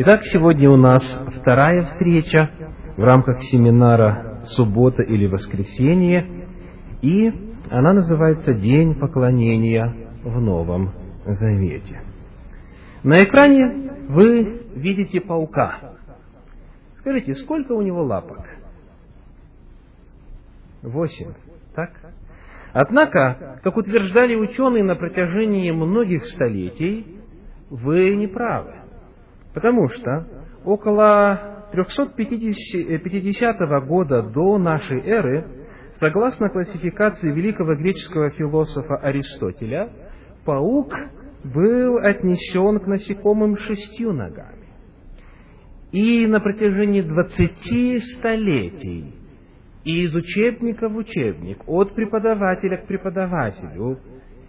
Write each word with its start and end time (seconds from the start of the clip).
Итак, 0.00 0.20
сегодня 0.32 0.70
у 0.70 0.76
нас 0.76 1.02
вторая 1.40 1.82
встреча 1.82 2.52
в 2.96 3.02
рамках 3.02 3.42
семинара 3.42 4.44
«Суббота 4.44 5.02
или 5.02 5.26
воскресенье», 5.26 6.46
и 7.02 7.32
она 7.68 7.94
называется 7.94 8.54
«День 8.54 8.94
поклонения 8.94 9.92
в 10.22 10.40
Новом 10.40 10.92
Завете». 11.26 12.00
На 13.02 13.24
экране 13.24 13.90
вы 14.08 14.68
видите 14.76 15.20
паука. 15.20 15.96
Скажите, 16.98 17.34
сколько 17.34 17.72
у 17.72 17.82
него 17.82 18.04
лапок? 18.04 18.46
Восемь, 20.82 21.32
так? 21.74 21.90
Однако, 22.72 23.58
как 23.64 23.76
утверждали 23.76 24.36
ученые 24.36 24.84
на 24.84 24.94
протяжении 24.94 25.72
многих 25.72 26.24
столетий, 26.26 27.18
вы 27.68 28.14
не 28.14 28.28
правы. 28.28 28.76
Потому 29.58 29.88
что 29.88 30.24
около 30.64 31.66
350 31.72 33.58
года 33.88 34.22
до 34.22 34.56
нашей 34.56 35.00
эры, 35.00 35.44
согласно 35.98 36.48
классификации 36.48 37.32
великого 37.32 37.74
греческого 37.74 38.30
философа 38.30 38.98
Аристотеля, 38.98 39.90
паук 40.44 40.96
был 41.42 41.96
отнесен 41.96 42.78
к 42.78 42.86
насекомым 42.86 43.56
шестью 43.56 44.12
ногами. 44.12 44.68
И 45.90 46.28
на 46.28 46.38
протяжении 46.38 47.00
двадцати 47.00 47.98
столетий 47.98 49.12
и 49.82 50.04
из 50.04 50.14
учебника 50.14 50.88
в 50.88 50.96
учебник, 50.96 51.58
от 51.66 51.96
преподавателя 51.96 52.76
к 52.76 52.86
преподавателю, 52.86 53.98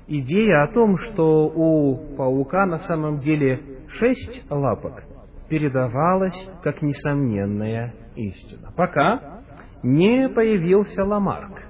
идея 0.08 0.66
о 0.66 0.72
том, 0.72 1.00
что 1.00 1.48
у 1.48 2.16
паука 2.16 2.68
на 2.68 2.78
самом 2.78 3.22
деле 3.22 3.69
шесть 3.92 4.46
лапок, 4.50 5.04
передавалась 5.50 6.50
как 6.64 6.82
несомненная 6.82 7.94
истина. 8.16 8.72
Пока 8.76 9.42
не 9.84 10.30
появился 10.30 11.04
Ламарк, 11.04 11.62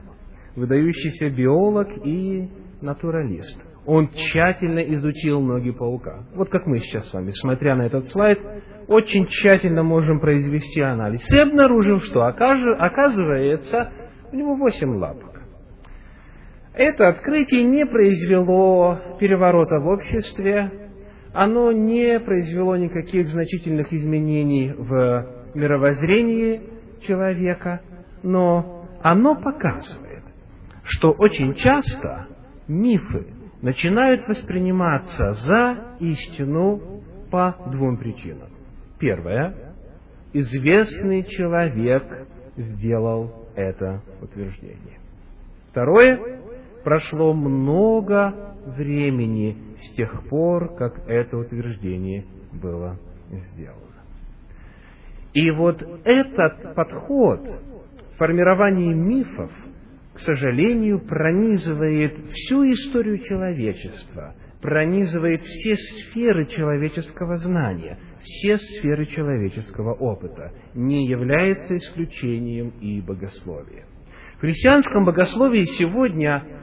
выдающийся 0.55 1.29
биолог 1.29 1.87
и 2.05 2.49
натуралист. 2.81 3.63
Он 3.85 4.09
тщательно 4.09 4.79
изучил 4.79 5.41
ноги 5.41 5.71
паука. 5.71 6.25
Вот 6.35 6.49
как 6.49 6.65
мы 6.67 6.77
сейчас 6.79 7.09
с 7.09 7.13
вами, 7.13 7.31
смотря 7.31 7.75
на 7.75 7.83
этот 7.83 8.07
слайд, 8.09 8.39
очень 8.87 9.25
тщательно 9.27 9.83
можем 9.83 10.19
произвести 10.19 10.81
анализ. 10.81 11.21
И 11.31 11.37
обнаружим, 11.37 11.99
что 11.99 12.23
оказывается, 12.23 13.91
у 14.31 14.35
него 14.35 14.55
восемь 14.55 14.95
лапок. 14.95 15.41
Это 16.73 17.07
открытие 17.07 17.63
не 17.63 17.85
произвело 17.85 18.97
переворота 19.19 19.79
в 19.79 19.87
обществе, 19.87 20.88
оно 21.39 21.71
не 21.71 22.19
произвело 22.19 22.75
никаких 22.75 23.27
значительных 23.27 23.93
изменений 23.93 24.73
в 24.77 25.25
мировоззрении 25.53 26.61
человека, 27.07 27.79
но 28.23 28.85
оно 29.01 29.35
показывает, 29.35 30.25
что 30.83 31.11
очень 31.11 31.53
часто 31.53 32.27
мифы 32.67 33.27
начинают 33.61 34.27
восприниматься 34.27 35.31
за 35.31 35.95
истину 36.01 37.01
по 37.31 37.55
двум 37.71 37.95
причинам. 37.95 38.49
Первое. 38.99 39.55
Известный 40.33 41.23
человек 41.23 42.03
сделал 42.57 43.47
это 43.55 44.01
утверждение. 44.21 44.99
Второе. 45.71 46.19
Прошло 46.83 47.33
много 47.33 48.55
времени 48.65 49.68
с 49.81 49.95
тех 49.95 50.27
пор, 50.29 50.75
как 50.75 51.07
это 51.07 51.37
утверждение 51.37 52.25
было 52.51 52.97
сделано. 53.31 53.89
И 55.33 55.51
вот 55.51 55.81
этот 56.03 56.75
подход 56.75 57.41
формирования 58.17 58.93
мифов, 58.93 59.51
к 60.13 60.19
сожалению, 60.19 60.99
пронизывает 60.99 62.17
всю 62.31 62.69
историю 62.71 63.19
человечества, 63.19 64.35
пронизывает 64.61 65.41
все 65.41 65.75
сферы 65.75 66.45
человеческого 66.47 67.37
знания, 67.37 67.97
все 68.21 68.57
сферы 68.57 69.05
человеческого 69.05 69.93
опыта, 69.93 70.51
не 70.73 71.07
является 71.07 71.77
исключением 71.77 72.73
и 72.81 72.99
богословие. 72.99 73.85
В 74.37 74.41
христианском 74.41 75.05
богословии 75.05 75.63
сегодня 75.77 76.58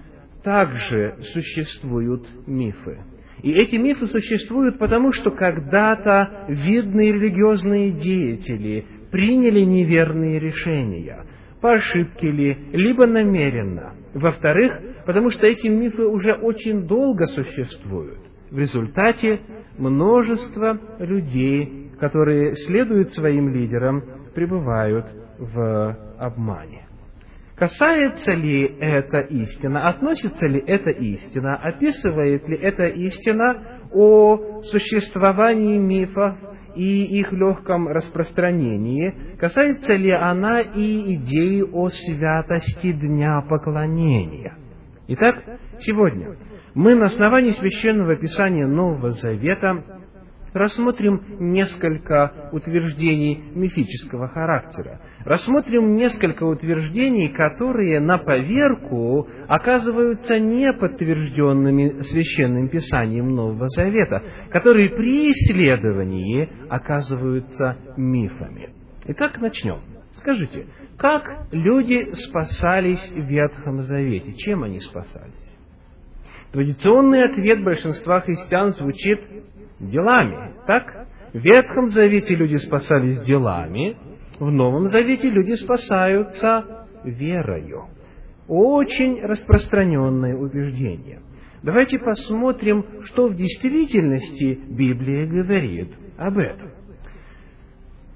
также 0.46 1.16
существуют 1.32 2.24
мифы. 2.46 3.00
И 3.42 3.50
эти 3.50 3.74
мифы 3.74 4.06
существуют 4.06 4.78
потому, 4.78 5.10
что 5.10 5.32
когда-то 5.32 6.46
видные 6.46 7.12
религиозные 7.12 7.90
деятели 7.90 8.86
приняли 9.10 9.62
неверные 9.62 10.38
решения, 10.38 11.26
по 11.60 11.72
ошибке 11.72 12.30
ли, 12.30 12.56
либо 12.72 13.08
намеренно. 13.08 13.94
Во-вторых, 14.14 14.80
потому 15.04 15.30
что 15.30 15.48
эти 15.48 15.66
мифы 15.66 16.06
уже 16.06 16.34
очень 16.34 16.86
долго 16.86 17.26
существуют. 17.26 18.20
В 18.48 18.56
результате 18.56 19.40
множество 19.76 20.78
людей, 21.00 21.90
которые 21.98 22.54
следуют 22.54 23.12
своим 23.14 23.52
лидерам, 23.52 24.00
пребывают 24.32 25.06
в 25.40 26.14
обмане. 26.20 26.85
Касается 27.56 28.32
ли 28.32 28.76
эта 28.80 29.20
истина, 29.20 29.88
относится 29.88 30.46
ли 30.46 30.62
эта 30.66 30.90
истина, 30.90 31.56
описывает 31.56 32.46
ли 32.48 32.56
эта 32.56 32.84
истина 32.84 33.80
о 33.92 34.60
существовании 34.62 35.78
мифов 35.78 36.36
и 36.74 37.18
их 37.18 37.32
легком 37.32 37.88
распространении, 37.88 39.38
касается 39.38 39.94
ли 39.94 40.12
она 40.12 40.60
и 40.60 41.14
идеи 41.14 41.62
о 41.62 41.88
святости 41.88 42.92
Дня 42.92 43.40
Поклонения. 43.48 44.54
Итак, 45.08 45.42
сегодня 45.78 46.36
мы 46.74 46.94
на 46.94 47.06
основании 47.06 47.52
Священного 47.52 48.16
Писания 48.16 48.66
Нового 48.66 49.12
Завета 49.12 49.82
рассмотрим 50.56 51.22
несколько 51.38 52.50
утверждений 52.52 53.42
мифического 53.54 54.28
характера. 54.28 55.00
Рассмотрим 55.24 55.94
несколько 55.94 56.44
утверждений, 56.44 57.28
которые 57.28 58.00
на 58.00 58.18
поверку 58.18 59.28
оказываются 59.48 60.38
неподтвержденными 60.38 62.00
священным 62.00 62.68
писанием 62.68 63.34
Нового 63.34 63.68
Завета, 63.68 64.22
которые 64.50 64.90
при 64.90 65.30
исследовании 65.30 66.48
оказываются 66.68 67.76
мифами. 67.96 68.70
Итак, 69.08 69.40
начнем. 69.40 69.80
Скажите, 70.12 70.66
как 70.96 71.48
люди 71.52 72.12
спасались 72.14 73.12
в 73.12 73.20
Ветхом 73.26 73.82
Завете? 73.82 74.32
Чем 74.38 74.62
они 74.62 74.80
спасались? 74.80 75.56
Традиционный 76.52 77.24
ответ 77.24 77.62
большинства 77.62 78.20
христиан 78.20 78.70
звучит 78.70 79.20
делами. 79.81 80.53
Так? 80.66 81.06
В 81.32 81.38
Ветхом 81.38 81.88
Завете 81.88 82.34
люди 82.34 82.56
спасались 82.56 83.20
делами, 83.22 83.97
в 84.38 84.50
Новом 84.50 84.88
Завете 84.88 85.31
люди 85.31 85.53
спасаются 85.53 86.87
верою. 87.04 87.86
Очень 88.48 89.20
распространенное 89.22 90.36
убеждение. 90.36 91.20
Давайте 91.62 91.98
посмотрим, 91.98 92.84
что 93.04 93.28
в 93.28 93.34
действительности 93.34 94.59
Библия 94.69 95.26
говорит 95.26 95.92
об 96.16 96.38
этом. 96.38 96.70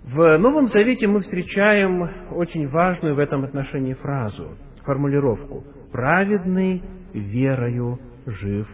В 0.05 0.39
Новом 0.39 0.69
Завете 0.69 1.07
мы 1.07 1.21
встречаем 1.21 2.09
очень 2.33 2.69
важную 2.69 3.15
в 3.15 3.19
этом 3.19 3.45
отношении 3.45 3.95
фразу, 3.95 4.57
формулировку 4.85 5.65
«праведный 5.93 6.83
верою 7.13 7.99
жив 8.27 8.69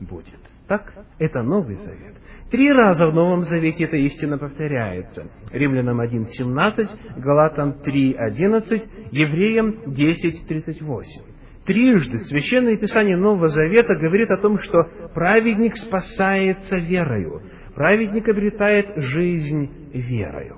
будет». 0.00 0.51
Так? 0.72 0.90
Это 1.18 1.42
Новый 1.42 1.76
Завет. 1.76 2.14
Три 2.50 2.72
раза 2.72 3.06
в 3.06 3.14
Новом 3.14 3.42
Завете 3.42 3.84
эта 3.84 3.96
истина 3.98 4.38
повторяется. 4.38 5.26
Римлянам 5.52 6.00
1.17, 6.00 6.88
Галатам 7.18 7.74
3.11, 7.84 9.10
Евреям 9.10 9.80
10.38. 9.88 11.02
Трижды 11.66 12.20
Священное 12.20 12.78
Писание 12.78 13.18
Нового 13.18 13.48
Завета 13.48 13.94
говорит 13.96 14.30
о 14.30 14.38
том, 14.38 14.60
что 14.60 14.78
праведник 15.12 15.76
спасается 15.76 16.78
верою, 16.78 17.42
праведник 17.74 18.26
обретает 18.30 18.96
жизнь 18.96 19.70
верою. 19.92 20.56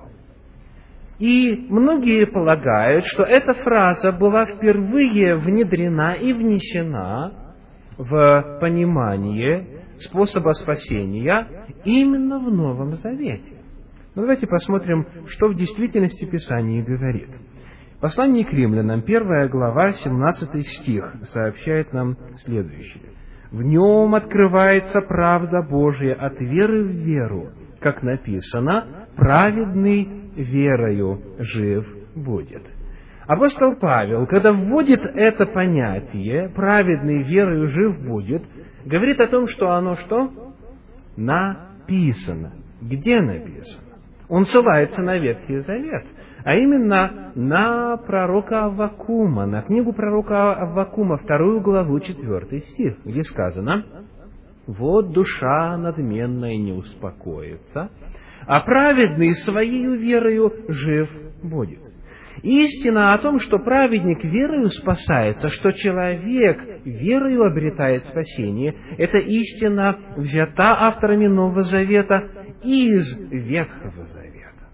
И 1.19 1.67
многие 1.69 2.25
полагают, 2.25 3.03
что 3.07 3.23
эта 3.23 3.53
фраза 3.53 4.13
была 4.13 4.45
впервые 4.45 5.35
внедрена 5.35 6.13
и 6.13 6.31
внесена 6.31 7.33
в 7.97 8.59
понимание 8.61 9.74
способа 9.99 10.51
спасения 10.53 11.67
именно 11.83 12.39
в 12.39 12.51
Новом 12.51 12.93
Завете. 12.95 13.61
Но 14.15 14.21
давайте 14.21 14.47
посмотрим, 14.47 15.05
что 15.27 15.47
в 15.47 15.55
действительности 15.55 16.25
Писание 16.25 16.83
говорит. 16.83 17.29
Послание 17.99 18.45
к 18.45 18.53
римлянам, 18.53 19.01
первая 19.01 19.47
глава, 19.47 19.93
17 19.93 20.67
стих, 20.67 21.13
сообщает 21.33 21.91
нам 21.93 22.17
следующее. 22.45 23.03
«В 23.51 23.61
нем 23.61 24.15
открывается 24.15 25.01
правда 25.01 25.61
Божья 25.61 26.13
от 26.13 26.39
веры 26.39 26.83
в 26.83 26.91
веру, 26.91 27.49
как 27.79 28.03
написано, 28.03 29.07
праведный 29.15 30.25
верою 30.35 31.21
жив 31.39 31.85
будет. 32.15 32.63
Апостол 33.27 33.75
Павел, 33.75 34.27
когда 34.27 34.53
вводит 34.53 35.01
это 35.03 35.45
понятие, 35.47 36.49
праведный 36.49 37.23
верою 37.23 37.67
жив 37.67 37.99
будет, 38.05 38.43
говорит 38.85 39.19
о 39.19 39.27
том, 39.27 39.47
что 39.47 39.71
оно 39.71 39.95
что? 39.95 40.31
Написано. 41.17 42.53
Где 42.81 43.21
написано? 43.21 43.83
Он 44.27 44.45
ссылается 44.45 45.01
на 45.01 45.17
Ветхий 45.17 45.59
Завет, 45.59 46.05
а 46.43 46.55
именно 46.55 47.31
на 47.35 47.97
пророка 47.97 48.65
Аввакума, 48.65 49.45
на 49.45 49.61
книгу 49.61 49.93
пророка 49.93 50.53
Аввакума, 50.53 51.17
вторую 51.17 51.61
главу, 51.61 51.99
четвертый 51.99 52.61
стих, 52.61 52.97
где 53.05 53.23
сказано, 53.23 53.85
«Вот 54.65 55.11
душа 55.11 55.77
надменная 55.77 56.57
не 56.57 56.73
успокоится, 56.73 57.91
а 58.47 58.59
праведный 58.61 59.33
своей 59.35 59.95
верою 59.97 60.51
жив 60.67 61.09
будет». 61.43 61.84
Истина 62.43 63.13
о 63.13 63.17
том, 63.17 63.39
что 63.39 63.59
праведник 63.59 64.23
верою 64.23 64.69
спасается, 64.69 65.49
что 65.49 65.71
человек 65.71 66.59
верою 66.83 67.45
обретает 67.45 68.05
спасение, 68.05 68.75
эта 68.97 69.17
истина 69.17 69.97
взята 70.17 70.75
авторами 70.79 71.27
Нового 71.27 71.61
Завета 71.61 72.29
из 72.63 73.19
Ветхого 73.29 74.03
Завета. 74.05 74.69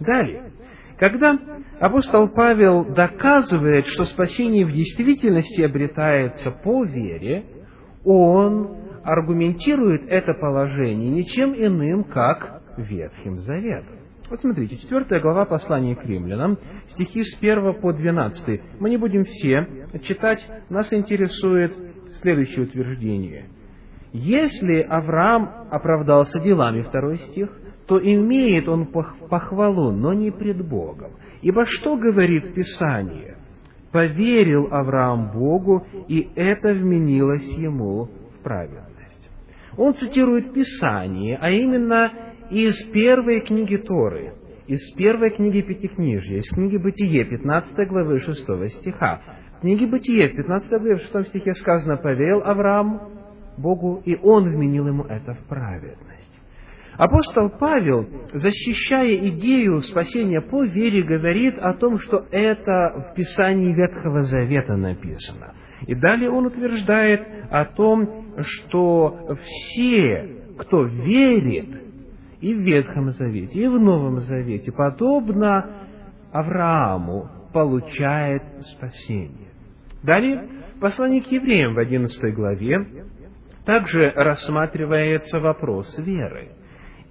Далее, 0.00 0.52
когда 0.98 1.38
апостол 1.80 2.28
Павел 2.28 2.84
доказывает, 2.84 3.86
что 3.86 4.04
спасение 4.04 4.66
в 4.66 4.72
действительности 4.72 5.62
обретается 5.62 6.50
по 6.50 6.84
вере, 6.84 7.44
он 8.04 8.76
аргументирует 9.04 10.08
это 10.08 10.34
положение 10.34 11.10
ничем 11.10 11.54
иным, 11.54 12.04
как 12.04 12.62
Ветхим 12.76 13.38
Заветом. 13.38 13.96
Вот 14.30 14.42
смотрите, 14.42 14.76
четвертая 14.76 15.20
глава 15.20 15.46
послания 15.46 15.96
к 15.96 16.04
римлянам, 16.04 16.58
стихи 16.88 17.24
с 17.24 17.38
1 17.38 17.80
по 17.80 17.94
12. 17.94 18.60
Мы 18.78 18.90
не 18.90 18.98
будем 18.98 19.24
все 19.24 19.66
читать, 20.02 20.46
нас 20.68 20.92
интересует 20.92 21.74
следующее 22.20 22.64
утверждение. 22.64 23.46
Если 24.12 24.80
Авраам 24.80 25.68
оправдался 25.70 26.40
делами, 26.40 26.82
второй 26.82 27.18
стих, 27.18 27.50
то 27.86 27.98
имеет 27.98 28.68
он 28.68 28.86
похвалу, 28.86 29.92
но 29.92 30.12
не 30.12 30.30
пред 30.30 30.66
Богом. 30.66 31.12
Ибо 31.40 31.64
что 31.64 31.96
говорит 31.96 32.52
Писание? 32.52 33.38
Поверил 33.92 34.68
Авраам 34.70 35.30
Богу, 35.32 35.86
и 36.06 36.28
это 36.34 36.74
вменилось 36.74 37.56
ему 37.56 38.10
в 38.34 38.42
праведность. 38.42 39.30
Он 39.78 39.94
цитирует 39.94 40.52
Писание, 40.52 41.38
а 41.40 41.50
именно 41.50 42.12
из 42.50 42.74
первой 42.92 43.40
книги 43.40 43.76
Торы, 43.76 44.34
из 44.66 44.94
первой 44.96 45.30
книги 45.30 45.60
Пятикнижья, 45.60 46.38
из 46.38 46.48
книги 46.50 46.76
Бытие, 46.76 47.24
15 47.24 47.88
главы 47.88 48.20
6 48.20 48.40
стиха. 48.80 49.20
В 49.58 49.60
книге 49.60 49.86
Бытие, 49.86 50.28
в 50.28 50.36
15 50.36 50.68
главе 50.70 50.98
6 50.98 51.28
стихе 51.28 51.54
сказано, 51.54 51.96
«Поверил 51.96 52.42
Авраам 52.44 53.00
Богу, 53.56 54.02
и 54.04 54.16
Он 54.22 54.44
вменил 54.44 54.86
ему 54.86 55.04
это 55.04 55.34
в 55.34 55.48
праведность». 55.48 56.28
Апостол 56.96 57.50
Павел, 57.50 58.08
защищая 58.32 59.28
идею 59.28 59.80
спасения 59.82 60.40
по 60.40 60.64
вере, 60.64 61.02
говорит 61.02 61.56
о 61.58 61.74
том, 61.74 61.98
что 62.00 62.24
это 62.32 63.10
в 63.10 63.14
Писании 63.14 63.72
Ветхого 63.72 64.22
Завета 64.22 64.76
написано. 64.76 65.54
И 65.86 65.94
далее 65.94 66.28
он 66.28 66.46
утверждает 66.46 67.22
о 67.50 67.66
том, 67.66 68.34
что 68.40 69.36
все, 69.36 70.28
кто 70.58 70.84
верит 70.84 71.87
и 72.40 72.54
в 72.54 72.60
Ветхом 72.60 73.10
Завете, 73.12 73.62
и 73.62 73.66
в 73.66 73.78
Новом 73.78 74.20
Завете, 74.20 74.72
подобно 74.72 75.86
Аврааму, 76.32 77.28
получает 77.52 78.42
спасение. 78.76 79.48
Далее, 80.02 80.48
послание 80.80 81.22
к 81.22 81.26
евреям 81.26 81.74
в 81.74 81.78
11 81.78 82.34
главе 82.34 82.86
также 83.64 84.12
рассматривается 84.14 85.40
вопрос 85.40 85.98
веры. 85.98 86.50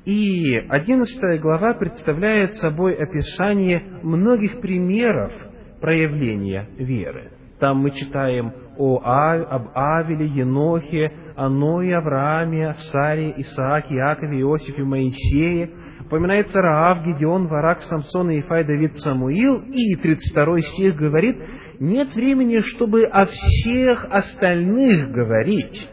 И 0.05 0.55
11 0.55 1.41
глава 1.41 1.73
представляет 1.73 2.55
собой 2.55 2.95
описание 2.95 3.99
многих 4.03 4.61
примеров 4.61 5.33
проявления 5.81 6.69
веры. 6.77 7.31
Там 7.59 7.79
мы 7.79 7.91
читаем 7.91 8.53
о, 8.77 9.01
об 9.03 9.69
Авеле, 9.75 10.25
Енохе, 10.25 11.11
о 11.35 11.49
Ное, 11.49 11.97
Аврааме, 11.97 12.73
Саре, 12.91 13.33
Исааке, 13.37 13.95
Иакове, 13.95 14.41
Иосифе, 14.41 14.83
Моисее. 14.83 15.69
Упоминается 16.01 16.61
Раав, 16.61 17.03
Гедеон, 17.03 17.47
Варак, 17.47 17.81
Самсон, 17.81 18.29
Ифай, 18.39 18.63
Давид, 18.63 18.95
Самуил. 18.97 19.61
И 19.61 19.95
32 19.95 20.61
стих 20.61 20.95
говорит, 20.95 21.37
нет 21.79 22.13
времени, 22.15 22.59
чтобы 22.59 23.03
о 23.03 23.25
всех 23.25 24.05
остальных 24.09 25.11
говорить, 25.11 25.89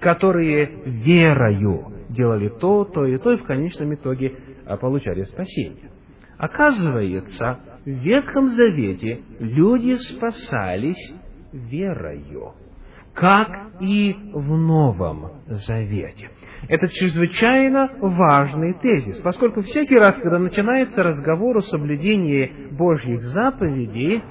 которые 0.00 0.66
верою 0.86 1.92
делали 2.08 2.48
то, 2.48 2.84
то 2.84 3.04
и 3.04 3.18
то, 3.18 3.32
и 3.32 3.36
в 3.36 3.44
конечном 3.44 3.94
итоге 3.94 4.34
а, 4.64 4.76
получали 4.76 5.22
спасение. 5.24 5.90
Оказывается, 6.38 7.58
в 7.84 7.88
Ветхом 7.88 8.48
Завете 8.50 9.20
люди 9.40 9.94
спасались 9.94 11.14
верою, 11.52 12.54
как 13.14 13.48
и 13.80 14.14
в 14.32 14.56
Новом 14.56 15.42
Завете. 15.46 16.30
Это 16.68 16.88
чрезвычайно 16.88 17.90
важный 18.00 18.74
тезис, 18.74 19.20
поскольку 19.20 19.62
всякий 19.62 19.98
раз, 19.98 20.16
когда 20.16 20.38
начинается 20.38 21.02
разговор 21.02 21.58
о 21.58 21.62
соблюдении 21.62 22.52
Божьих 22.72 23.20
заповедей, 23.22 24.22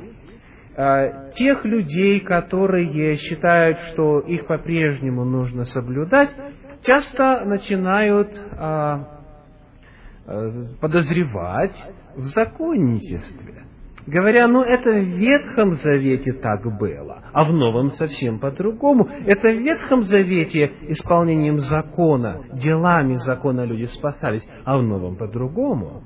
а, 0.75 1.31
тех 1.31 1.65
людей, 1.65 2.19
которые 2.19 3.15
считают, 3.17 3.79
что 3.91 4.19
их 4.19 4.45
по-прежнему 4.45 5.25
нужно 5.25 5.65
соблюдать, 5.65 6.29
часто 6.83 7.43
начинают 7.45 8.29
а, 8.51 9.21
а, 10.25 10.51
подозревать 10.79 11.75
в 12.15 12.23
законничестве. 12.23 13.66
Говоря, 14.07 14.47
ну 14.47 14.61
это 14.61 14.89
в 14.89 15.17
Ветхом 15.17 15.73
Завете 15.73 16.31
так 16.31 16.63
было, 16.79 17.23
а 17.33 17.43
в 17.43 17.51
Новом 17.51 17.91
совсем 17.91 18.39
по-другому. 18.39 19.09
Это 19.25 19.49
в 19.49 19.57
Ветхом 19.61 20.03
Завете 20.03 20.71
исполнением 20.87 21.59
закона, 21.59 22.41
делами 22.53 23.15
закона 23.17 23.65
люди 23.65 23.83
спасались, 23.83 24.47
а 24.63 24.77
в 24.77 24.83
Новом 24.83 25.17
по-другому. 25.17 26.03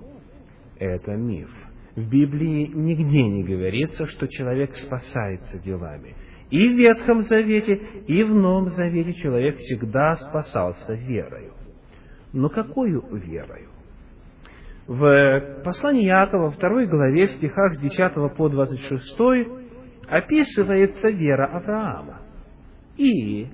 Это 0.80 1.12
миф. 1.12 1.52
В 1.96 2.10
Библии 2.10 2.72
нигде 2.74 3.22
не 3.22 3.44
говорится, 3.44 4.08
что 4.08 4.28
человек 4.28 4.74
спасается 4.74 5.60
делами. 5.60 6.16
И 6.50 6.70
в 6.70 6.78
Ветхом 6.78 7.22
Завете, 7.22 7.76
и 8.08 8.24
в 8.24 8.34
Новом 8.34 8.70
Завете 8.70 9.14
человек 9.14 9.58
всегда 9.58 10.16
спасался 10.16 10.96
верою. 10.96 11.54
Но 12.34 12.50
какую 12.50 13.04
верою? 13.12 13.71
В 14.92 15.62
послании 15.64 16.06
Иакова, 16.06 16.52
второй 16.52 16.86
главе, 16.86 17.28
в 17.28 17.32
стихах 17.36 17.76
с 17.76 17.80
10 17.80 18.36
по 18.36 18.50
26, 18.50 19.18
описывается 20.06 21.10
вера 21.10 21.46
Авраама. 21.46 22.20
И 22.98 23.48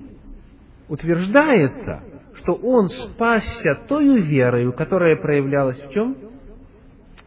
утверждается, 0.88 2.02
что 2.34 2.54
он 2.54 2.88
спасся 2.88 3.76
той 3.86 4.20
верою, 4.20 4.72
которая 4.72 5.14
проявлялась 5.14 5.80
в 5.80 5.92
чем? 5.92 6.16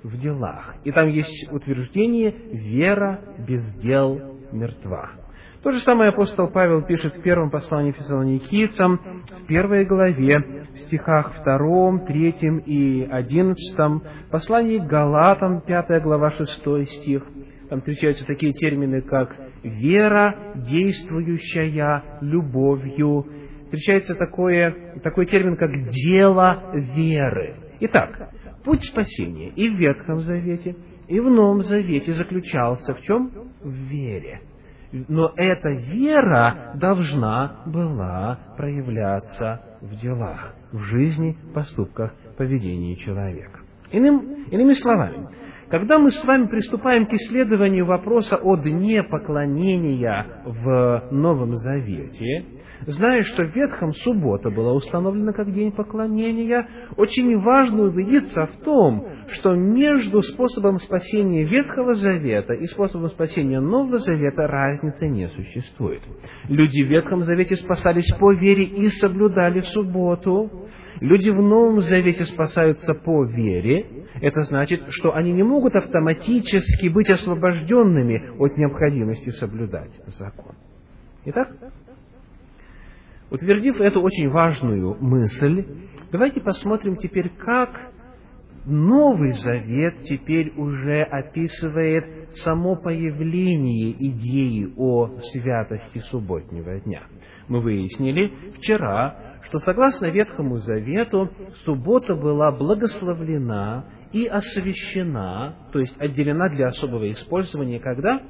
В 0.03 0.18
делах. 0.18 0.75
И 0.84 0.91
там 0.91 1.08
есть 1.08 1.50
утверждение 1.50 2.32
«вера 2.51 3.22
без 3.48 3.63
дел 3.75 4.20
мертва». 4.51 5.20
То 5.63 5.72
же 5.72 5.80
самое 5.82 6.10
апостол 6.10 6.48
Павел 6.48 6.82
пишет 6.82 7.15
в 7.15 7.22
первом 7.22 7.51
послании 7.51 7.91
фессалоникийцам, 7.91 9.00
в 9.44 9.46
первой 9.46 9.86
главе, 9.86 10.65
в 10.74 10.80
стихах 10.88 11.36
втором, 11.39 12.03
третьем 12.03 12.58
и 12.58 13.03
одиннадцатом, 13.03 14.01
послании 14.32 14.80
Галатам, 14.80 15.62
пятая 15.62 16.01
глава, 16.01 16.32
шестой 16.32 16.88
стих. 16.88 17.24
Там 17.70 17.80
встречаются 17.80 18.25
такие 18.25 18.53
термины, 18.53 19.01
как 19.01 19.36
«вера, 19.62 20.34
действующая 20.56 22.03
любовью». 22.22 23.27
Встречается 23.65 24.15
такое, 24.15 24.75
такой 25.03 25.27
термин, 25.27 25.58
как 25.58 25.72
«дело 25.91 26.72
веры». 26.74 27.58
Итак, 27.82 28.32
путь 28.63 28.82
спасения 28.82 29.50
и 29.50 29.70
в 29.70 29.75
Ветхом 29.75 30.22
Завете, 30.22 30.75
и 31.08 31.20
в 31.20 31.30
Новом 31.30 31.62
Завете 31.62 32.13
заключался 32.13 32.96
в 32.96 33.01
чем? 33.01 33.32
В 33.62 33.70
вере 33.70 34.41
но 34.91 35.31
эта 35.36 35.69
вера 35.69 36.74
должна 36.75 37.63
была 37.65 38.39
проявляться 38.57 39.62
в 39.81 39.95
делах, 39.95 40.53
в 40.71 40.79
жизни, 40.79 41.38
поступках, 41.53 42.13
поведении 42.38 42.95
человека. 42.95 43.60
Иным, 43.91 44.45
иными 44.51 44.74
словами, 44.74 45.27
когда 45.71 45.97
мы 45.97 46.11
с 46.11 46.23
вами 46.25 46.47
приступаем 46.47 47.05
к 47.05 47.13
исследованию 47.13 47.85
вопроса 47.85 48.35
о 48.35 48.57
дне 48.57 49.03
поклонения 49.03 50.43
в 50.45 51.07
Новом 51.11 51.55
Завете, 51.55 52.45
зная, 52.87 53.23
что 53.23 53.43
в 53.43 53.55
Ветхом 53.55 53.93
суббота 53.93 54.49
была 54.49 54.73
установлена 54.73 55.31
как 55.31 55.53
день 55.53 55.71
поклонения, 55.71 56.67
очень 56.97 57.39
важно 57.39 57.83
убедиться 57.83 58.47
в 58.47 58.63
том, 58.65 59.07
что 59.29 59.55
между 59.55 60.21
способом 60.21 60.77
спасения 60.79 61.45
Ветхого 61.45 61.95
Завета 61.95 62.53
и 62.53 62.65
способом 62.65 63.09
спасения 63.09 63.61
Нового 63.61 63.99
Завета 63.99 64.47
разницы 64.47 65.07
не 65.07 65.29
существует. 65.29 66.01
Люди 66.49 66.83
в 66.83 66.87
Ветхом 66.87 67.23
Завете 67.23 67.55
спасались 67.55 68.11
по 68.19 68.33
вере 68.33 68.65
и 68.65 68.89
соблюдали 68.89 69.61
субботу. 69.61 70.67
Люди 71.01 71.29
в 71.29 71.41
Новом 71.41 71.81
Завете 71.81 72.25
спасаются 72.25 72.93
по 72.93 73.25
вере. 73.25 74.05
Это 74.22 74.43
значит, 74.43 74.84
что 74.89 75.13
они 75.13 75.34
не 75.34 75.43
могут 75.43 75.75
автоматически 75.75 76.88
быть 76.88 77.10
освобожденными 77.10 78.38
от 78.38 78.55
необходимости 78.55 79.31
соблюдать 79.31 79.91
закон. 80.17 80.55
Итак, 81.25 81.50
Утвердив 83.31 83.79
эту 83.79 84.01
очень 84.01 84.29
важную 84.29 84.98
мысль, 85.00 85.65
давайте 86.12 86.41
посмотрим 86.41 86.98
теперь, 86.98 87.29
как 87.29 87.93
Новый 88.65 89.31
Завет 89.31 90.00
теперь 90.03 90.51
уже 90.58 91.01
описывает 91.01 92.05
само 92.43 92.75
появление 92.75 93.91
идеи 93.91 94.72
о 94.75 95.17
святости 95.31 96.00
субботнего 96.12 96.79
дня. 96.81 97.03
Мы 97.48 97.62
выяснили 97.62 98.34
вчера, 98.58 99.30
что 99.43 99.57
согласно 99.60 100.07
Ветхому 100.07 100.57
Завету 100.57 101.29
суббота 101.65 102.15
была 102.15 102.51
благословлена 102.51 103.86
и 104.12 104.25
освящена, 104.25 105.55
то 105.71 105.79
есть 105.79 106.00
отделена 106.00 106.50
для 106.50 106.67
особого 106.67 107.12
использования, 107.12 107.79
когда? 107.79 108.21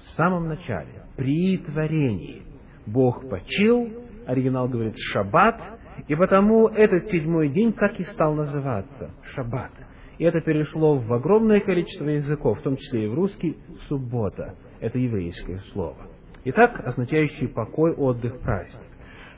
В 0.00 0.16
самом 0.16 0.48
начале, 0.48 1.04
при 1.16 1.58
творении. 1.58 2.42
Бог 2.86 3.28
почил, 3.28 3.90
оригинал 4.26 4.68
говорит 4.68 4.94
шаббат, 5.12 5.60
и 6.06 6.14
потому 6.14 6.68
этот 6.68 7.08
седьмой 7.08 7.48
день 7.50 7.72
так 7.72 7.98
и 8.00 8.04
стал 8.04 8.34
называться 8.34 9.10
шаббат. 9.34 9.72
И 10.18 10.24
это 10.24 10.40
перешло 10.40 10.96
в 10.96 11.12
огромное 11.12 11.60
количество 11.60 12.08
языков, 12.08 12.58
в 12.58 12.62
том 12.62 12.76
числе 12.76 13.04
и 13.04 13.08
в 13.08 13.14
русский, 13.14 13.56
суббота. 13.88 14.54
Это 14.80 14.98
еврейское 14.98 15.58
слово. 15.72 16.08
Итак, 16.44 16.80
означающий 16.84 17.48
покой, 17.48 17.92
отдых, 17.92 18.40
праздник. 18.40 18.87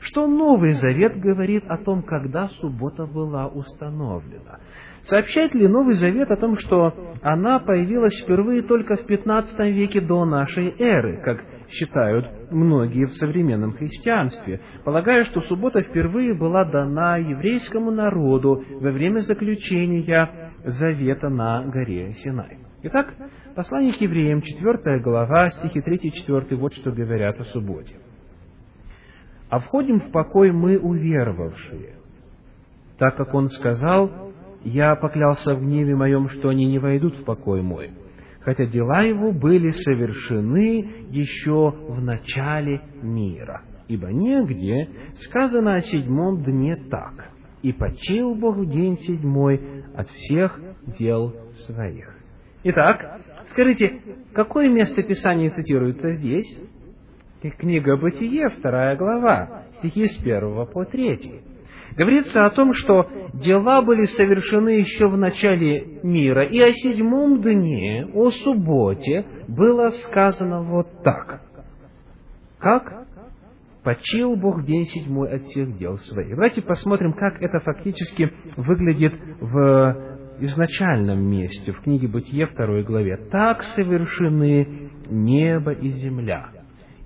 Что 0.01 0.25
Новый 0.25 0.73
Завет 0.73 1.19
говорит 1.19 1.63
о 1.67 1.77
том, 1.77 2.01
когда 2.01 2.47
суббота 2.47 3.05
была 3.05 3.47
установлена? 3.47 4.59
Сообщает 5.03 5.53
ли 5.53 5.67
Новый 5.67 5.93
Завет 5.93 6.29
о 6.31 6.37
том, 6.37 6.57
что 6.57 6.93
она 7.21 7.59
появилась 7.59 8.19
впервые 8.23 8.63
только 8.63 8.95
в 8.95 9.05
15 9.05 9.59
веке 9.71 10.01
до 10.01 10.25
нашей 10.25 10.73
эры, 10.79 11.21
как 11.23 11.43
считают 11.69 12.51
многие 12.51 13.05
в 13.05 13.15
современном 13.15 13.73
христианстве, 13.73 14.59
полагая, 14.83 15.25
что 15.25 15.41
суббота 15.41 15.83
впервые 15.83 16.33
была 16.33 16.65
дана 16.65 17.17
еврейскому 17.17 17.91
народу 17.91 18.63
во 18.79 18.91
время 18.91 19.19
заключения 19.19 20.51
завета 20.63 21.29
на 21.29 21.63
горе 21.65 22.13
Синай. 22.13 22.57
Итак, 22.83 23.13
послание 23.55 23.93
к 23.93 24.01
евреям, 24.01 24.41
4 24.41 24.99
глава, 24.99 25.51
стихи 25.51 25.79
3-4, 25.79 26.55
вот 26.55 26.73
что 26.73 26.91
говорят 26.91 27.39
о 27.39 27.45
субботе. 27.45 27.95
«А 29.51 29.59
входим 29.59 29.99
в 29.99 30.11
покой 30.11 30.51
мы 30.51 30.79
уверовавшие, 30.79 31.97
так 32.97 33.15
как 33.17 33.35
он 33.35 33.49
сказал, 33.49 34.09
«Я 34.63 34.95
поклялся 34.95 35.53
в 35.53 35.61
гневе 35.61 35.95
моем, 35.95 36.27
что 36.29 36.49
они 36.49 36.65
не 36.65 36.79
войдут 36.79 37.17
в 37.17 37.23
покой 37.23 37.61
мой» 37.61 37.91
хотя 38.41 38.65
дела 38.65 39.03
его 39.03 39.31
были 39.31 39.71
совершены 39.71 41.05
еще 41.09 41.71
в 41.87 42.01
начале 42.01 42.81
мира. 43.01 43.61
Ибо 43.87 44.07
негде 44.11 44.89
сказано 45.21 45.75
о 45.75 45.81
седьмом 45.81 46.43
дне 46.43 46.75
так, 46.89 47.29
«И 47.61 47.73
почил 47.73 48.33
Бог 48.33 48.57
в 48.57 48.69
день 48.69 48.97
седьмой 48.99 49.61
от 49.95 50.09
всех 50.09 50.59
дел 50.97 51.35
своих». 51.67 52.15
Итак, 52.63 53.21
скажите, 53.51 53.99
какое 54.33 54.69
место 54.69 55.03
Писания 55.03 55.49
цитируется 55.51 56.13
здесь? 56.13 56.59
Книга 57.49 57.97
Бытие, 57.97 58.49
вторая 58.49 58.95
глава, 58.95 59.63
стихи 59.79 60.05
с 60.05 60.17
первого 60.17 60.65
по 60.65 60.85
третий 60.85 61.41
говорится 61.97 62.45
о 62.45 62.49
том, 62.49 62.73
что 62.73 63.07
дела 63.33 63.81
были 63.81 64.05
совершены 64.05 64.79
еще 64.79 65.07
в 65.07 65.17
начале 65.17 65.99
мира, 66.03 66.43
и 66.43 66.59
о 66.59 66.71
седьмом 66.73 67.41
дне, 67.41 68.07
о 68.13 68.31
субботе, 68.31 69.25
было 69.47 69.89
сказано 69.89 70.61
вот 70.63 71.03
так. 71.03 71.41
Как? 72.59 73.07
Почил 73.83 74.35
Бог 74.35 74.63
день 74.63 74.85
седьмой 74.85 75.31
от 75.31 75.41
всех 75.41 75.75
дел 75.75 75.97
своих. 75.97 76.35
Давайте 76.35 76.61
посмотрим, 76.61 77.13
как 77.13 77.41
это 77.41 77.59
фактически 77.59 78.31
выглядит 78.55 79.13
в 79.39 80.19
изначальном 80.39 81.23
месте, 81.23 81.71
в 81.71 81.81
книге 81.81 82.07
Бытие 82.07 82.45
второй 82.45 82.83
главе. 82.83 83.17
«Так 83.31 83.63
совершены 83.75 84.91
небо 85.09 85.71
и 85.71 85.89
земля, 85.89 86.49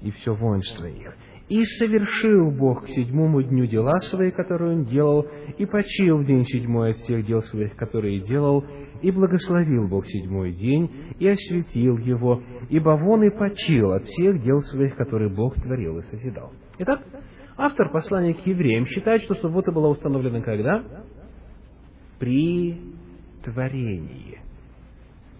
и 0.01 0.11
все 0.11 0.33
воинство 0.33 0.85
их, 0.85 1.15
и 1.47 1.63
совершил 1.63 2.51
Бог 2.51 2.85
к 2.85 2.89
седьмому 2.89 3.43
дню 3.43 3.67
дела 3.67 3.99
свои, 4.09 4.31
которые 4.31 4.77
Он 4.77 4.85
делал, 4.85 5.27
и 5.57 5.65
почил 5.65 6.17
в 6.17 6.25
день 6.25 6.43
седьмой 6.45 6.91
от 6.91 6.97
всех 6.97 7.25
дел 7.25 7.41
своих, 7.43 7.75
которые 7.75 8.19
делал, 8.21 8.65
и 9.01 9.11
благословил 9.11 9.87
Бог 9.87 10.07
седьмой 10.07 10.53
день, 10.53 10.89
и 11.19 11.27
осветил 11.27 11.97
его, 11.97 12.41
ибо 12.69 12.97
вон 12.97 13.23
и 13.23 13.29
почил 13.29 13.91
от 13.91 14.05
всех 14.05 14.41
дел 14.41 14.61
своих, 14.61 14.95
которые 14.95 15.29
Бог 15.29 15.55
творил 15.55 15.99
и 15.99 16.01
созидал. 16.03 16.51
Итак, 16.79 17.01
автор 17.57 17.91
послания 17.91 18.33
к 18.33 18.45
евреям 18.47 18.87
считает, 18.87 19.21
что 19.23 19.35
суббота 19.35 19.71
была 19.71 19.89
установлена 19.89 20.41
когда? 20.41 20.83
При 22.17 22.81
творении. 23.43 24.39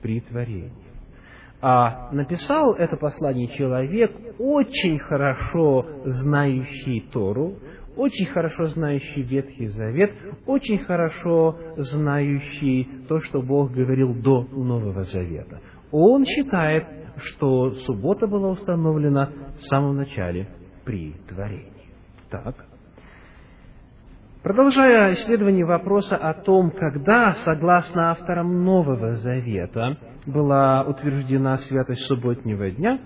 При 0.02 0.20
творении. 0.20 0.85
А 1.68 2.12
написал 2.12 2.74
это 2.74 2.96
послание 2.96 3.48
человек, 3.48 4.16
очень 4.38 5.00
хорошо 5.00 5.84
знающий 6.06 7.10
Тору, 7.12 7.56
очень 7.98 8.28
хорошо 8.28 8.66
знающий 8.66 9.24
Ветхий 9.24 9.70
Завет, 9.70 10.12
очень 10.46 10.78
хорошо 10.86 11.58
знающий 11.76 12.88
то, 13.08 13.20
что 13.22 13.42
Бог 13.42 13.72
говорил 13.72 14.14
до 14.14 14.44
Нового 14.44 15.02
Завета. 15.02 15.60
Он 15.92 16.24
считает, 16.24 16.86
что 17.16 17.72
суббота 17.72 18.28
была 18.28 18.50
установлена 18.50 19.32
в 19.58 19.64
самом 19.64 19.96
начале 19.96 20.48
при 20.86 21.14
творении. 21.28 21.90
Так. 22.30 22.64
Продолжая 24.44 25.16
исследование 25.16 25.66
вопроса 25.66 26.16
о 26.16 26.36
том, 26.36 26.70
когда, 26.70 27.32
согласно 27.44 28.12
авторам 28.12 28.64
Нового 28.64 29.16
Завета, 29.16 29.98
была 30.26 30.84
утверждена 30.84 31.58
святость 31.58 32.06
субботнего 32.06 32.70
дня, 32.72 33.00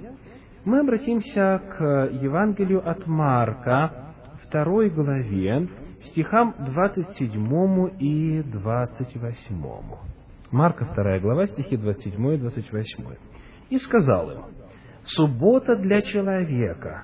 мы 0.66 0.80
обратимся 0.80 1.62
к 1.78 2.10
Евангелию 2.22 2.88
от 2.88 3.06
Марка, 3.08 4.14
второй 4.46 4.90
главе, 4.90 5.68
стихам 6.06 6.56
27 6.60 7.90
и 8.00 8.44
28. 8.44 9.64
Марка, 10.52 10.86
вторая 10.86 11.20
глава, 11.20 11.48
стихи 11.48 11.78
27 11.78 12.34
и 12.34 12.38
28. 12.38 13.06
«И 13.70 13.78
сказал 13.78 14.32
им, 14.32 14.40
суббота 15.06 15.76
для 15.76 16.02
человека, 16.02 17.04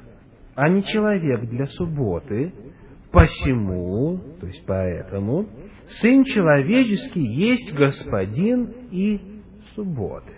а 0.55 0.69
не 0.69 0.84
человек 0.84 1.41
для 1.41 1.65
субботы, 1.65 2.53
посему, 3.12 4.19
то 4.39 4.48
есть 4.48 4.65
поэтому, 4.65 5.48
Сын 6.01 6.24
человеческий 6.24 7.24
есть 7.24 7.74
Господин 7.74 8.74
и 8.91 9.35
субботы. 9.75 10.32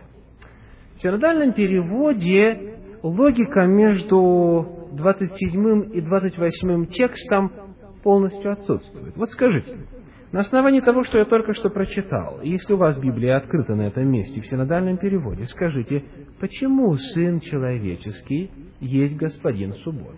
В 0.98 1.02
синодальном 1.02 1.54
переводе 1.54 2.80
логика 3.04 3.66
между 3.66 4.90
27 4.94 5.96
и 5.96 6.02
28 6.02 6.86
текстом 6.88 7.52
полностью 8.04 8.52
отсутствует. 8.52 9.16
Вот 9.16 9.30
скажите, 9.30 9.78
на 10.32 10.42
основании 10.42 10.82
того, 10.82 11.04
что 11.04 11.18
я 11.20 11.26
только 11.26 11.54
что 11.54 11.70
прочитал, 11.70 12.42
если 12.42 12.74
у 12.74 12.78
вас 12.78 12.98
Библия 13.00 13.38
открыта 13.38 13.76
на 13.76 13.88
этом 13.88 14.10
месте 14.10 14.42
в 14.42 14.48
синодальном 14.48 14.98
переводе, 14.98 15.46
скажите, 15.46 16.04
почему 16.40 16.96
Сын 16.98 17.40
Человеческий 17.40 18.52
есть 18.80 19.16
Господин 19.16 19.74
субботы? 19.74 20.18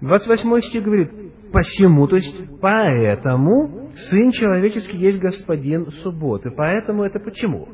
28 0.00 0.60
стих 0.62 0.82
говорит, 0.82 1.10
посему, 1.52 2.06
то 2.06 2.16
есть 2.16 2.60
поэтому 2.60 3.90
Сын 4.08 4.32
Человеческий 4.32 4.96
есть 4.98 5.18
Господин 5.18 5.90
субботы. 6.02 6.50
Поэтому 6.50 7.04
это 7.04 7.18
почему? 7.18 7.68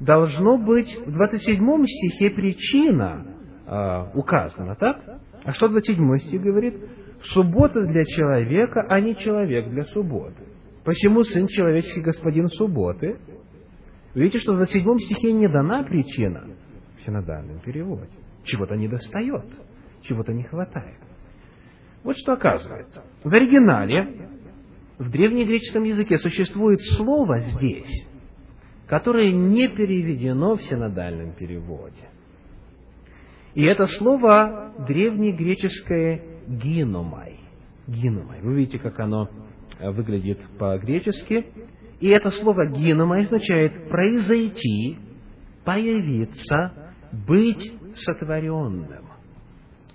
Должно 0.00 0.58
быть 0.58 0.94
в 1.06 1.12
27 1.12 1.84
стихе 1.86 2.30
причина 2.30 3.26
э, 3.66 4.04
указана, 4.14 4.74
так? 4.74 5.00
А 5.44 5.52
что 5.52 5.68
27 5.68 6.18
стих 6.18 6.42
говорит? 6.42 6.74
Суббота 7.32 7.82
для 7.82 8.04
человека, 8.04 8.84
а 8.88 9.00
не 9.00 9.16
человек 9.16 9.68
для 9.70 9.84
субботы. 9.84 10.42
Посему 10.84 11.24
Сын 11.24 11.46
Человеческий 11.46 12.02
Господин 12.02 12.48
субботы. 12.48 13.16
Видите, 14.14 14.38
что 14.38 14.52
в 14.52 14.56
27 14.56 14.98
стихе 14.98 15.32
не 15.32 15.48
дана 15.48 15.82
причина 15.82 16.44
в 16.98 17.06
синодальном 17.06 17.60
переводе. 17.60 18.10
Чего-то 18.44 18.76
не 18.76 18.88
достает, 18.88 19.46
чего-то 20.02 20.32
не 20.32 20.42
хватает. 20.42 20.98
Вот 22.04 22.16
что 22.18 22.34
оказывается. 22.34 23.02
В 23.24 23.32
оригинале, 23.32 24.28
в 24.98 25.10
древнегреческом 25.10 25.84
языке 25.84 26.18
существует 26.18 26.80
слово 26.96 27.40
здесь, 27.40 28.08
которое 28.86 29.32
не 29.32 29.68
переведено 29.68 30.54
в 30.54 30.62
синодальном 30.62 31.32
переводе. 31.32 32.10
И 33.54 33.64
это 33.64 33.86
слово 33.86 34.74
древнегреческое 34.86 36.22
«гиномай». 36.46 37.40
«Гиномай». 37.86 38.40
Вы 38.42 38.56
видите, 38.56 38.78
как 38.78 39.00
оно 39.00 39.30
э, 39.78 39.90
выглядит 39.90 40.40
по-гречески. 40.58 41.46
И 42.00 42.08
это 42.08 42.30
слово 42.30 42.66
«гиномай» 42.66 43.22
означает 43.22 43.88
«произойти», 43.88 44.98
«появиться», 45.64 46.92
«быть 47.26 47.72
сотворенным». 47.94 49.13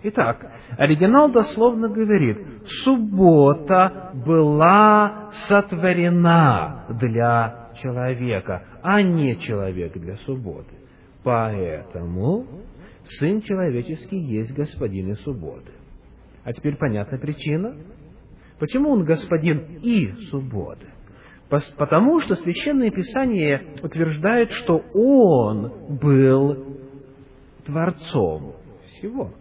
Итак, 0.02 0.50
оригинал 0.78 1.30
дословно 1.30 1.90
говорит, 1.90 2.38
суббота 2.84 4.12
была 4.26 5.32
сотворена 5.48 6.86
для 7.02 7.70
человека, 7.82 8.64
а 8.82 9.02
не 9.02 9.38
человек 9.40 9.94
для 9.94 10.16
субботы. 10.18 10.74
Поэтому 11.24 12.46
Сын 13.18 13.42
человеческий 13.42 14.20
есть 14.20 14.54
господин 14.54 15.12
и 15.12 15.16
субботы. 15.16 15.72
А 16.44 16.54
теперь 16.54 16.78
понятна 16.78 17.18
причина. 17.18 17.76
Почему 18.60 18.92
он 18.92 19.04
господин 19.04 19.80
и 19.82 20.12
субботы? 20.30 20.86
Потому 21.50 22.20
что 22.20 22.36
Священное 22.36 22.92
Писание 22.92 23.76
утверждает, 23.82 24.52
что 24.52 24.78
он 24.94 25.98
был 25.98 26.78
Творцом 27.66 28.54
всего. 28.92 29.32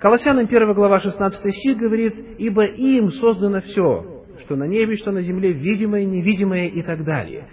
Колоссянам 0.00 0.46
1 0.46 0.72
глава 0.72 0.98
16 0.98 1.54
стих 1.54 1.76
говорит, 1.76 2.14
«Ибо 2.38 2.64
им 2.64 3.10
создано 3.10 3.60
все, 3.60 4.24
что 4.40 4.56
на 4.56 4.64
небе, 4.64 4.96
что 4.96 5.10
на 5.10 5.20
земле, 5.20 5.52
видимое, 5.52 6.06
невидимое 6.06 6.68
и 6.68 6.82
так 6.82 7.04
далее». 7.04 7.46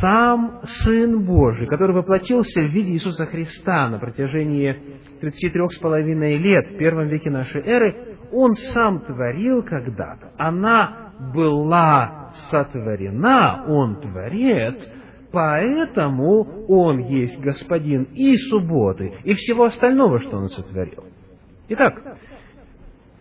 Сам 0.00 0.62
Сын 0.64 1.24
Божий, 1.24 1.68
который 1.68 1.94
воплотился 1.94 2.60
в 2.62 2.70
виде 2.70 2.92
Иисуса 2.92 3.26
Христа 3.26 3.88
на 3.88 3.98
протяжении 3.98 4.74
33 5.20 5.68
с 5.68 5.78
половиной 5.78 6.38
лет 6.38 6.66
в 6.66 6.78
первом 6.78 7.06
веке 7.08 7.30
нашей 7.30 7.60
эры, 7.62 7.94
Он 8.32 8.54
сам 8.72 9.00
творил 9.00 9.62
когда-то. 9.62 10.32
Она 10.38 11.12
была 11.32 12.32
сотворена, 12.50 13.66
Он 13.68 14.00
творец, 14.00 14.76
поэтому 15.30 16.66
Он 16.68 16.98
есть 16.98 17.38
Господин 17.40 18.08
и 18.14 18.36
субботы, 18.38 19.12
и 19.22 19.34
всего 19.34 19.64
остального, 19.64 20.18
что 20.20 20.38
Он 20.38 20.48
сотворил. 20.48 21.04
Итак, 21.68 22.18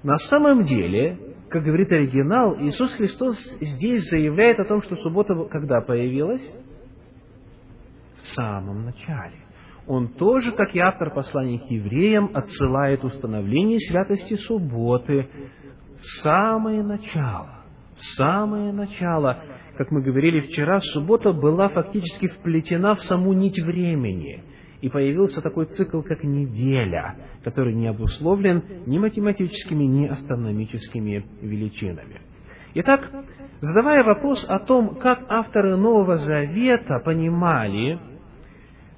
на 0.04 0.18
самом 0.18 0.64
деле, 0.64 1.18
как 1.50 1.64
говорит 1.64 1.92
оригинал, 1.92 2.56
Иисус 2.60 2.94
Христос 2.94 3.38
здесь 3.60 4.08
заявляет 4.10 4.60
о 4.60 4.66
том, 4.66 4.84
что 4.84 4.96
суббота 4.98 5.34
когда 5.46 5.82
появилась? 5.82 6.44
В 8.20 8.28
самом 8.36 8.86
начале. 8.86 9.38
Он 9.88 10.10
тоже, 10.10 10.52
как 10.52 10.76
и 10.76 10.80
автор 10.80 11.14
послания 11.14 11.60
к 11.60 11.70
евреям, 11.70 12.32
отсылает 12.34 13.04
установление 13.04 13.80
святости 13.80 14.36
субботы 14.36 15.28
в 16.00 16.06
самое 16.24 16.84
начало. 16.84 17.64
В 17.98 18.04
самое 18.18 18.72
начало, 18.72 19.44
как 19.78 19.90
мы 19.92 20.04
говорили 20.04 20.42
вчера, 20.42 20.80
суббота 20.82 21.34
была 21.34 21.70
фактически 21.70 22.28
вплетена 22.28 22.96
в 22.96 23.02
саму 23.02 23.34
нить 23.34 23.60
времени– 23.60 24.44
и 24.82 24.90
появился 24.90 25.42
такой 25.42 25.66
цикл, 25.66 26.02
как 26.02 26.24
неделя, 26.24 27.16
который 27.44 27.74
не 27.74 27.88
обусловлен 27.88 28.64
ни 28.86 28.98
математическими, 28.98 29.84
ни 29.84 30.08
астрономическими 30.08 31.26
величинами. 31.42 32.22
Итак, 32.76 33.10
задавая 33.62 34.04
вопрос 34.04 34.46
о 34.48 34.60
том, 34.60 34.96
как 34.96 35.26
авторы 35.30 35.78
Нового 35.78 36.18
Завета 36.18 37.00
понимали, 37.04 38.00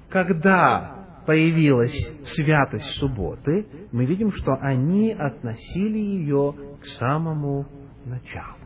когда 0.08 1.22
появилась 1.26 1.94
святость 2.34 2.98
субботы, 2.98 3.66
мы 3.92 4.04
видим, 4.06 4.32
что 4.32 4.54
они 4.60 5.12
относили 5.12 5.98
ее 5.98 6.54
к 6.80 6.86
самому 6.98 7.66
началу. 8.04 8.56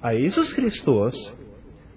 А 0.00 0.14
Иисус 0.14 0.52
Христос 0.52 1.14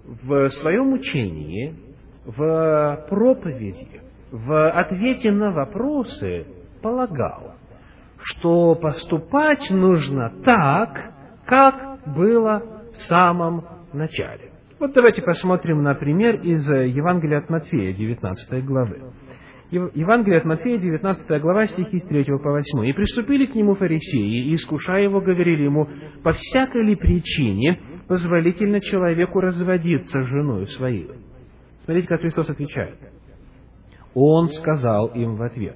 в 0.04 0.48
своем 0.50 0.92
учении 0.92 1.89
в 2.24 3.06
проповеди, 3.08 4.00
в 4.30 4.70
ответе 4.70 5.32
на 5.32 5.50
вопросы 5.52 6.46
полагал, 6.82 7.54
что 8.22 8.74
поступать 8.74 9.70
нужно 9.70 10.32
так, 10.44 11.12
как 11.46 12.00
было 12.14 12.62
в 12.92 12.96
самом 13.08 13.64
начале. 13.92 14.50
Вот 14.78 14.92
давайте 14.94 15.22
посмотрим 15.22 15.82
на 15.82 15.94
пример 15.94 16.40
из 16.40 16.66
Евангелия 16.68 17.38
от 17.38 17.50
Матфея, 17.50 17.92
19 17.92 18.64
главы. 18.64 19.12
Евангелие 19.70 20.38
от 20.38 20.44
Матфея, 20.44 20.78
19 20.78 21.40
глава, 21.40 21.66
стихи 21.66 21.98
с 21.98 22.02
3 22.04 22.24
по 22.24 22.50
8. 22.50 22.86
«И 22.86 22.92
приступили 22.92 23.46
к 23.46 23.54
нему 23.54 23.76
фарисеи, 23.76 24.48
и, 24.48 24.54
искушая 24.54 25.02
его, 25.02 25.20
говорили 25.20 25.62
ему, 25.62 25.88
по 26.24 26.32
всякой 26.32 26.82
ли 26.82 26.96
причине 26.96 27.78
позволительно 28.08 28.80
человеку 28.80 29.40
разводиться 29.40 30.24
с 30.24 30.26
женой 30.26 30.66
своей?» 30.68 31.08
Смотрите, 31.90 32.06
как 32.06 32.20
Христос 32.20 32.48
отвечает. 32.48 32.98
Он 34.14 34.48
сказал 34.48 35.08
им 35.08 35.34
в 35.34 35.42
ответ, 35.42 35.74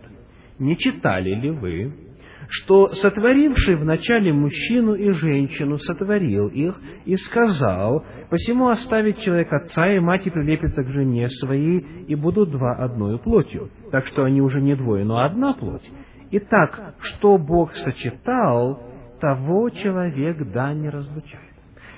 «Не 0.60 0.76
читали 0.78 1.30
ли 1.30 1.50
вы, 1.50 1.92
что 2.50 2.90
сотворивший 2.90 3.74
вначале 3.74 4.32
мужчину 4.32 4.94
и 4.94 5.10
женщину 5.10 5.76
сотворил 5.78 6.46
их 6.46 6.80
и 7.04 7.16
сказал, 7.16 8.04
посему 8.30 8.68
оставит 8.68 9.18
человек 9.22 9.52
отца 9.52 9.92
и 9.92 9.98
мать 9.98 10.24
и 10.24 10.30
прилепится 10.30 10.84
к 10.84 10.88
жене 10.88 11.28
своей, 11.30 11.80
и 12.06 12.14
будут 12.14 12.52
два 12.52 12.76
одною 12.76 13.18
плотью. 13.18 13.70
Так 13.90 14.06
что 14.06 14.22
они 14.22 14.40
уже 14.40 14.60
не 14.60 14.76
двое, 14.76 15.04
но 15.04 15.18
одна 15.18 15.52
плоть. 15.54 15.90
Итак, 16.30 16.94
что 17.00 17.38
Бог 17.38 17.74
сочетал, 17.74 18.80
того 19.20 19.68
человек 19.70 20.52
да 20.52 20.74
не 20.74 20.90
разлучает. 20.90 21.53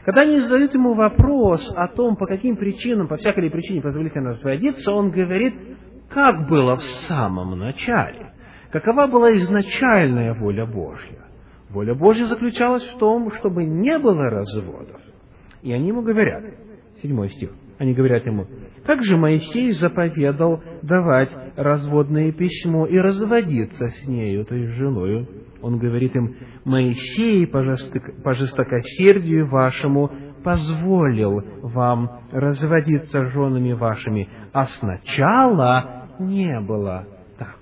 Когда 0.07 0.21
они 0.21 0.38
задают 0.38 0.73
ему 0.73 0.95
вопрос 0.95 1.69
о 1.75 1.88
том, 1.88 2.14
по 2.14 2.27
каким 2.27 2.55
причинам, 2.55 3.09
по 3.09 3.16
всякой 3.16 3.42
ли 3.42 3.51
причине 3.51 3.83
позволительно 3.83 4.29
разводиться, 4.29 4.92
он 4.92 5.11
говорит, 5.11 5.53
как 6.09 6.49
было 6.49 6.77
в 6.77 6.83
самом 7.09 7.59
начале, 7.59 8.33
какова 8.71 9.09
была 9.09 9.35
изначальная 9.35 10.33
воля 10.35 10.64
Божья. 10.64 11.25
Воля 11.71 11.97
Божья 11.97 12.27
заключалась 12.27 12.85
в 12.85 12.99
том, 12.99 13.33
чтобы 13.33 13.64
не 13.64 13.99
было 13.99 14.31
разводов. 14.31 15.01
И 15.62 15.73
они 15.73 15.88
ему 15.88 16.03
говорят, 16.03 16.55
седьмой 17.03 17.29
стих, 17.31 17.51
они 17.79 17.92
говорят 17.92 18.25
ему, 18.27 18.47
как 18.85 19.03
же 19.03 19.16
Моисей 19.16 19.73
заповедал 19.73 20.62
давать 20.83 21.31
разводное 21.57 22.31
письмо 22.31 22.87
и 22.87 22.97
разводиться 22.97 23.88
с 23.88 24.07
нею, 24.07 24.45
то 24.45 24.55
есть 24.55 24.73
женою 24.75 25.27
он 25.66 25.79
говорит 25.79 26.14
им, 26.14 26.37
Моисей 26.64 27.44
по, 27.44 27.64
жестокосердию 28.35 29.48
вашему 29.48 30.11
позволил 30.44 31.42
вам 31.61 32.20
разводиться 32.31 33.26
с 33.26 33.33
женами 33.33 33.72
вашими, 33.72 34.29
а 34.52 34.66
сначала 34.66 36.09
не 36.20 36.61
было 36.61 37.09
так. 37.37 37.59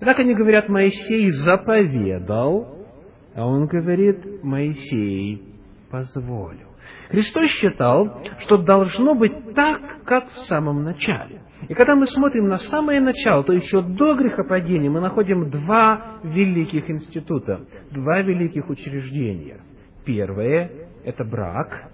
И 0.00 0.04
так 0.04 0.20
они 0.20 0.36
говорят, 0.36 0.68
Моисей 0.68 1.30
заповедал, 1.30 2.86
а 3.34 3.44
он 3.44 3.66
говорит, 3.66 4.44
Моисей 4.44 5.42
позволил. 5.90 6.68
Христос 7.10 7.50
считал, 7.50 8.22
что 8.38 8.58
должно 8.58 9.16
быть 9.16 9.52
так, 9.54 9.80
как 10.04 10.28
в 10.28 10.38
самом 10.46 10.84
начале. 10.84 11.40
И 11.68 11.74
когда 11.74 11.96
мы 11.96 12.06
смотрим 12.06 12.46
на 12.48 12.58
самое 12.58 13.00
начало, 13.00 13.42
то 13.42 13.52
еще 13.52 13.82
до 13.82 14.14
грехопадения, 14.14 14.88
мы 14.88 15.00
находим 15.00 15.50
два 15.50 16.20
великих 16.22 16.88
института, 16.88 17.66
два 17.90 18.22
великих 18.22 18.68
учреждения. 18.68 19.60
Первое– 20.04 20.70
это 21.04 21.24
брак, 21.24 21.90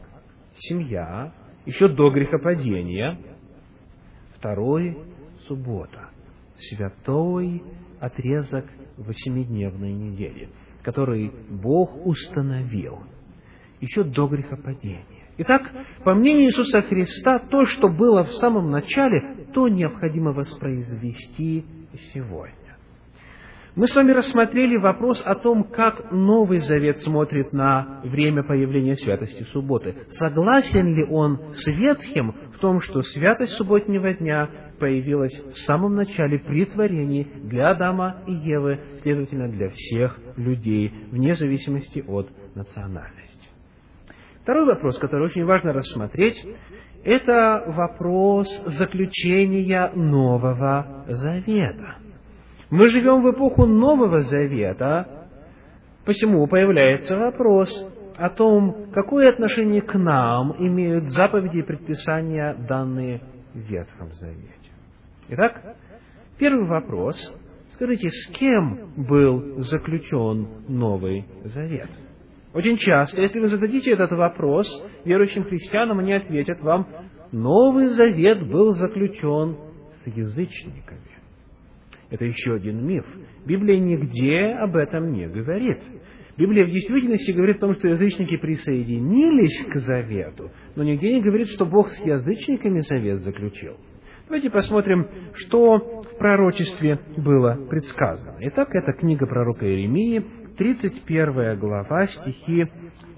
семья, 0.58 1.32
еще 1.64 1.88
до 1.88 2.10
грехопадения. 2.10 3.18
Второй– 4.36 4.98
суббота, 5.48 6.10
святой 6.56 7.62
отрезок 7.98 8.66
восьмидневной 8.98 9.92
недели, 9.92 10.50
который 10.82 11.32
Бог 11.48 12.06
установил 12.06 13.00
еще 13.80 14.04
до 14.04 14.26
грехопадения. 14.26 15.06
Итак, 15.38 15.70
по 16.04 16.14
мнению 16.14 16.48
Иисуса 16.48 16.82
Христа, 16.82 17.38
то, 17.38 17.64
что 17.64 17.88
было 17.88 18.24
в 18.24 18.32
самом 18.32 18.70
начале, 18.70 19.41
то 19.52 19.68
необходимо 19.68 20.32
воспроизвести 20.32 21.64
сегодня. 22.12 22.56
Мы 23.74 23.86
с 23.86 23.94
вами 23.94 24.12
рассмотрели 24.12 24.76
вопрос 24.76 25.22
о 25.24 25.34
том, 25.34 25.64
как 25.64 26.12
Новый 26.12 26.58
Завет 26.58 26.98
смотрит 26.98 27.54
на 27.54 28.02
время 28.04 28.42
появления 28.42 28.96
святости 28.96 29.44
субботы. 29.44 29.94
Согласен 30.10 30.94
ли 30.94 31.04
он 31.04 31.54
с 31.54 31.66
Ветхим 31.68 32.34
в 32.54 32.58
том, 32.58 32.82
что 32.82 33.00
святость 33.00 33.52
субботнего 33.52 34.12
дня 34.12 34.50
появилась 34.78 35.32
в 35.32 35.56
самом 35.66 35.94
начале 35.94 36.38
при 36.38 36.66
творении 36.66 37.26
для 37.44 37.70
Адама 37.70 38.16
и 38.26 38.32
Евы, 38.32 38.78
следовательно, 39.00 39.48
для 39.48 39.70
всех 39.70 40.18
людей, 40.36 40.92
вне 41.10 41.34
зависимости 41.34 42.04
от 42.06 42.28
национальности. 42.54 43.48
Второй 44.42 44.66
вопрос, 44.66 44.98
который 44.98 45.28
очень 45.28 45.44
важно 45.44 45.72
рассмотреть, 45.72 46.34
это 47.04 47.64
вопрос 47.66 48.48
заключения 48.78 49.90
Нового 49.94 51.04
Завета. 51.08 51.96
Мы 52.70 52.88
живем 52.88 53.22
в 53.22 53.30
эпоху 53.32 53.66
Нового 53.66 54.20
Завета, 54.20 55.26
посему 56.04 56.46
появляется 56.46 57.18
вопрос 57.18 57.68
о 58.16 58.30
том, 58.30 58.90
какое 58.92 59.30
отношение 59.30 59.82
к 59.82 59.94
нам 59.94 60.54
имеют 60.58 61.04
заповеди 61.06 61.58
и 61.58 61.62
предписания, 61.62 62.54
данные 62.68 63.20
в 63.52 63.58
Ветхом 63.58 64.12
Завете. 64.14 64.70
Итак, 65.28 65.76
первый 66.38 66.66
вопрос. 66.66 67.16
Скажите, 67.72 68.08
с 68.10 68.28
кем 68.32 68.92
был 68.96 69.62
заключен 69.62 70.46
Новый 70.68 71.24
Завет? 71.44 71.90
Очень 72.54 72.76
часто, 72.76 73.20
если 73.20 73.40
вы 73.40 73.48
зададите 73.48 73.92
этот 73.92 74.12
вопрос 74.12 74.66
верующим 75.04 75.44
христианам, 75.44 76.00
они 76.00 76.12
ответят 76.12 76.60
вам, 76.60 76.86
Новый 77.32 77.86
Завет 77.86 78.46
был 78.46 78.72
заключен 78.72 79.56
с 80.02 80.06
язычниками. 80.06 81.00
Это 82.10 82.26
еще 82.26 82.54
один 82.54 82.86
миф. 82.86 83.06
Библия 83.46 83.78
нигде 83.78 84.54
об 84.60 84.76
этом 84.76 85.12
не 85.12 85.26
говорит. 85.28 85.78
Библия 86.36 86.66
в 86.66 86.70
действительности 86.70 87.30
говорит 87.30 87.56
о 87.56 87.60
том, 87.60 87.74
что 87.74 87.88
язычники 87.88 88.36
присоединились 88.36 89.66
к 89.70 89.78
завету, 89.78 90.50
но 90.76 90.82
нигде 90.82 91.14
не 91.14 91.22
говорит, 91.22 91.48
что 91.48 91.64
Бог 91.64 91.88
с 91.88 92.04
язычниками 92.04 92.80
завет 92.80 93.20
заключил. 93.20 93.76
Давайте 94.26 94.50
посмотрим, 94.50 95.08
что 95.34 95.76
в 95.78 96.18
пророчестве 96.18 96.98
было 97.16 97.66
предсказано. 97.68 98.36
Итак, 98.40 98.68
это 98.74 98.92
книга 98.92 99.26
пророка 99.26 99.66
Иеремии, 99.66 100.24
31 100.56 101.58
глава, 101.58 102.06
стихи 102.06 102.66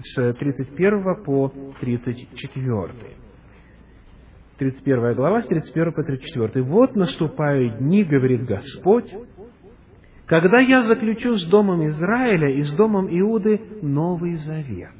с 0.01 0.33
31 0.33 1.23
по 1.23 1.51
34. 1.79 2.89
31 4.57 5.15
глава, 5.15 5.41
с 5.41 5.47
31 5.47 5.93
по 5.93 6.03
34. 6.03 6.63
«Вот 6.63 6.95
наступают 6.95 7.79
дни, 7.79 8.03
говорит 8.03 8.45
Господь, 8.45 9.11
когда 10.25 10.59
я 10.59 10.83
заключу 10.83 11.35
с 11.35 11.47
домом 11.49 11.85
Израиля 11.87 12.49
и 12.49 12.63
с 12.63 12.73
домом 12.75 13.07
Иуды 13.09 13.59
новый 13.81 14.35
завет. 14.35 14.93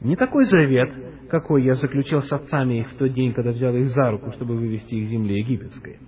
Не 0.00 0.16
такой 0.16 0.46
завет, 0.46 0.90
какой 1.28 1.64
я 1.64 1.74
заключил 1.74 2.22
с 2.22 2.32
отцами 2.32 2.80
их 2.80 2.92
в 2.92 2.96
тот 2.96 3.12
день, 3.12 3.34
когда 3.34 3.50
взял 3.50 3.74
их 3.74 3.88
за 3.88 4.10
руку, 4.10 4.32
чтобы 4.32 4.56
вывести 4.56 4.94
их 4.94 5.04
из 5.04 5.08
земли 5.10 5.40
египетской. 5.40 5.98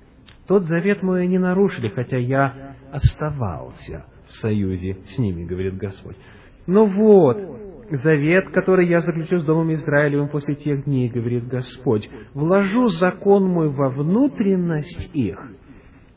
Тот 0.46 0.64
завет 0.64 1.02
мой 1.02 1.22
они 1.22 1.38
нарушили, 1.38 1.88
хотя 1.88 2.16
я 2.16 2.76
оставался 2.90 4.06
в 4.32 4.40
союзе 4.40 4.98
с 5.06 5.18
ними, 5.18 5.44
говорит 5.44 5.76
Господь. 5.76 6.16
Но 6.66 6.86
вот, 6.86 7.38
завет, 7.90 8.50
который 8.50 8.88
я 8.88 9.00
заключу 9.00 9.38
с 9.38 9.44
Домом 9.44 9.72
Израилевым 9.72 10.28
после 10.28 10.54
тех 10.54 10.84
дней, 10.84 11.08
говорит 11.08 11.46
Господь, 11.46 12.08
вложу 12.34 12.88
закон 12.88 13.48
мой 13.48 13.68
во 13.68 13.90
внутренность 13.90 15.10
их, 15.14 15.38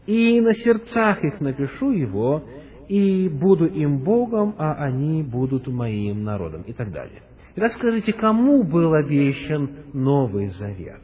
и 0.05 0.39
на 0.39 0.53
сердцах 0.53 1.23
их 1.23 1.41
напишу 1.41 1.91
его, 1.91 2.43
и 2.87 3.27
буду 3.27 3.65
им 3.65 3.99
Богом, 4.03 4.55
а 4.57 4.73
они 4.73 5.23
будут 5.23 5.67
моим 5.67 6.23
народом, 6.23 6.61
и 6.61 6.73
так 6.73 6.91
далее. 6.91 7.21
Итак, 7.55 7.71
скажите, 7.73 8.13
кому 8.13 8.63
был 8.63 8.93
обещан 8.93 9.69
Новый 9.93 10.49
Завет? 10.49 11.01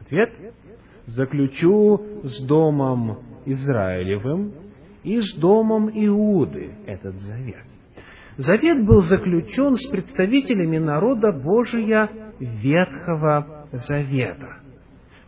Ответ– 0.00 0.32
заключу 1.06 2.00
с 2.22 2.46
Домом 2.46 3.18
Израилевым 3.44 4.52
и 5.04 5.20
с 5.20 5.34
Домом 5.34 5.90
Иуды 5.90 6.72
этот 6.86 7.14
завет. 7.20 7.64
Завет 8.36 8.84
был 8.84 9.02
заключен 9.02 9.76
с 9.76 9.90
представителями 9.90 10.78
народа 10.78 11.30
Божия 11.30 12.08
Ветхого 12.40 13.68
Завета, 13.70 14.58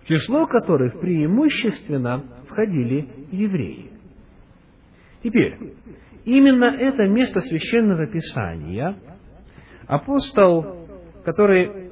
в 0.02 0.08
число 0.08 0.46
которых 0.46 0.98
преимущественно 0.98 2.24
входили 2.48 3.08
евреи. 3.30 3.90
Теперь, 5.22 5.56
именно 6.24 6.64
это 6.64 7.04
место 7.06 7.40
священного 7.40 8.06
писания 8.06 8.96
апостол, 9.86 10.88
который 11.24 11.90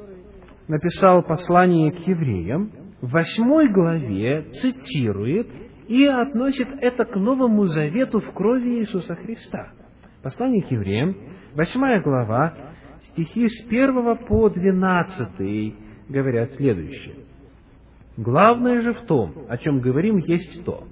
написал 0.66 1.22
послание 1.22 1.92
к 1.92 1.98
евреям, 2.06 2.70
в 3.00 3.10
восьмой 3.10 3.68
главе 3.68 4.46
цитирует 4.52 5.48
и 5.88 6.04
относит 6.06 6.68
это 6.80 7.04
к 7.04 7.16
Новому 7.16 7.66
Завету 7.66 8.20
в 8.20 8.32
крови 8.32 8.80
Иисуса 8.80 9.14
Христа– 9.14 9.72
Послание 10.24 10.62
к 10.62 10.70
евреям, 10.70 11.14
8 11.54 12.02
глава, 12.02 12.54
стихи 13.10 13.46
с 13.46 13.66
1 13.66 14.16
по 14.26 14.48
12 14.48 15.74
говорят 16.08 16.52
следующее. 16.52 17.16
Главное 18.16 18.80
же 18.80 18.94
в 18.94 19.02
том, 19.02 19.34
о 19.50 19.58
чем 19.58 19.80
говорим, 19.80 20.16
есть 20.16 20.64
то. 20.64 20.84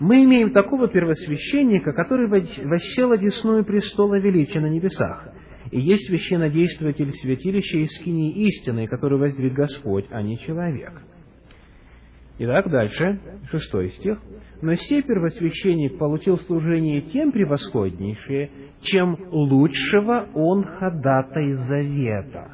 Мы 0.00 0.24
имеем 0.24 0.50
такого 0.50 0.88
первосвященника, 0.88 1.94
который 1.94 2.26
воссел 2.26 3.12
одесную 3.12 3.64
престола 3.64 4.18
величия 4.18 4.60
на 4.60 4.68
небесах, 4.68 5.30
и 5.70 5.80
есть 5.80 6.06
священнодействователь 6.08 7.10
святилища 7.10 7.78
и 7.78 7.86
скинии 7.86 8.48
истины, 8.48 8.86
который 8.86 9.16
воздвиг 9.18 9.54
Господь, 9.54 10.04
а 10.10 10.20
не 10.20 10.38
человек. 10.40 10.92
Итак, 12.36 12.68
дальше, 12.68 13.20
шестой 13.50 13.90
стих. 13.90 14.18
«Но 14.60 14.74
сей 14.74 15.02
первосвященник 15.02 15.98
получил 15.98 16.38
служение 16.38 17.00
тем 17.02 17.30
превосходнейшее, 17.30 18.50
чем 18.80 19.16
лучшего 19.30 20.26
он 20.34 20.64
ходатай 20.64 21.52
завета, 21.52 22.52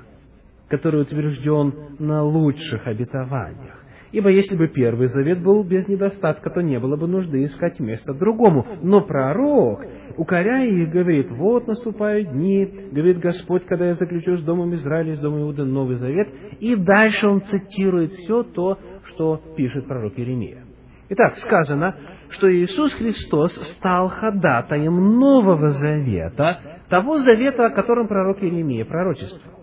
который 0.69 1.03
утвержден 1.03 1.73
на 1.99 2.23
лучших 2.25 2.87
обетованиях. 2.87 3.81
Ибо 4.13 4.31
если 4.31 4.57
бы 4.57 4.67
первый 4.69 5.07
завет 5.07 5.41
был 5.41 5.63
без 5.63 5.87
недостатка, 5.87 6.51
то 6.51 6.61
не 6.63 6.81
было 6.81 6.97
бы 6.97 7.07
нужды 7.07 7.45
искать 7.45 7.79
место 7.79 8.13
другому. 8.13 8.67
Но 8.83 9.03
пророк, 9.03 9.85
укоряя 10.17 10.67
их, 10.67 10.91
говорит, 10.91 11.31
вот 11.31 11.69
наступают 11.69 12.33
дни, 12.33 12.69
говорит 12.91 13.19
Господь, 13.19 13.65
когда 13.67 13.87
я 13.87 13.95
заключу 13.95 14.37
с 14.37 14.43
Домом 14.43 14.75
Израиля, 14.75 15.15
с 15.17 15.21
Домом 15.21 15.43
Иуды 15.43 15.65
Новый 15.65 15.97
Завет. 15.97 16.29
И 16.59 16.75
дальше 16.75 17.29
он 17.29 17.43
цитирует 17.43 18.13
все 18.13 18.43
то, 18.43 18.79
что 19.11 19.41
пишет 19.57 19.87
пророк 19.87 20.19
Иеремия. 20.19 20.65
Итак, 21.09 21.37
сказано, 21.39 21.97
что 22.31 22.53
Иисус 22.53 22.95
Христос 22.95 23.53
стал 23.77 24.09
ходатаем 24.09 25.19
Нового 25.19 25.71
Завета, 25.71 26.81
того 26.89 27.19
Завета, 27.19 27.67
о 27.67 27.71
котором 27.71 28.07
пророк 28.07 28.43
Иеремия 28.43 28.85
пророчествовал. 28.85 29.61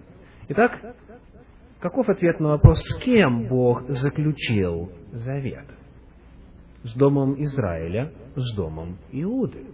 Итак, 0.49 0.77
каков 1.79 2.09
ответ 2.09 2.39
на 2.39 2.49
вопрос, 2.49 2.79
с 2.79 2.99
кем 2.99 3.47
Бог 3.47 3.87
заключил 3.89 4.91
завет? 5.11 5.65
С 6.83 6.93
домом 6.95 7.35
Израиля, 7.41 8.11
с 8.35 8.55
домом 8.55 8.97
Иуды. 9.11 9.65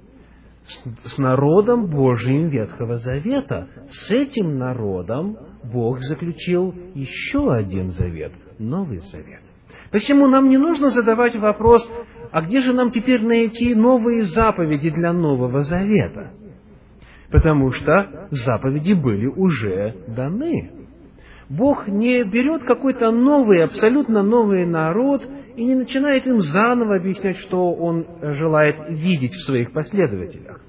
С, 1.05 1.17
народом 1.17 1.88
Божьим 1.88 2.47
Ветхого 2.47 2.97
Завета. 2.97 3.67
С 3.89 4.12
этим 4.12 4.57
народом 4.57 5.38
Бог 5.63 5.99
заключил 5.99 6.73
еще 6.95 7.51
один 7.53 7.91
завет, 7.91 8.31
Новый 8.59 8.99
Завет. 8.99 9.41
Посему 9.93 10.25
нам 10.25 10.49
не 10.49 10.58
нужно 10.58 10.89
задавать 10.89 11.36
вопрос, 11.36 11.88
а 12.32 12.41
где 12.41 12.62
же 12.62 12.73
нам 12.73 12.89
теперь 12.89 13.21
найти 13.21 13.75
новые 13.75 14.23
заповеди 14.23 14.89
для 14.89 15.13
Нового 15.13 15.62
Завета? 15.62 16.32
Потому 17.29 17.71
что 17.71 18.27
заповеди 18.32 18.93
были 18.93 19.27
уже 19.27 19.93
даны. 20.08 20.71
Бог 21.47 21.88
не 21.88 22.23
берет 22.23 22.63
какой-то 22.63 23.12
новый, 23.12 23.63
абсолютно 23.63 24.23
новый 24.23 24.65
народ 24.65 25.21
и 25.56 25.63
не 25.63 25.75
начинает 25.75 26.25
им 26.25 26.41
заново 26.41 26.95
объяснять, 26.95 27.38
что 27.38 27.71
Он 27.71 28.08
желает 28.19 28.77
видеть 28.89 29.34
в 29.34 29.45
своих 29.45 29.73
последователях. 29.73 30.60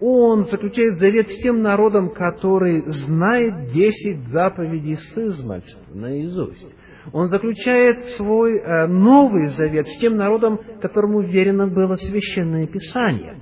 Он 0.00 0.44
заключает 0.44 0.98
завет 0.98 1.28
с 1.28 1.42
тем 1.42 1.62
народом, 1.62 2.10
который 2.10 2.82
знает 2.88 3.72
десять 3.72 4.28
заповедей 4.28 4.96
с 4.96 5.16
измальства 5.16 5.94
наизусть 5.94 6.75
он 7.12 7.28
заключает 7.28 8.04
свой 8.16 8.58
э, 8.58 8.86
новый 8.86 9.48
завет 9.48 9.86
с 9.86 9.98
тем 9.98 10.16
народом, 10.16 10.60
которому 10.80 11.20
верено 11.20 11.66
было 11.66 11.96
священное 11.96 12.66
писание. 12.66 13.38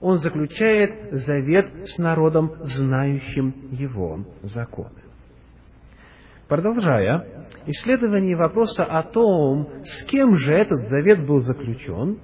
Он 0.00 0.18
заключает 0.18 1.12
завет 1.12 1.66
с 1.86 1.98
народом, 1.98 2.52
знающим 2.60 3.54
его 3.72 4.20
законы. 4.42 5.02
Продолжая 6.48 7.48
исследование 7.66 8.36
вопроса 8.36 8.84
о 8.84 9.02
том, 9.02 9.68
с 9.82 10.04
кем 10.04 10.36
же 10.38 10.54
этот 10.54 10.88
завет 10.88 11.26
был 11.26 11.40
заключен, 11.40 12.18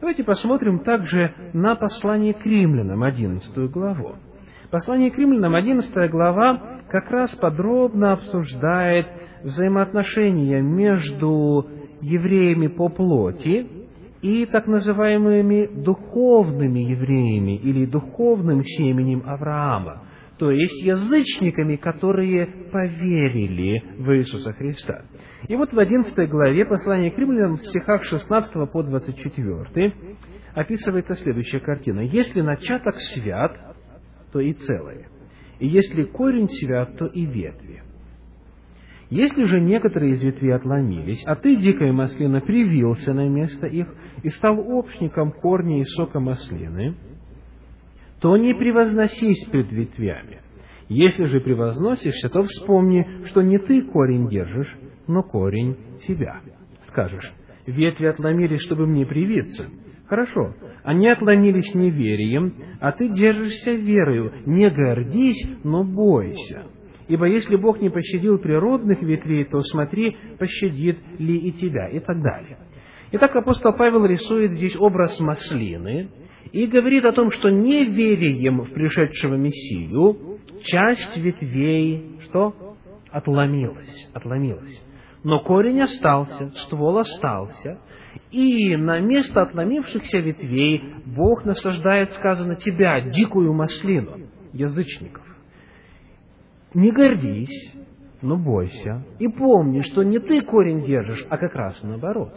Давайте 0.00 0.24
посмотрим 0.24 0.78
также 0.78 1.34
на 1.52 1.74
послание 1.74 2.32
к 2.32 2.46
римлянам, 2.46 3.02
11 3.02 3.70
главу. 3.70 4.14
Послание 4.70 5.10
к 5.10 5.18
римлянам, 5.18 5.54
11 5.54 6.10
глава, 6.10 6.80
как 6.88 7.10
раз 7.10 7.34
подробно 7.36 8.14
обсуждает 8.14 9.06
взаимоотношения 9.44 10.60
между 10.60 11.66
евреями 12.00 12.68
по 12.68 12.88
плоти 12.88 13.66
и 14.22 14.46
так 14.46 14.66
называемыми 14.66 15.82
духовными 15.82 16.80
евреями 16.80 17.56
или 17.56 17.86
духовным 17.86 18.62
семенем 18.64 19.22
Авраама, 19.26 20.02
то 20.38 20.50
есть 20.50 20.82
язычниками, 20.82 21.76
которые 21.76 22.46
поверили 22.70 23.82
в 23.98 24.16
Иисуса 24.16 24.52
Христа. 24.52 25.02
И 25.48 25.56
вот 25.56 25.72
в 25.72 25.78
11 25.78 26.28
главе 26.28 26.64
послания 26.66 27.10
к 27.10 27.18
римлянам 27.18 27.56
в 27.56 27.62
стихах 27.62 28.04
16 28.04 28.70
по 28.70 28.82
24 28.82 29.94
описывается 30.54 31.14
следующая 31.16 31.60
картина. 31.60 32.00
«Если 32.00 32.40
начаток 32.40 32.94
свят, 33.14 33.52
то 34.32 34.40
и 34.40 34.52
целое, 34.52 35.08
и 35.58 35.66
если 35.66 36.04
корень 36.04 36.48
свят, 36.48 36.96
то 36.96 37.06
и 37.06 37.24
ветви. 37.24 37.82
Если 39.10 39.42
же 39.42 39.60
некоторые 39.60 40.12
из 40.12 40.22
ветвей 40.22 40.54
отломились, 40.54 41.22
а 41.26 41.34
ты, 41.34 41.56
дикая 41.56 41.92
маслина, 41.92 42.40
привился 42.40 43.12
на 43.12 43.28
место 43.28 43.66
их 43.66 43.92
и 44.22 44.30
стал 44.30 44.60
общником 44.60 45.32
корня 45.32 45.80
и 45.80 45.84
сока 45.84 46.20
маслины, 46.20 46.94
то 48.20 48.36
не 48.36 48.54
превозносись 48.54 49.46
пред 49.50 49.72
ветвями. 49.72 50.40
Если 50.88 51.24
же 51.26 51.40
превозносишься, 51.40 52.28
то 52.28 52.44
вспомни, 52.44 53.06
что 53.26 53.42
не 53.42 53.58
ты 53.58 53.82
корень 53.82 54.28
держишь, 54.28 54.72
но 55.08 55.24
корень 55.24 55.76
тебя. 56.06 56.40
Скажешь, 56.86 57.32
ветви 57.66 58.06
отломились, 58.06 58.60
чтобы 58.60 58.86
мне 58.86 59.06
привиться. 59.06 59.66
Хорошо, 60.06 60.54
они 60.84 61.08
отломились 61.08 61.74
неверием, 61.74 62.54
а 62.80 62.92
ты 62.92 63.08
держишься 63.08 63.72
верою. 63.72 64.32
Не 64.46 64.70
гордись, 64.70 65.48
но 65.64 65.82
бойся. 65.82 66.64
Ибо 67.10 67.26
если 67.26 67.56
Бог 67.56 67.80
не 67.80 67.90
пощадил 67.90 68.38
природных 68.38 69.02
ветвей, 69.02 69.44
то 69.44 69.60
смотри, 69.62 70.16
пощадит 70.38 70.96
ли 71.18 71.38
и 71.38 71.50
тебя, 71.50 71.88
и 71.88 71.98
так 71.98 72.22
далее. 72.22 72.56
Итак, 73.10 73.34
апостол 73.34 73.72
Павел 73.72 74.06
рисует 74.06 74.52
здесь 74.52 74.76
образ 74.78 75.18
маслины 75.18 76.08
и 76.52 76.66
говорит 76.68 77.04
о 77.04 77.10
том, 77.10 77.32
что 77.32 77.50
неверием 77.50 78.60
в 78.60 78.70
пришедшего 78.72 79.34
Мессию 79.34 80.38
часть 80.62 81.16
ветвей, 81.16 82.20
что? 82.22 82.76
Отломилась, 83.10 84.08
отломилась. 84.14 84.80
Но 85.24 85.40
корень 85.40 85.82
остался, 85.82 86.52
ствол 86.58 86.98
остался, 86.98 87.80
и 88.30 88.76
на 88.76 89.00
место 89.00 89.42
отломившихся 89.42 90.18
ветвей 90.18 90.80
Бог 91.06 91.44
насаждает, 91.44 92.12
сказано, 92.12 92.54
тебя, 92.54 93.00
дикую 93.00 93.52
маслину, 93.52 94.28
язычников. 94.52 95.24
Не 96.74 96.92
гордись, 96.92 97.74
но 98.22 98.36
бойся, 98.36 99.04
и 99.18 99.28
помни, 99.28 99.80
что 99.80 100.02
не 100.02 100.18
ты 100.18 100.42
корень 100.42 100.84
держишь, 100.84 101.26
а 101.28 101.36
как 101.36 101.54
раз 101.54 101.82
наоборот. 101.82 102.32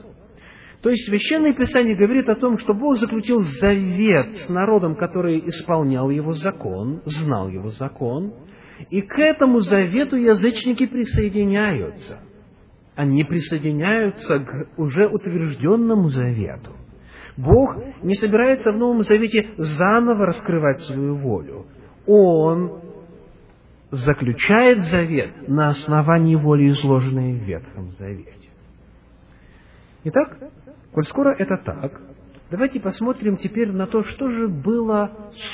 То 0.81 0.89
есть 0.89 1.07
Священное 1.07 1.53
Писание 1.53 1.95
говорит 1.95 2.27
о 2.27 2.35
том, 2.35 2.57
что 2.57 2.73
Бог 2.73 2.97
заключил 2.97 3.39
завет 3.61 4.37
с 4.37 4.49
народом, 4.49 4.95
который 4.95 5.39
исполнял 5.47 6.09
его 6.09 6.33
закон, 6.33 7.01
знал 7.05 7.47
его 7.47 7.69
закон, 7.69 8.33
и 8.89 9.01
к 9.01 9.17
этому 9.17 9.61
завету 9.61 10.17
язычники 10.17 10.85
присоединяются– 10.87 12.19
они 12.95 13.23
присоединяются 13.23 14.39
к 14.39 14.67
уже 14.77 15.07
утвержденному 15.07 16.09
завету. 16.09 16.71
Бог 17.37 17.75
не 18.03 18.13
собирается 18.15 18.71
в 18.71 18.77
Новом 18.77 19.01
Завете 19.01 19.49
заново 19.57 20.27
раскрывать 20.27 20.81
свою 20.81 21.15
волю. 21.15 21.65
Он 22.05 22.81
заключает 23.93 24.83
завет 24.85 25.47
на 25.47 25.69
основании 25.69 26.35
воли, 26.35 26.71
изложенной 26.71 27.33
в 27.33 27.43
Ветхом 27.43 27.91
Завете. 27.91 28.49
Итак, 30.05 30.37
коль 30.91 31.05
скоро 31.05 31.29
это 31.29 31.57
так, 31.63 32.01
давайте 32.49 32.79
посмотрим 32.79 33.37
теперь 33.37 33.71
на 33.71 33.85
то, 33.85 34.03
что 34.03 34.29
же 34.29 34.47
было 34.47 35.11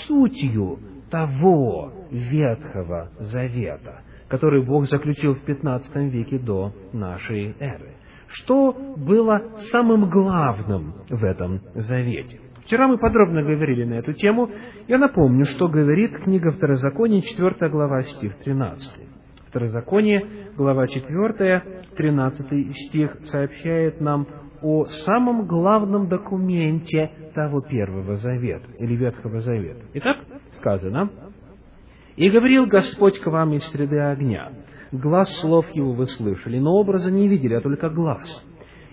сутью 0.08 0.80
того 1.12 1.92
Ветхого 2.12 3.10
Завета, 3.20 4.02
который 4.30 4.64
Бог 4.64 4.88
заключил 4.88 5.36
в 5.36 5.42
15 5.42 5.96
веке 6.12 6.40
до 6.40 6.74
нашей 6.94 7.56
эры. 7.60 7.94
Что 8.28 8.72
было 8.72 9.42
самым 9.72 10.10
главным 10.10 10.94
в 11.10 11.24
этом 11.24 11.62
завете? 11.74 12.40
Вчера 12.70 12.88
мы 12.88 13.00
подробно 13.00 13.42
говорили 13.42 13.84
на 13.84 13.96
эту 13.96 14.14
тему. 14.14 14.48
Я 14.88 15.00
напомню, 15.00 15.46
что 15.46 15.68
говорит 15.68 16.16
книга 16.20 16.52
Второзакония, 16.52 17.24
4 17.24 17.68
глава, 17.68 18.04
стих 18.04 18.38
13. 18.44 19.08
Второзаконие, 19.48 20.24
глава 20.56 20.88
4, 20.88 21.64
13 21.98 22.76
стих 22.76 23.18
сообщает 23.24 24.00
нам 24.02 24.28
о 24.62 24.86
самом 24.86 25.48
главном 25.48 26.10
документе 26.10 27.10
того 27.34 27.62
Первого 27.62 28.18
Завета, 28.18 28.68
или 28.78 28.96
Ветхого 28.96 29.42
Завета. 29.42 29.82
Итак, 29.96 30.18
сказано, 30.60 31.10
и 32.18 32.30
говорил 32.30 32.68
Господь 32.68 33.20
к 33.20 33.26
вам 33.26 33.54
из 33.54 33.64
среды 33.72 33.98
огня. 33.98 34.52
Глаз 34.92 35.28
слов 35.42 35.66
его 35.74 35.94
вы 35.94 36.06
слышали, 36.06 36.60
но 36.60 36.76
образа 36.76 37.10
не 37.10 37.30
видели, 37.30 37.56
а 37.56 37.62
только 37.62 37.90
глаз. 37.90 38.28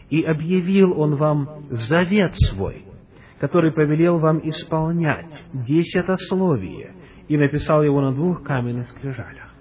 И 0.09 0.23
объявил 0.23 0.99
он 0.99 1.17
вам 1.17 1.67
завет 1.69 2.33
свой, 2.37 2.87
который 3.41 3.73
повелел 3.73 4.19
вам 4.19 4.41
исполнять, 4.43 5.45
десятословие, 5.53 6.93
и 7.29 7.37
написал 7.37 7.83
его 7.83 8.01
на 8.01 8.13
двух 8.13 8.43
каменных 8.43 8.89
скрижалях. 8.89 9.53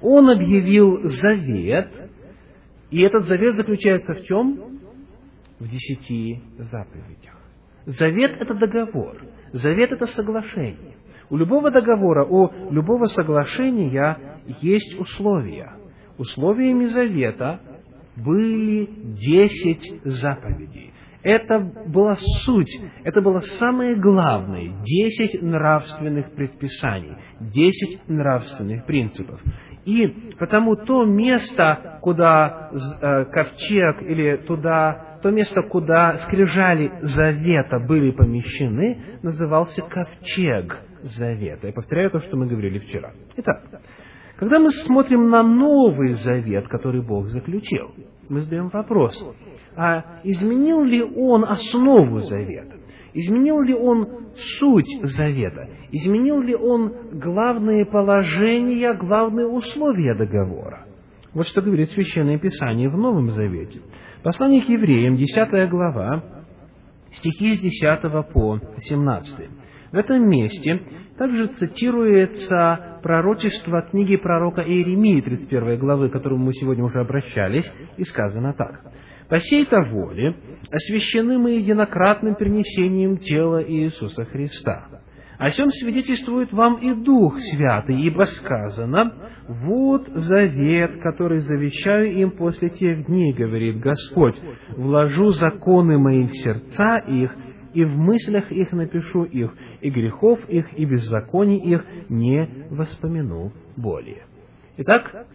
Он 0.00 0.28
объявил 0.28 1.08
завет, 1.22 1.90
и 2.90 3.00
этот 3.00 3.24
завет 3.24 3.54
заключается 3.54 4.14
в 4.14 4.22
чем? 4.24 4.80
В 5.58 5.68
десяти 5.68 6.42
заповедях. 6.58 7.38
Завет– 7.86 8.36
это 8.40 8.54
договор, 8.54 9.16
завет– 9.52 9.92
это 9.92 10.06
соглашение. 10.08 10.96
У 11.30 11.36
любого 11.36 11.70
договора, 11.70 12.24
у 12.24 12.70
любого 12.70 13.06
соглашения 13.06 14.18
есть 14.60 14.98
условия. 14.98 15.72
Условиями 16.18 16.86
завета 16.86 17.60
были 18.16 18.88
десять 19.16 20.00
заповедей. 20.04 20.93
Это 21.24 21.58
была 21.58 22.16
суть, 22.44 22.70
это 23.02 23.22
было 23.22 23.40
самое 23.58 23.96
главное, 23.96 24.72
десять 24.84 25.40
нравственных 25.42 26.32
предписаний, 26.32 27.16
десять 27.40 28.06
нравственных 28.08 28.84
принципов. 28.84 29.40
И 29.86 30.34
потому 30.38 30.76
то 30.76 31.04
место, 31.04 31.98
куда 32.02 32.70
э, 32.72 33.24
ковчег 33.26 34.02
или 34.02 34.36
туда, 34.46 35.18
то 35.22 35.30
место, 35.30 35.62
куда 35.62 36.18
скрижали 36.26 36.92
завета 37.00 37.80
были 37.80 38.10
помещены, 38.10 39.18
назывался 39.22 39.82
ковчег 39.82 40.78
Завета. 41.04 41.66
Я 41.66 41.72
повторяю 41.74 42.10
то, 42.10 42.20
что 42.20 42.34
мы 42.38 42.46
говорили 42.46 42.78
вчера. 42.78 43.12
Итак, 43.36 43.62
когда 44.36 44.58
мы 44.58 44.70
смотрим 44.70 45.30
на 45.30 45.42
Новый 45.42 46.12
Завет, 46.12 46.68
который 46.68 47.02
Бог 47.02 47.26
заключил, 47.26 47.92
мы 48.28 48.40
задаем 48.40 48.68
вопрос, 48.68 49.14
а 49.76 50.20
изменил 50.24 50.82
ли 50.84 51.02
Он 51.02 51.44
основу 51.44 52.18
Завета? 52.18 52.76
Изменил 53.12 53.62
ли 53.62 53.74
Он 53.74 54.08
суть 54.58 54.88
Завета? 55.02 55.68
Изменил 55.92 56.42
ли 56.42 56.56
Он 56.56 56.92
главные 57.12 57.84
положения, 57.84 58.92
главные 58.94 59.46
условия 59.46 60.14
договора? 60.14 60.86
Вот 61.32 61.46
что 61.46 61.62
говорит 61.62 61.90
Священное 61.90 62.38
Писание 62.38 62.88
в 62.88 62.96
Новом 62.96 63.30
Завете. 63.30 63.80
Послание 64.22 64.62
к 64.62 64.68
евреям, 64.68 65.16
10 65.16 65.68
глава, 65.68 66.24
стихи 67.12 67.56
с 67.56 67.60
10 67.60 68.32
по 68.32 68.58
17. 68.78 69.48
В 69.92 69.96
этом 69.96 70.28
месте 70.28 70.82
также 71.18 71.46
цитируется 71.48 72.93
пророчество 73.04 73.82
книги 73.82 74.16
пророка 74.16 74.62
Иеремии, 74.62 75.20
31 75.20 75.78
главы, 75.78 76.08
к 76.08 76.12
которому 76.12 76.46
мы 76.46 76.54
сегодня 76.54 76.82
уже 76.82 77.00
обращались, 77.00 77.70
и 77.98 78.04
сказано 78.04 78.54
так. 78.54 78.80
«По 79.28 79.38
сей-то 79.38 79.82
воле 79.82 80.34
освящены 80.70 81.38
мы 81.38 81.50
единократным 81.52 82.34
перенесением 82.34 83.18
тела 83.18 83.62
Иисуса 83.62 84.24
Христа. 84.24 84.86
О 85.36 85.50
сем 85.50 85.70
свидетельствует 85.70 86.50
вам 86.52 86.76
и 86.76 86.94
Дух 86.94 87.38
Святый, 87.38 88.00
ибо 88.06 88.22
сказано, 88.22 89.12
«Вот 89.48 90.06
завет, 90.08 91.02
который 91.02 91.40
завещаю 91.40 92.10
им 92.10 92.30
после 92.30 92.70
тех 92.70 93.04
дней,— 93.04 93.34
говорит 93.34 93.80
Господь,— 93.80 94.36
вложу 94.76 95.32
законы 95.32 95.98
мои 95.98 96.26
в 96.26 96.34
сердца 96.36 96.96
их, 97.06 97.36
и 97.74 97.84
в 97.84 97.98
мыслях 97.98 98.50
их 98.50 98.72
напишу 98.72 99.24
их, 99.24 99.52
и 99.84 99.90
грехов 99.90 100.40
их, 100.48 100.76
и 100.76 100.84
беззаконий 100.84 101.58
их 101.58 101.84
не 102.08 102.66
воспомяну 102.70 103.52
более». 103.76 104.24
Итак, 104.78 105.26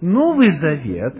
Новый 0.00 0.50
Завет 0.52 1.14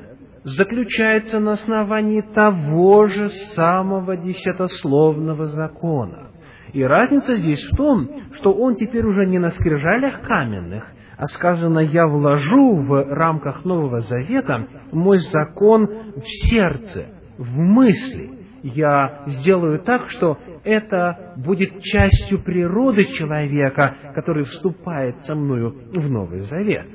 заключается 0.45 1.41
на 1.41 1.53
основании 1.53 2.21
того 2.21 3.07
же 3.09 3.29
самого 3.55 4.17
десятословного 4.17 5.47
закона. 5.47 6.31
И 6.73 6.83
разница 6.83 7.37
здесь 7.37 7.63
в 7.71 7.77
том, 7.77 8.09
что 8.35 8.53
он 8.53 8.77
теперь 8.77 9.05
уже 9.05 9.27
не 9.27 9.39
на 9.39 9.51
скрижалях 9.51 10.23
каменных, 10.23 10.85
а 11.17 11.27
сказано, 11.27 11.79
я 11.79 12.07
вложу 12.07 12.77
в 12.83 13.15
рамках 13.15 13.65
Нового 13.65 14.01
Завета 14.01 14.67
мой 14.93 15.19
закон 15.19 15.87
в 15.87 16.25
сердце, 16.49 17.07
в 17.39 17.57
мысли. 17.57 18.44
Я 18.65 19.25
сделаю 19.27 19.81
так, 19.81 20.09
что 20.09 20.39
это 20.65 21.35
будет 21.37 21.83
частью 21.83 22.43
природы 22.43 23.05
человека, 23.05 23.95
который 24.15 24.45
вступает 24.45 25.17
со 25.27 25.35
мною 25.35 25.75
в 25.93 26.11
Новый 26.11 26.41
Завет. 26.45 26.87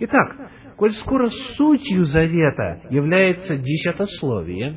Итак, 0.00 0.36
коль 0.76 0.90
скоро 0.90 1.28
сутью 1.56 2.04
Завета 2.04 2.82
является 2.90 3.56
десятословие, 3.56 4.76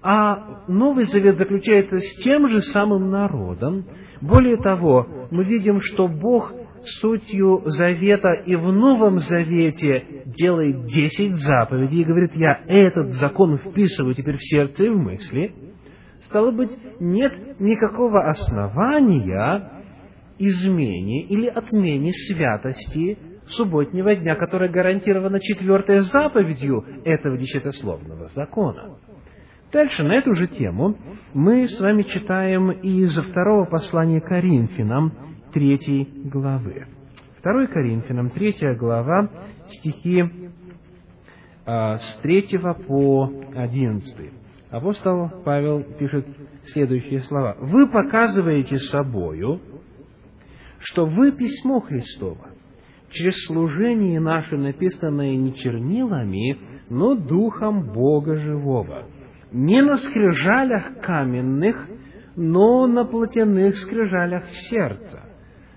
а 0.00 0.62
Новый 0.68 1.06
Завет 1.06 1.38
заключается 1.38 1.98
с 1.98 2.22
тем 2.22 2.48
же 2.48 2.60
самым 2.60 3.10
народом, 3.10 3.84
более 4.20 4.58
того, 4.58 5.08
мы 5.32 5.42
видим, 5.42 5.80
что 5.80 6.06
Бог 6.06 6.52
сутью 7.00 7.62
завета 7.66 8.32
и 8.32 8.54
в 8.54 8.72
Новом 8.72 9.18
Завете 9.18 10.22
делает 10.26 10.86
десять 10.86 11.34
заповедей 11.34 12.02
и 12.02 12.04
говорит, 12.04 12.30
я 12.36 12.60
этот 12.68 13.14
закон 13.14 13.58
вписываю 13.58 14.14
теперь 14.14 14.36
в 14.36 14.42
сердце 14.44 14.84
и 14.84 14.88
в 14.88 14.96
мысли, 14.96 15.52
стало 16.30 16.52
быть, 16.52 16.70
нет 17.00 17.60
никакого 17.60 18.28
основания 18.30 19.70
измене 20.38 21.24
или 21.24 21.48
отмене 21.48 22.12
святости 22.12 23.18
субботнего 23.48 24.14
дня, 24.14 24.36
которая 24.36 24.70
гарантирована 24.70 25.40
четвертой 25.40 26.00
заповедью 26.00 26.84
этого 27.04 27.36
десятословного 27.36 28.28
закона. 28.28 28.96
Дальше 29.72 30.02
на 30.02 30.14
эту 30.14 30.34
же 30.34 30.46
тему 30.46 30.96
мы 31.34 31.68
с 31.68 31.78
вами 31.80 32.02
читаем 32.04 32.70
из 32.70 33.16
второго 33.16 33.66
послания 33.66 34.20
Коринфянам, 34.20 35.12
третьей 35.52 36.08
главы. 36.28 36.86
Второй 37.38 37.66
Коринфянам, 37.68 38.30
третья 38.30 38.74
глава, 38.74 39.28
стихи 39.68 40.24
а, 41.66 41.98
с 41.98 42.20
третьего 42.22 42.74
по 42.74 43.30
одиннадцатый. 43.54 44.39
Апостол 44.70 45.30
Павел 45.44 45.82
пишет 45.98 46.26
следующие 46.66 47.20
слова. 47.22 47.56
«Вы 47.58 47.88
показываете 47.88 48.76
собою, 48.76 49.60
что 50.78 51.06
вы 51.06 51.32
письмо 51.32 51.80
Христово, 51.80 52.50
через 53.10 53.34
служение 53.46 54.20
наше, 54.20 54.56
написанное 54.56 55.34
не 55.34 55.54
чернилами, 55.54 56.56
но 56.88 57.16
духом 57.16 57.92
Бога 57.92 58.36
живого, 58.36 59.06
не 59.50 59.82
на 59.82 59.96
скрижалях 59.96 61.00
каменных, 61.00 61.88
но 62.36 62.86
на 62.86 63.04
плотяных 63.04 63.76
скрижалях 63.76 64.44
сердца. 64.70 65.24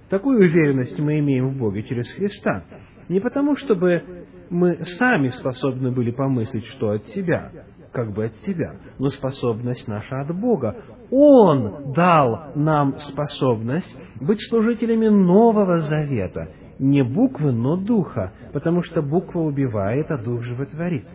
Такую 0.09 0.37
уверенность 0.37 0.99
мы 0.99 1.17
имеем 1.17 1.49
в 1.49 1.57
Боге 1.57 1.81
через 1.81 2.11
Христа. 2.13 2.63
Не 3.09 3.19
потому, 3.19 3.55
чтобы 3.55 4.03
мы 4.51 4.85
сами 4.99 5.29
способны 5.29 5.91
были 5.91 6.11
помыслить, 6.11 6.65
что 6.67 6.91
от 6.91 7.05
себя, 7.07 7.51
как 7.93 8.11
бы 8.11 8.25
от 8.25 8.35
себя, 8.39 8.75
но 8.99 9.09
способность 9.09 9.87
наша 9.87 10.21
от 10.21 10.35
Бога. 10.35 10.75
Он 11.11 11.93
дал 11.93 12.51
нам 12.55 12.97
способность 12.97 13.95
быть 14.19 14.39
служителями 14.49 15.07
Нового 15.07 15.79
Завета, 15.79 16.49
не 16.79 17.03
буквы, 17.03 17.51
но 17.51 17.77
духа, 17.77 18.33
потому 18.51 18.83
что 18.83 19.01
буква 19.01 19.41
убивает, 19.41 20.09
а 20.09 20.17
дух 20.17 20.41
животворит. 20.41 21.07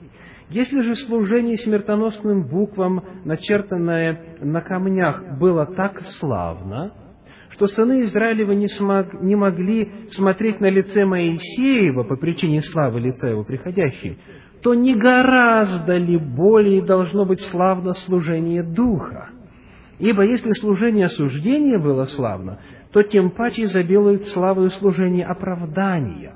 Если 0.50 0.80
же 0.80 0.94
служение 0.94 1.58
смертоносным 1.58 2.46
буквам, 2.46 3.04
начертанное 3.24 4.38
на 4.40 4.62
камнях, 4.62 5.38
было 5.38 5.66
так 5.66 6.00
славно, 6.20 6.92
что 7.50 7.66
сыны 7.66 8.02
Израилева 8.02 8.52
не, 8.52 8.68
смог, 8.68 9.20
не 9.20 9.36
могли 9.36 9.90
смотреть 10.10 10.60
на 10.60 10.70
лице 10.70 11.04
Моисеева 11.04 12.04
по 12.04 12.16
причине 12.16 12.62
славы 12.62 13.00
лица 13.00 13.26
его 13.26 13.44
приходящей, 13.44 14.18
то 14.62 14.74
не 14.74 14.94
гораздо 14.94 15.96
ли 15.96 16.16
более 16.16 16.82
должно 16.82 17.24
быть 17.24 17.40
славно 17.50 17.94
служение 17.94 18.62
Духа? 18.62 19.30
Ибо 19.98 20.22
если 20.22 20.52
служение 20.52 21.06
осуждения 21.06 21.78
было 21.78 22.04
славно, 22.06 22.58
то 22.92 23.02
тем 23.02 23.30
паче 23.30 23.62
изобилует 23.62 24.26
славою 24.28 24.70
служение 24.70 25.26
оправдания. 25.26 26.34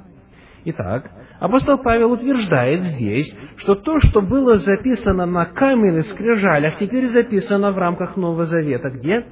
Итак, 0.65 1.11
апостол 1.41 1.79
Павел 1.79 2.13
утверждает 2.13 2.83
здесь, 2.83 3.37
что 3.57 3.75
то, 3.75 3.99
что 4.01 4.21
было 4.21 4.57
записано 4.57 5.27
на 5.27 5.47
каменных 5.47 6.07
скрижалях, 6.07 6.79
теперь 6.79 7.09
записано 7.09 7.73
в 7.73 7.79
рамках 7.79 8.17
Нового 8.17 8.47
Завета. 8.47 8.91
Где? 8.91 9.25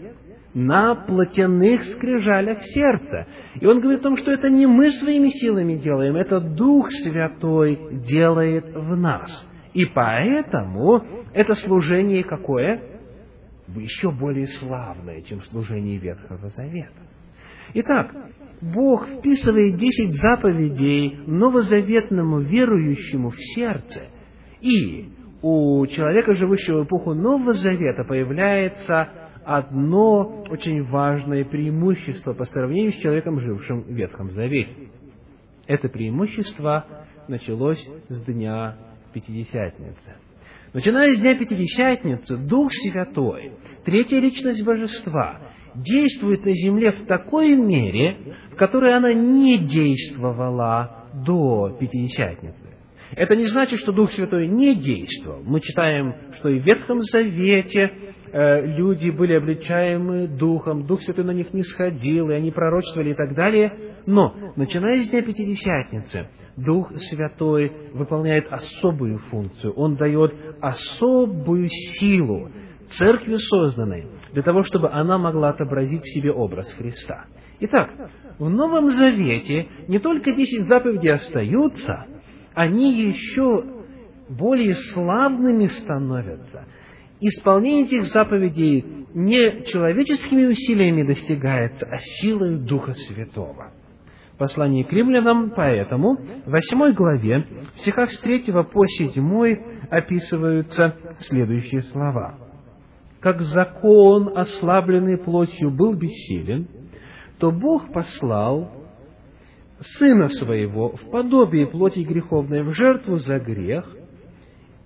На 0.52 0.96
плотяных 0.96 1.84
скрижалях 1.84 2.58
сердца. 2.62 3.26
И 3.60 3.66
он 3.66 3.80
говорит 3.80 4.00
о 4.00 4.04
том, 4.04 4.16
что 4.16 4.32
это 4.32 4.50
не 4.50 4.66
мы 4.66 4.90
своими 4.90 5.28
силами 5.28 5.76
делаем, 5.76 6.16
это 6.16 6.40
Дух 6.40 6.90
Святой 6.90 7.78
делает 8.08 8.64
в 8.74 8.96
нас. 8.96 9.48
И 9.74 9.84
поэтому 9.86 11.04
это 11.32 11.54
служение 11.54 12.24
какое? 12.24 12.82
Еще 13.76 14.10
более 14.10 14.48
славное, 14.58 15.22
чем 15.22 15.40
служение 15.42 15.98
Ветхого 15.98 16.48
Завета. 16.48 16.90
Итак, 17.74 18.12
Бог 18.60 19.06
вписывает 19.06 19.76
десять 19.76 20.16
заповедей 20.16 21.20
новозаветному 21.26 22.40
верующему 22.40 23.30
в 23.30 23.36
сердце. 23.54 24.08
И 24.60 25.08
у 25.42 25.86
человека, 25.86 26.34
живущего 26.34 26.82
в 26.82 26.86
эпоху 26.86 27.14
Нового 27.14 27.52
Завета, 27.52 28.04
появляется 28.04 29.08
одно 29.50 30.44
очень 30.48 30.84
важное 30.84 31.44
преимущество 31.44 32.34
по 32.34 32.44
сравнению 32.44 32.92
с 32.92 33.00
человеком, 33.00 33.40
жившим 33.40 33.82
в 33.82 33.90
Ветхом 33.90 34.30
Завете. 34.30 34.70
Это 35.66 35.88
преимущество 35.88 36.86
началось 37.26 37.84
с 38.08 38.24
дня 38.24 38.76
Пятидесятницы. 39.12 40.14
Начиная 40.72 41.16
с 41.16 41.18
дня 41.18 41.34
Пятидесятницы, 41.34 42.36
Дух 42.36 42.70
Святой, 42.72 43.52
третья 43.84 44.20
личность 44.20 44.64
Божества, 44.64 45.40
действует 45.74 46.44
на 46.44 46.52
земле 46.52 46.92
в 46.92 47.06
такой 47.06 47.56
мере, 47.56 48.36
в 48.52 48.54
которой 48.54 48.94
она 48.94 49.12
не 49.12 49.58
действовала 49.58 51.06
до 51.26 51.76
Пятидесятницы. 51.80 52.68
Это 53.16 53.34
не 53.34 53.46
значит, 53.46 53.80
что 53.80 53.90
Дух 53.90 54.12
Святой 54.12 54.46
не 54.46 54.76
действовал. 54.76 55.42
Мы 55.44 55.60
читаем, 55.60 56.14
что 56.38 56.50
и 56.50 56.60
в 56.60 56.64
Ветхом 56.64 57.02
Завете 57.02 57.90
люди 58.32 59.10
были 59.10 59.34
обличаемы 59.34 60.26
Духом, 60.28 60.86
Дух 60.86 61.02
Святой 61.02 61.24
на 61.24 61.32
них 61.32 61.52
не 61.52 61.62
сходил, 61.62 62.30
и 62.30 62.34
они 62.34 62.50
пророчествовали 62.50 63.10
и 63.10 63.14
так 63.14 63.34
далее. 63.34 63.72
Но, 64.06 64.34
начиная 64.56 65.02
с 65.02 65.10
Дня 65.10 65.22
Пятидесятницы, 65.22 66.28
Дух 66.56 66.92
Святой 67.10 67.72
выполняет 67.92 68.46
особую 68.50 69.18
функцию. 69.30 69.72
Он 69.74 69.96
дает 69.96 70.34
особую 70.60 71.68
силу 71.68 72.50
церкви 72.98 73.36
созданной 73.36 74.06
для 74.32 74.42
того, 74.42 74.64
чтобы 74.64 74.90
она 74.90 75.18
могла 75.18 75.50
отобразить 75.50 76.02
в 76.02 76.12
себе 76.12 76.32
образ 76.32 76.72
Христа. 76.74 77.26
Итак, 77.60 77.90
в 78.38 78.48
Новом 78.48 78.90
Завете 78.90 79.68
не 79.86 79.98
только 79.98 80.32
десять 80.32 80.66
заповедей 80.66 81.12
остаются, 81.12 82.06
они 82.54 82.94
еще 83.02 83.64
более 84.28 84.74
славными 84.92 85.66
становятся. 85.66 86.64
Исполнение 87.20 87.87
этих 87.87 88.04
заповедей 88.06 89.06
не 89.14 89.64
человеческими 89.64 90.46
усилиями 90.46 91.02
достигается, 91.02 91.87
а 91.87 91.98
силой 91.98 92.59
Духа 92.59 92.94
Святого. 92.94 93.72
Послание 94.38 94.85
к 94.85 94.92
римлянам, 94.92 95.52
поэтому 95.54 96.16
в 96.16 96.50
восьмой 96.50 96.94
главе, 96.94 97.46
в 97.76 97.80
стихах 97.80 98.11
с 98.11 98.18
третьего 98.20 98.62
по 98.62 98.87
седьмой 98.87 99.61
описываются 99.90 100.96
следующие 101.20 101.83
слова– 101.83 102.38
как 103.20 103.42
закон, 103.42 104.33
ослабленный 104.35 105.18
плотью, 105.18 105.70
был 105.70 105.94
бессилен, 105.94 106.66
то 107.38 107.50
Бог 107.50 107.92
послал 107.92 108.70
Сына 109.98 110.28
Своего 110.28 110.96
в 110.96 111.11
подобие 111.11 111.66
плоти 111.66 112.00
греховной 112.00 112.62
в 112.62 112.74
жертву 112.74 113.16
за 113.16 113.38
грех 113.38 113.85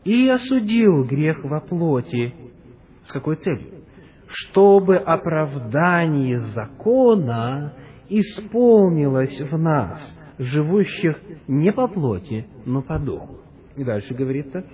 и 0.05 0.29
осудил 0.29 1.05
грех 1.05 1.45
во 1.45 1.61
плоти. 1.61 2.35
С 3.05 3.13
какой 3.13 3.37
целью? 3.37 3.85
Чтобы 4.27 4.97
оправдание 4.97 6.41
закона 6.41 7.75
исполнилось 8.09 9.41
в 9.41 9.59
нас, 9.59 10.01
живущих 10.39 11.19
не 11.47 11.73
по 11.73 11.89
плоти, 11.89 12.47
но 12.65 12.83
по 12.83 12.99
духу. 12.99 13.39
И 13.77 13.85
дальше 13.85 14.15
говорится, 14.15 14.65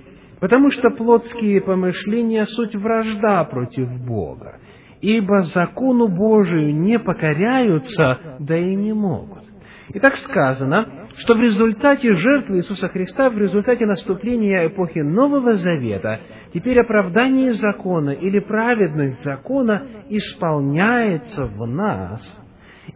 Потому 0.40 0.70
что 0.70 0.90
плотские 0.90 1.60
помышления– 1.60 2.46
суть 2.46 2.74
вражда 2.74 3.44
против 3.44 3.88
Бога, 4.06 4.58
ибо 5.02 5.42
закону 5.42 6.08
Божию 6.08 6.74
не 6.74 6.98
покоряются, 6.98 8.38
да 8.38 8.56
и 8.56 8.74
не 8.74 8.94
могут. 8.94 9.44
И 9.92 9.98
так 10.00 10.16
сказано, 10.16 10.99
что 11.20 11.34
в 11.34 11.40
результате 11.40 12.14
жертвы 12.14 12.58
Иисуса 12.58 12.88
Христа, 12.88 13.28
в 13.28 13.36
результате 13.36 13.84
наступления 13.84 14.66
эпохи 14.66 15.00
Нового 15.00 15.52
Завета, 15.52 16.20
теперь 16.54 16.80
оправдание 16.80 17.52
закона 17.54 18.10
или 18.10 18.38
праведность 18.38 19.22
закона 19.22 19.82
исполняется 20.08 21.46
в 21.46 21.66
нас. 21.66 22.22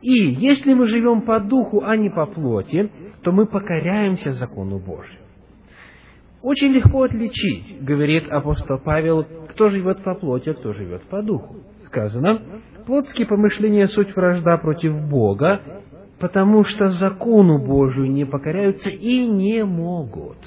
И 0.01 0.13
если 0.13 0.73
мы 0.73 0.89
живем 0.89 1.23
по 1.23 1.39
духу, 1.39 1.83
а 1.85 1.97
не 1.97 2.09
по 2.09 2.25
плоти, 2.25 2.91
то 3.23 3.31
мы 3.31 3.47
покоряемся 3.47 4.33
закону 4.33 4.79
Божьему. 4.79 5.19
Очень 6.43 6.73
легко 6.73 7.03
отличить, 7.03 7.83
говорит 7.83 8.31
апостол 8.31 8.79
Павел, 8.79 9.27
кто 9.51 9.69
живет 9.69 10.03
по 10.03 10.15
плоти, 10.15 10.51
а 10.51 10.55
кто 10.55 10.73
живет 10.73 11.03
по 11.05 11.23
духу. 11.23 11.57
Сказано, 11.85 12.41
плотские 12.87 13.27
помышления– 13.27 13.87
суть 13.89 14.15
вражда 14.17 14.57
против 14.59 14.95
Бога, 15.09 15.61
потому 16.25 16.65
что 16.65 16.89
закону 16.89 17.59
Божию 17.59 18.11
не 18.11 18.25
покоряются 18.25 18.89
и 18.89 19.27
не 19.27 19.63
могут. 19.63 20.39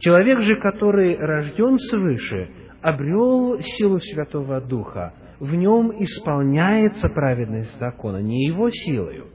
Человек 0.00 0.40
же, 0.40 0.56
который 0.56 1.16
рожден 1.16 1.78
свыше, 1.78 2.48
обрел 2.82 3.60
силу 3.60 4.00
Святого 4.00 4.60
Духа, 4.60 5.14
в 5.38 5.54
нем 5.54 5.92
исполняется 6.02 7.08
праведность 7.08 7.78
закона, 7.78 8.16
не 8.16 8.48
его 8.48 8.68
силою, 8.68 9.26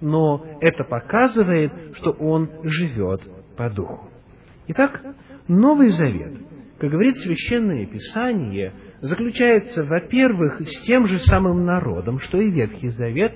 но 0.00 0.46
это 0.62 0.82
показывает, 0.82 1.72
что 1.96 2.12
он 2.12 2.48
живет 2.62 3.20
по 3.58 3.68
духу. 3.68 4.08
Итак, 4.68 4.98
Новый 5.46 5.90
Завет, 5.90 6.38
как 6.78 6.90
говорит 6.90 7.18
Священное 7.18 7.84
Писание, 7.84 8.72
заключается, 9.02 9.84
во-первых, 9.84 10.62
с 10.62 10.86
тем 10.86 11.06
же 11.06 11.18
самым 11.18 11.66
народом, 11.66 12.18
что 12.18 12.40
и 12.40 12.50
Ветхий 12.50 12.88
Завет, 12.88 13.34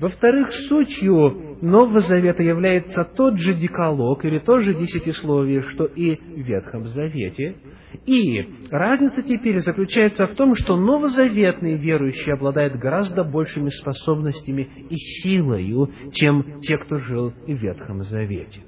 во-вторых, 0.00 0.52
сутью 0.68 1.58
Нового 1.60 2.00
Завета 2.00 2.42
является 2.42 3.04
тот 3.04 3.38
же 3.38 3.54
декалог 3.54 4.24
или 4.24 4.38
то 4.38 4.58
же 4.58 4.74
десятисловие, 4.74 5.62
что 5.62 5.84
и 5.84 6.16
в 6.16 6.46
Ветхом 6.46 6.86
Завете. 6.88 7.56
И 8.04 8.68
разница 8.70 9.22
теперь 9.22 9.60
заключается 9.60 10.26
в 10.26 10.34
том, 10.34 10.56
что 10.56 10.76
новозаветные 10.76 11.76
верующие 11.76 12.34
обладают 12.34 12.74
гораздо 12.74 13.22
большими 13.22 13.68
способностями 13.68 14.68
и 14.90 14.96
силою, 14.96 15.90
чем 16.12 16.60
те, 16.60 16.76
кто 16.78 16.98
жил 16.98 17.32
в 17.46 17.52
Ветхом 17.52 18.02
Завете. 18.04 18.62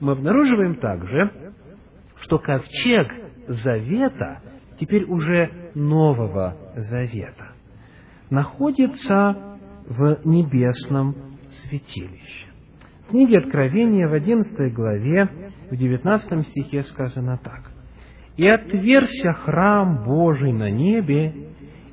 Мы 0.00 0.12
обнаруживаем 0.12 0.74
также, 0.76 1.30
что 2.20 2.38
ковчег 2.38 3.08
Завета, 3.48 4.42
теперь 4.78 5.04
уже 5.04 5.70
Нового 5.74 6.56
Завета, 6.76 7.52
находится 8.28 9.55
в 9.88 10.20
небесном 10.24 11.14
святилище. 11.48 12.46
В 13.06 13.10
книге 13.10 13.38
Откровения 13.38 14.08
в 14.08 14.12
11 14.12 14.74
главе, 14.74 15.28
в 15.70 15.76
19 15.76 16.48
стихе 16.48 16.82
сказано 16.84 17.38
так. 17.42 17.70
«И 18.36 18.46
отверся 18.46 19.32
храм 19.32 20.04
Божий 20.04 20.52
на 20.52 20.70
небе, 20.70 21.32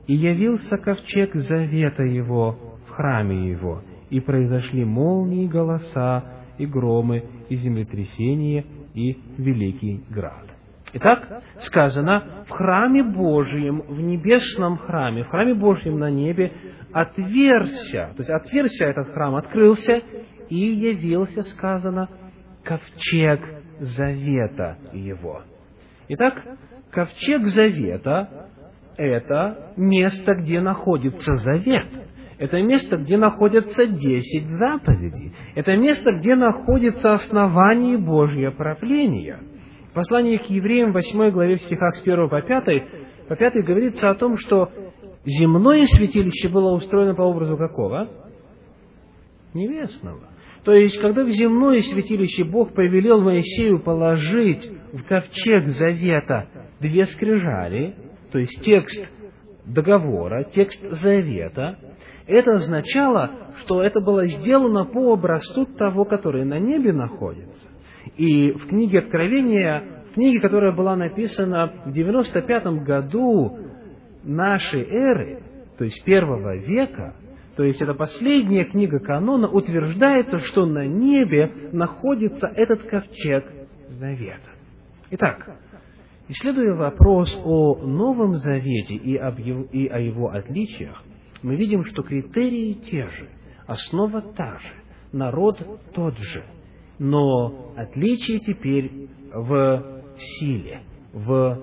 и 0.08 0.16
явился 0.16 0.78
ковчег 0.78 1.34
завета 1.36 2.04
его 2.04 2.58
в 2.88 2.92
храме 2.92 3.50
его, 3.50 3.82
и 4.10 4.20
произошли 4.20 4.84
молнии, 4.84 5.48
голоса, 5.48 6.24
и 6.58 6.66
громы, 6.66 7.24
и 7.50 7.56
землетрясения, 7.56 8.66
и 8.94 9.18
великий 9.38 10.04
град. 10.10 10.53
Итак, 10.94 11.42
сказано, 11.60 12.46
в 12.48 12.52
храме 12.52 13.04
Божьем, 13.04 13.82
в 13.82 14.00
небесном 14.00 14.78
храме, 14.78 15.24
в 15.24 15.30
храме 15.30 15.56
Божьем 15.56 15.98
на 15.98 16.12
небе 16.12 16.52
отверся, 16.92 18.12
то 18.16 18.20
есть 18.20 18.30
отверся 18.30 18.86
этот 18.86 19.12
храм, 19.12 19.36
открылся, 19.36 20.02
и 20.50 20.56
явился, 20.56 21.42
сказано, 21.44 22.10
ковчег 22.64 23.42
завета 23.80 24.78
его. 24.94 25.42
Итак, 26.10 26.44
ковчег 26.92 27.42
завета– 27.42 28.48
это 28.98 29.74
место, 29.76 30.36
где 30.36 30.62
находится 30.62 31.34
завет– 31.38 31.88
это 32.38 32.62
место, 32.62 32.98
где 32.98 33.18
находятся 33.18 33.86
десять 33.88 34.48
заповедей. 34.48 35.34
Это 35.56 35.78
место, 35.78 36.12
где 36.14 36.36
находится 36.36 37.14
основание 37.14 37.98
Божье 37.98 38.52
прокления. 38.52 39.40
В 39.94 39.96
послании 39.96 40.38
к 40.38 40.50
евреям, 40.50 40.90
в 40.90 40.94
8 40.94 41.30
главе, 41.30 41.58
в 41.58 41.62
стихах 41.62 41.96
с 41.98 42.02
1 42.02 42.28
по 42.28 42.42
5, 42.42 42.84
по 43.28 43.36
5 43.36 43.64
говорится 43.64 44.10
о 44.10 44.16
том, 44.16 44.38
что 44.40 44.72
земное 45.24 45.86
святилище 45.86 46.50
было 46.50 46.74
устроено 46.74 47.14
по 47.14 47.22
образу 47.22 47.58
какого? 47.58 48.10
Небесного. 49.54 50.22
То 50.64 50.74
есть, 50.74 51.00
когда 51.00 51.24
в 51.24 51.30
земное 51.30 51.80
святилище 51.82 52.44
Бог 52.44 52.74
повелел 52.74 53.22
Моисею 53.22 53.84
положить 53.84 54.68
в 54.94 55.04
ковчег 55.04 55.68
завета 55.68 56.48
две 56.80 57.06
скрижали, 57.06 57.96
то 58.32 58.40
есть 58.40 58.64
текст 58.64 59.08
договора, 59.64 60.44
текст 60.46 60.82
завета, 60.90 61.78
это 62.26 62.54
означало, 62.54 63.30
что 63.60 63.84
это 63.84 64.00
было 64.02 64.26
сделано 64.26 64.86
по 64.86 65.14
образцу 65.14 65.68
того, 65.68 66.04
который 66.06 66.46
на 66.46 66.58
небе 66.58 66.94
находится. 66.94 67.68
И 68.18 68.52
в 68.52 68.68
книге 68.68 69.00
Откровения, 69.00 69.84
в 70.12 70.14
книге, 70.14 70.40
которая 70.40 70.72
была 70.72 70.96
написана 70.96 71.74
в 71.86 71.92
95 71.92 72.66
году 72.84 73.58
нашей 74.24 74.84
эры, 74.84 75.42
то 75.78 75.84
есть 75.84 76.04
первого 76.06 76.56
века, 76.58 77.16
то 77.56 77.64
есть 77.64 77.82
это 77.82 77.94
последняя 77.94 78.66
книга 78.66 79.00
канона, 79.00 79.48
утверждается, 79.48 80.40
что 80.40 80.66
на 80.66 80.86
небе 80.88 81.70
находится 81.72 82.48
этот 82.48 82.84
ковчег 82.84 83.46
завета. 83.90 84.50
Итак, 85.12 85.58
исследуя 86.30 86.74
вопрос 86.74 87.30
о 87.44 87.76
Новом 87.86 88.36
Завете 88.36 88.96
и, 88.96 89.16
об 89.16 89.40
его, 89.40 89.64
и 89.72 89.88
о 89.88 90.00
его 90.00 90.30
отличиях, 90.30 91.04
мы 91.44 91.56
видим, 91.56 91.86
что 91.86 92.02
критерии 92.02 92.74
те 92.74 93.08
же, 93.08 93.30
основа 93.68 94.22
та 94.22 94.58
же, 94.58 94.74
народ 95.12 95.60
тот 95.94 96.18
же, 96.18 96.44
но 97.00 97.74
отличие 97.76 98.40
теперь 98.40 99.10
в 99.34 99.84
силе, 100.16 100.82
в 101.14 101.58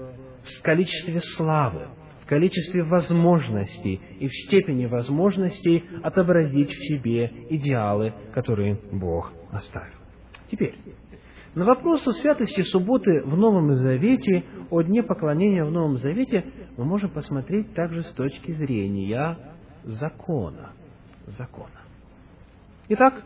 количестве 0.62 1.20
славы, 1.37 1.89
в 2.22 2.26
количестве 2.26 2.83
возможностей 2.85 4.01
и 4.18 4.28
в 4.28 4.33
степени 4.47 4.87
возможностей 4.87 5.85
отобразить 6.03 6.70
в 6.70 6.85
себе 6.89 7.31
идеалы, 7.51 8.12
которые 8.33 8.78
Бог 8.93 9.33
оставил. 9.51 9.95
Теперь, 10.51 10.74
на 11.55 11.64
вопрос 11.64 12.07
о 12.07 12.12
святости 12.12 12.62
субботы 12.62 13.22
в 13.24 13.37
Новом 13.37 13.74
Завете, 13.74 14.45
о 14.70 14.83
дне 14.83 15.03
поклонения 15.03 15.64
в 15.64 15.70
Новом 15.70 15.97
Завете, 15.99 16.45
мы 16.76 16.85
можем 16.85 17.11
посмотреть 17.11 17.74
также 17.74 18.03
с 18.03 18.12
точки 18.12 18.53
зрения 18.53 19.37
закона. 19.85 20.72
Закона. 21.26 21.81
Итак, 22.89 23.22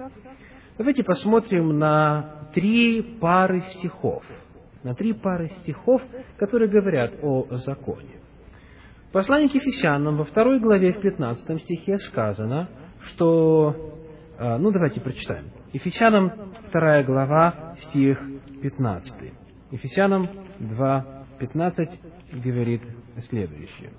давайте 0.78 1.02
посмотрим 1.02 1.78
на 1.78 2.48
три 2.54 3.02
пары 3.02 3.62
стихов. 3.72 4.24
На 4.82 4.94
три 4.94 5.12
пары 5.12 5.50
стихов, 5.62 6.02
которые 6.36 6.68
говорят 6.68 7.12
о 7.22 7.46
законе. 7.50 8.20
В 9.08 9.12
послании 9.12 9.48
к 9.48 9.54
Ефесянам 9.54 10.16
во 10.16 10.24
второй 10.24 10.60
главе 10.60 10.92
в 10.92 11.00
15 11.00 11.62
стихе 11.62 11.98
сказано, 11.98 12.68
что... 13.06 13.94
А, 14.38 14.58
ну, 14.58 14.72
давайте 14.72 15.00
прочитаем. 15.00 15.50
Ефесянам 15.72 16.32
2 16.72 17.02
глава, 17.04 17.76
стих 17.80 18.20
15. 18.60 19.32
Ефесянам 19.70 20.28
2, 20.58 21.26
15 21.38 22.00
говорит 22.44 22.82
следующее 23.28 23.90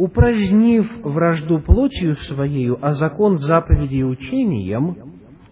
упразднив 0.00 1.04
вражду 1.04 1.60
плотью 1.60 2.16
своею, 2.16 2.78
а 2.80 2.92
закон 2.92 3.36
заповедей 3.36 4.02
учением, 4.02 4.96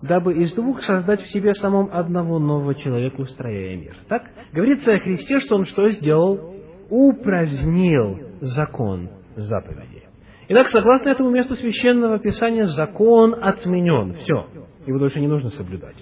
дабы 0.01 0.39
из 0.43 0.55
двух 0.55 0.83
создать 0.85 1.21
в 1.21 1.31
себе 1.31 1.53
самом 1.53 1.91
одного 1.93 2.39
нового 2.39 2.75
человека, 2.75 3.21
устрояя 3.21 3.77
мир. 3.77 3.95
Так? 4.09 4.23
Говорится 4.55 4.95
о 4.95 5.01
Христе, 5.01 5.41
что 5.41 5.57
Он 5.57 5.67
что 5.67 5.91
сделал? 5.91 6.55
Упразднил 6.89 8.21
закон 8.41 9.11
заповедей. 9.37 10.05
Итак, 10.49 10.69
согласно 10.69 11.11
этому 11.11 11.29
месту 11.29 11.55
Священного 11.57 12.19
Писания, 12.19 12.65
закон 12.65 13.35
отменен. 13.39 14.15
Все. 14.23 14.47
Его 14.87 14.99
больше 14.99 15.21
не 15.21 15.29
нужно 15.29 15.51
соблюдать. 15.51 15.97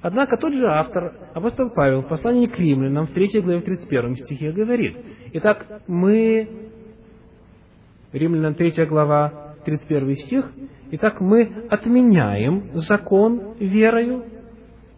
Однако 0.00 0.36
тот 0.36 0.52
же 0.52 0.64
автор, 0.64 1.12
апостол 1.34 1.70
Павел, 1.74 2.02
в 2.02 2.08
послании 2.08 2.46
к 2.46 2.56
римлянам, 2.56 3.08
в 3.08 3.12
3 3.14 3.40
главе, 3.40 3.58
в 3.58 3.64
31 3.64 4.16
стихе 4.16 4.52
говорит, 4.52 4.96
«Итак, 5.32 5.66
мы 5.88 6.70
Римлянам 8.12 8.54
3 8.54 8.86
глава, 8.86 9.54
31 9.64 10.16
стих. 10.16 10.52
Итак, 10.92 11.20
мы 11.20 11.66
отменяем 11.70 12.70
закон 12.74 13.54
верою, 13.60 14.24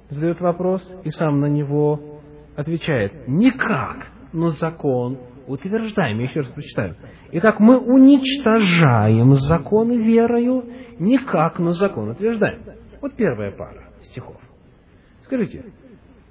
задает 0.08 0.40
вопрос, 0.40 0.82
и 1.04 1.10
сам 1.10 1.40
на 1.40 1.46
него 1.46 2.20
отвечает, 2.56 3.28
никак, 3.28 4.06
но 4.32 4.48
закон 4.50 5.18
утверждаем. 5.46 6.18
Я 6.20 6.24
еще 6.24 6.40
раз 6.40 6.48
прочитаю. 6.50 6.96
Итак, 7.32 7.60
мы 7.60 7.78
уничтожаем 7.78 9.34
закон 9.34 9.90
верою, 10.00 10.64
никак, 10.98 11.58
но 11.58 11.72
закон 11.72 12.10
утверждаем. 12.10 12.62
Вот 13.02 13.14
первая 13.14 13.50
пара 13.50 13.84
стихов. 14.02 14.40
Скажите, 15.24 15.64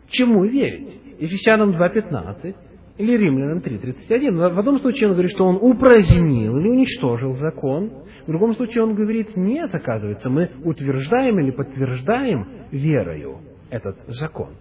чему 0.09 0.45
верить? 0.45 0.99
Ефесянам 1.19 1.71
2.15 1.71 2.55
или 3.02 3.18
Римлянам 3.18 3.60
3.31. 3.60 4.54
В 4.54 4.60
одном 4.60 4.80
случае 4.80 5.10
он 5.10 5.14
говорит, 5.14 5.32
что 5.32 5.45
он 5.45 5.58
упразднил 5.60 6.58
или 6.58 6.70
уничтожил 6.70 7.34
закон. 7.36 7.91
В 8.24 8.28
другом 8.28 8.56
случае 8.56 8.84
он 8.84 8.93
говорит, 8.93 9.36
нет, 9.36 9.74
оказывается, 9.74 10.30
мы 10.30 10.52
утверждаем 10.64 11.39
или 11.39 11.52
подтверждаем 11.52 12.47
верою 12.72 13.39
этот 13.72 13.97
закон. 14.08 14.52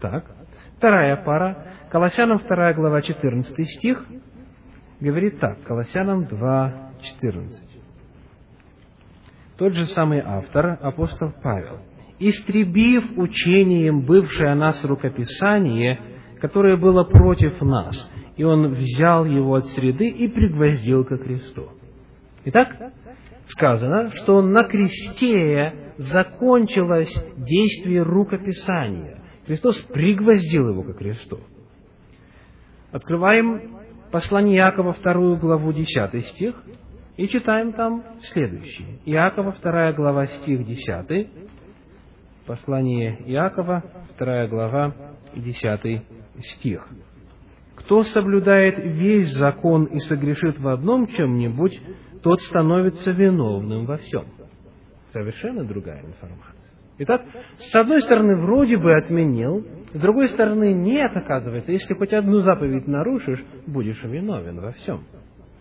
Так. 0.00 0.24
Вторая 0.78 1.16
пара. 1.16 1.66
Колоссянам 1.90 2.40
2 2.48 2.72
глава 2.72 3.02
14 3.02 3.54
стих 3.68 4.02
говорит 5.00 5.38
так. 5.38 5.62
Колоссянам 5.64 6.24
2, 6.24 6.90
14. 7.20 7.72
Тот 9.58 9.74
же 9.74 9.86
самый 9.88 10.20
автор, 10.20 10.78
апостол 10.80 11.32
Павел. 11.42 11.80
«Истребив 12.18 13.18
учением 13.18 14.02
бывшее 14.02 14.52
о 14.52 14.54
нас 14.54 14.82
рукописание, 14.84 16.00
которое 16.42 16.76
было 16.76 17.04
против 17.04 17.62
нас, 17.62 17.94
и 18.36 18.42
он 18.42 18.74
взял 18.74 19.24
его 19.24 19.54
от 19.54 19.66
среды 19.66 20.08
и 20.08 20.26
пригвоздил 20.26 21.04
ко 21.04 21.16
кресту». 21.16 21.68
Итак, 22.46 22.68
сказано, 23.46 24.10
что 24.16 24.42
на 24.42 24.64
кресте 24.64 25.94
закончилось 25.98 27.14
действие 27.36 28.02
рукописания. 28.02 29.22
Христос 29.46 29.80
пригвоздил 29.92 30.70
его 30.70 30.82
ко 30.82 30.94
кресту. 30.94 31.38
Открываем 32.90 33.78
послание 34.10 34.58
Иакова, 34.58 34.94
вторую 34.94 35.36
главу, 35.36 35.72
десятый 35.72 36.24
стих, 36.24 36.60
и 37.16 37.28
читаем 37.28 37.72
там 37.72 38.02
следующее. 38.32 38.98
Иакова, 39.04 39.52
вторая 39.52 39.92
глава, 39.92 40.26
стих 40.26 40.66
десятый. 40.66 41.30
Послание 42.46 43.16
Иакова, 43.26 43.84
вторая 44.16 44.48
глава, 44.48 44.92
десятый 45.36 46.02
стих. 46.40 46.86
Кто 47.74 48.04
соблюдает 48.04 48.78
весь 48.78 49.32
закон 49.32 49.84
и 49.86 49.98
согрешит 50.00 50.58
в 50.58 50.68
одном 50.68 51.06
чем-нибудь, 51.08 51.80
тот 52.22 52.40
становится 52.42 53.10
виновным 53.10 53.86
во 53.86 53.96
всем. 53.98 54.26
Совершенно 55.12 55.64
другая 55.64 56.00
информация. 56.00 56.62
Итак, 56.98 57.22
с 57.58 57.74
одной 57.74 58.00
стороны, 58.02 58.36
вроде 58.36 58.76
бы 58.76 58.94
отменил, 58.94 59.66
с 59.92 59.98
другой 59.98 60.28
стороны, 60.28 60.72
нет, 60.72 61.16
оказывается, 61.16 61.72
если 61.72 61.94
хоть 61.94 62.12
одну 62.12 62.38
заповедь 62.38 62.86
нарушишь, 62.86 63.42
будешь 63.66 64.02
виновен 64.04 64.60
во 64.60 64.72
всем. 64.72 65.04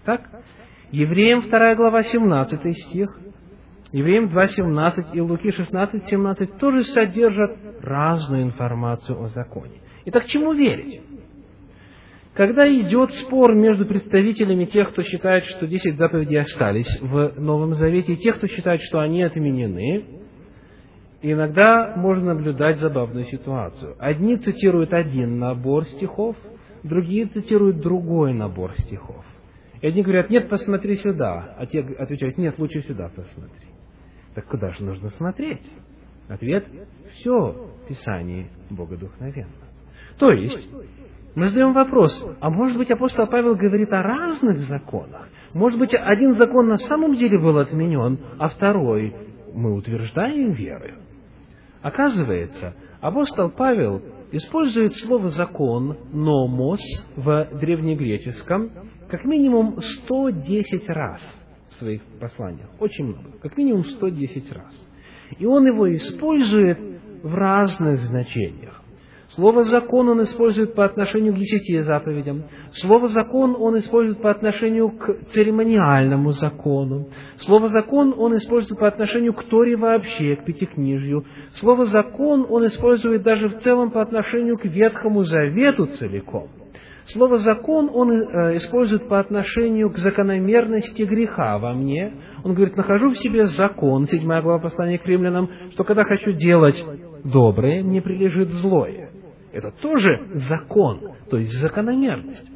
Так? 0.06 0.22
Евреям 0.92 1.42
2 1.42 1.76
глава 1.76 2.04
17 2.04 2.78
стих, 2.78 3.18
Евреям 3.92 4.28
2.17 4.28 5.14
и 5.14 5.20
Луки 5.20 5.50
16.17 5.50 6.60
тоже 6.60 6.84
содержат 6.86 7.58
разную 7.82 8.44
информацию 8.44 9.22
о 9.22 9.28
законе. 9.28 9.81
Итак, 10.06 10.26
чему 10.26 10.54
верить? 10.54 11.02
Когда 12.34 12.68
идет 12.74 13.12
спор 13.12 13.54
между 13.54 13.86
представителями 13.86 14.66
тех, 14.66 14.92
кто 14.92 15.04
считает, 15.04 15.44
что 15.46 15.68
10 15.68 15.98
заповедей 15.98 16.40
остались 16.40 16.88
в 17.02 17.40
Новом 17.40 17.76
Завете, 17.76 18.14
и 18.14 18.18
тех, 18.18 18.38
кто 18.38 18.48
считает, 18.48 18.82
что 18.82 19.00
они 19.00 19.22
отменены, 19.22 20.06
иногда 21.22 21.94
можно 21.98 22.34
наблюдать 22.34 22.78
забавную 22.78 23.26
ситуацию. 23.26 23.96
Одни 24.00 24.38
цитируют 24.38 24.94
один 24.94 25.40
набор 25.40 25.86
стихов, 25.86 26.38
другие 26.84 27.26
цитируют 27.26 27.82
другой 27.82 28.34
набор 28.34 28.74
стихов. 28.80 29.26
И 29.82 29.88
одни 29.88 30.02
говорят, 30.02 30.30
нет, 30.30 30.48
посмотри 30.48 30.98
сюда, 30.98 31.56
а 31.58 31.66
те 31.66 31.82
отвечают, 31.82 32.38
нет, 32.38 32.58
лучше 32.58 32.82
сюда 32.84 33.10
посмотри. 33.14 33.68
Так 34.36 34.46
куда 34.46 34.72
же 34.72 34.84
нужно 34.84 35.10
смотреть? 35.10 35.70
Ответ– 36.30 36.66
все 37.16 37.68
Писание 37.90 38.48
богодухновенно. 38.70 39.71
То 40.22 40.32
есть, 40.32 40.70
мы 41.34 41.50
задаем 41.50 41.74
вопрос, 41.74 42.14
а 42.40 42.52
может 42.52 42.78
быть 42.78 42.92
апостол 42.92 43.26
Павел 43.26 43.56
говорит 43.56 43.92
о 43.92 44.04
разных 44.04 44.60
законах? 44.60 45.28
Может 45.56 45.80
быть, 45.80 45.96
один 45.96 46.36
закон 46.36 46.68
на 46.68 46.78
самом 46.78 47.16
деле 47.16 47.40
был 47.40 47.58
отменен, 47.58 48.20
а 48.38 48.50
второй 48.50 49.16
мы 49.56 49.74
утверждаем 49.74 50.52
верой? 50.52 50.94
Оказывается, 51.82 52.76
апостол 53.00 53.50
Павел 53.50 54.04
использует 54.32 54.94
слово 54.98 55.30
«закон» 55.30 55.98
«номос» 56.14 56.82
в 57.16 57.50
древнегреческом 57.60 58.70
как 59.10 59.26
минимум 59.26 59.82
110 60.06 60.88
раз 60.90 61.20
в 61.72 61.80
своих 61.80 62.04
посланиях. 62.20 62.70
Очень 62.80 63.06
много. 63.06 63.32
Как 63.42 63.58
минимум 63.58 63.86
110 63.86 64.52
раз. 64.52 64.88
И 65.40 65.48
он 65.48 65.66
его 65.66 65.92
использует 65.96 66.78
в 67.24 67.34
разных 67.34 68.02
значениях. 68.02 68.81
Слово 69.36 69.64
«закон» 69.64 70.10
он 70.10 70.24
использует 70.24 70.76
по 70.76 70.84
отношению 70.84 71.34
к 71.34 71.38
десяти 71.38 71.80
заповедям. 71.80 72.44
Слово 72.74 73.08
«закон» 73.08 73.56
он 73.58 73.80
использует 73.80 74.22
по 74.22 74.30
отношению 74.30 74.90
к 74.90 75.32
церемониальному 75.34 76.34
закону. 76.34 77.08
Слово 77.40 77.70
«закон» 77.70 78.14
он 78.18 78.36
использует 78.36 78.78
по 78.78 78.90
отношению 78.90 79.34
к 79.34 79.44
Торе 79.46 79.78
вообще, 79.78 80.36
к 80.36 80.44
Пятикнижью. 80.44 81.24
Слово 81.56 81.86
«закон» 81.86 82.46
он 82.50 82.68
использует 82.68 83.24
даже 83.24 83.48
в 83.48 83.62
целом 83.62 83.92
по 83.92 84.02
отношению 84.02 84.58
к 84.58 84.66
Ветхому 84.66 85.24
Завету 85.24 85.86
целиком. 85.86 86.50
Слово 87.06 87.38
«закон» 87.40 87.90
он 87.94 88.12
э, 88.12 88.58
использует 88.58 89.08
по 89.08 89.20
отношению 89.20 89.92
к 89.92 89.98
закономерности 89.98 91.04
греха 91.04 91.58
во 91.58 91.74
мне. 91.74 92.14
Он 92.44 92.54
говорит, 92.54 92.76
нахожу 92.76 93.12
в 93.12 93.18
себе 93.18 93.48
закон, 93.48 94.08
7 94.08 94.26
глава 94.26 94.60
послания 94.60 94.98
к 94.98 95.06
римлянам, 95.06 95.50
что 95.72 95.86
когда 95.86 96.04
хочу 96.04 96.34
делать 96.34 96.84
доброе, 97.24 97.82
мне 97.82 98.02
прилежит 98.02 98.50
злое. 98.50 99.11
Это 99.52 99.72
тоже 99.72 100.28
закон, 100.50 101.16
то 101.30 101.38
есть 101.38 101.54
закономерность. 101.60 102.50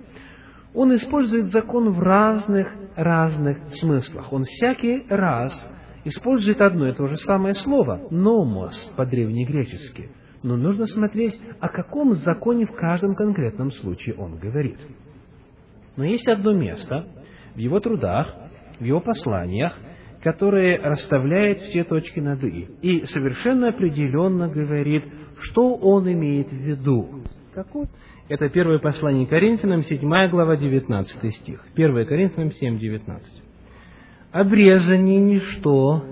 Он 0.74 0.94
использует 0.96 1.48
закон 1.48 1.92
в 1.92 2.00
разных, 2.00 2.68
разных 2.96 3.58
смыслах. 3.80 4.32
Он 4.32 4.44
всякий 4.44 5.06
раз 5.10 5.54
использует 6.04 6.62
одно 6.62 6.90
и 6.90 6.94
то 6.94 7.08
же 7.08 7.18
самое 7.20 7.54
слово 7.56 8.08
«номос» 8.12 8.94
по-древнегречески. 8.96 10.10
Но 10.44 10.58
нужно 10.58 10.86
смотреть, 10.86 11.40
о 11.60 11.70
каком 11.70 12.14
законе 12.14 12.66
в 12.66 12.76
каждом 12.76 13.16
конкретном 13.16 13.72
случае 13.72 14.16
он 14.16 14.38
говорит. 14.38 14.78
Но 15.96 16.04
есть 16.04 16.28
одно 16.28 16.54
место 16.54 17.08
в 17.56 17.58
его 17.58 17.80
трудах, 17.80 18.36
в 18.80 18.84
его 18.84 19.00
посланиях, 19.00 19.74
которое 20.22 20.78
расставляет 20.82 21.62
все 21.62 21.84
точки 21.84 22.20
над 22.20 22.44
«и» 22.44 22.68
и 22.82 23.06
совершенно 23.06 23.70
определенно 23.70 24.50
говорит 24.50 25.06
что 25.42 25.76
он 25.76 26.12
имеет 26.12 26.50
в 26.50 26.56
виду? 26.56 27.22
Это 28.28 28.50
первое 28.50 28.80
послание 28.80 29.28
Коринфянам, 29.28 29.84
7 29.84 30.30
глава, 30.30 30.58
19 30.58 31.36
стих. 31.36 31.64
1 31.76 32.06
Коринфянам 32.06 32.52
7, 32.52 32.80
19. 32.80 33.44
Обрезание 34.32 35.20
ничто 35.20 36.04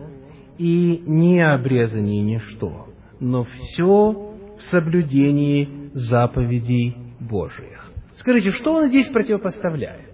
и 0.58 1.04
не 1.06 1.42
обрезание 1.42 2.22
ничто, 2.22 2.88
но 3.20 3.44
все 3.44 4.12
в 4.14 4.62
соблюдении 4.72 5.90
заповедей 5.94 6.96
Божиих. 7.20 7.92
Скажите, 8.18 8.52
что 8.52 8.76
он 8.76 8.88
здесь 8.90 9.08
противопоставляет? 9.10 10.14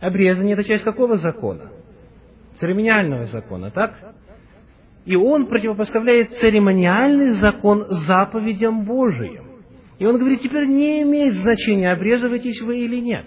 Обрезание– 0.00 0.52
это 0.54 0.64
часть 0.64 0.84
какого 0.84 1.16
закона? 1.16 1.70
Церемониального 2.60 3.24
закона, 3.26 3.70
так? 3.70 3.94
И 5.04 5.16
он 5.16 5.46
противопоставляет 5.46 6.32
церемониальный 6.38 7.30
закон 7.30 7.86
заповедям 8.06 8.84
Божиим. 8.84 9.44
И 9.98 10.06
он 10.06 10.18
говорит, 10.18 10.40
теперь 10.40 10.66
не 10.66 11.02
имеет 11.02 11.34
значения, 11.34 11.92
обрезываетесь 11.92 12.60
вы 12.62 12.80
или 12.80 13.00
нет. 13.00 13.24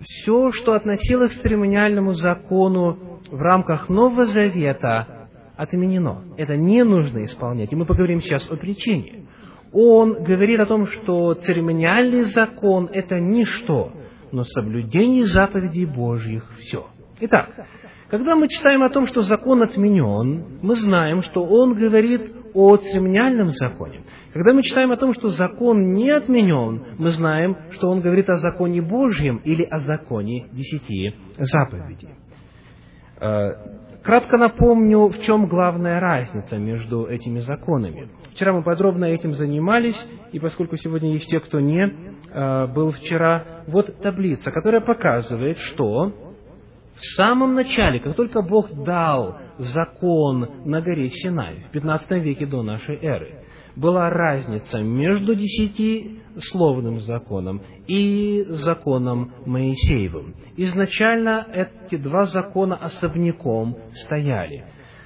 Все, 0.00 0.52
что 0.52 0.74
относилось 0.74 1.34
к 1.34 1.42
церемониальному 1.42 2.14
закону 2.14 3.20
в 3.30 3.40
рамках 3.40 3.88
Нового 3.88 4.26
Завета, 4.26 5.28
отменено. 5.56 6.22
Это 6.36 6.56
не 6.56 6.84
нужно 6.84 7.24
исполнять. 7.24 7.72
И 7.72 7.76
мы 7.76 7.84
поговорим 7.84 8.20
сейчас 8.22 8.48
о 8.50 8.56
причине. 8.56 9.26
Он 9.72 10.22
говорит 10.22 10.60
о 10.60 10.66
том, 10.66 10.86
что 10.86 11.34
церемониальный 11.34 12.22
закон– 12.32 12.88
это 12.92 13.20
ничто, 13.20 13.92
но 14.32 14.44
соблюдение 14.44 15.26
заповедей 15.26 15.84
Божьих– 15.84 16.48
все. 16.60 16.86
Итак, 17.20 17.50
когда 18.10 18.36
мы 18.36 18.48
читаем 18.48 18.82
о 18.82 18.88
том, 18.88 19.06
что 19.06 19.22
закон 19.22 19.62
отменен, 19.62 20.60
мы 20.62 20.76
знаем, 20.76 21.22
что 21.22 21.44
он 21.44 21.74
говорит 21.74 22.32
о 22.54 22.76
церемониальном 22.76 23.48
законе. 23.48 24.02
Когда 24.32 24.52
мы 24.52 24.62
читаем 24.62 24.92
о 24.92 24.96
том, 24.96 25.14
что 25.14 25.30
закон 25.30 25.92
не 25.92 26.10
отменен, 26.10 26.96
мы 26.98 27.10
знаем, 27.12 27.56
что 27.72 27.90
он 27.90 28.00
говорит 28.00 28.28
о 28.30 28.38
законе 28.38 28.80
Божьем 28.80 29.38
или 29.44 29.62
о 29.62 29.80
законе 29.80 30.48
десяти 30.52 31.14
заповедей. 31.36 32.10
Э, 33.20 33.52
кратко 34.02 34.38
напомню, 34.38 35.08
в 35.08 35.18
чем 35.20 35.46
главная 35.46 36.00
разница 36.00 36.56
между 36.56 37.06
этими 37.06 37.40
законами. 37.40 38.08
Вчера 38.32 38.52
мы 38.52 38.62
подробно 38.62 39.06
этим 39.06 39.32
занимались, 39.32 39.98
и 40.32 40.38
поскольку 40.38 40.76
сегодня 40.76 41.12
есть 41.12 41.28
те, 41.28 41.40
кто 41.40 41.60
не 41.60 41.92
э, 42.32 42.66
был 42.68 42.92
вчера, 42.92 43.44
вот 43.66 44.00
таблица, 44.00 44.50
которая 44.50 44.80
показывает, 44.80 45.58
что 45.58 46.27
В 46.98 47.04
самом 47.16 47.54
начале, 47.54 48.00
как 48.00 48.16
только 48.16 48.42
Бог 48.42 48.72
дал 48.84 49.38
закон 49.58 50.48
на 50.64 50.80
горе 50.80 51.10
Синай, 51.10 51.64
в 51.68 51.70
15 51.70 52.10
веке 52.22 52.44
до 52.44 52.62
нашей 52.62 52.96
эры, 52.96 53.44
была 53.76 54.10
разница 54.10 54.80
между 54.80 55.36
десятисловным 55.36 57.00
законом 57.02 57.62
и 57.86 58.44
законом 58.48 59.32
Моисеевым. 59.46 60.34
Изначально 60.56 61.46
эти 61.52 61.96
два 61.96 62.26
закона 62.26 62.74
особняком 62.74 63.76
стояли. 64.04 64.64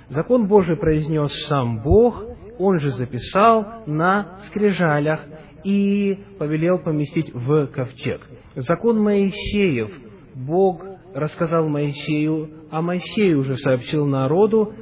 Закон 0.08 0.46
Божий 0.46 0.76
произнес 0.76 1.30
сам 1.48 1.82
Бог, 1.82 2.24
он 2.58 2.80
же 2.80 2.90
записал 2.92 3.82
на 3.86 4.38
скрижалях 4.46 5.20
и 5.64 6.18
повелел 6.38 6.78
поместить 6.78 7.32
в 7.34 7.66
ковчег. 7.66 8.26
Закон 8.56 8.98
Моисеев 9.00 9.90
Бог 10.34 10.91
рассказал 11.14 11.68
Моисею, 11.68 12.50
а 12.70 12.82
Моисей 12.82 13.34
уже 13.34 13.56
сообщил 13.58 14.06
народу, 14.06 14.72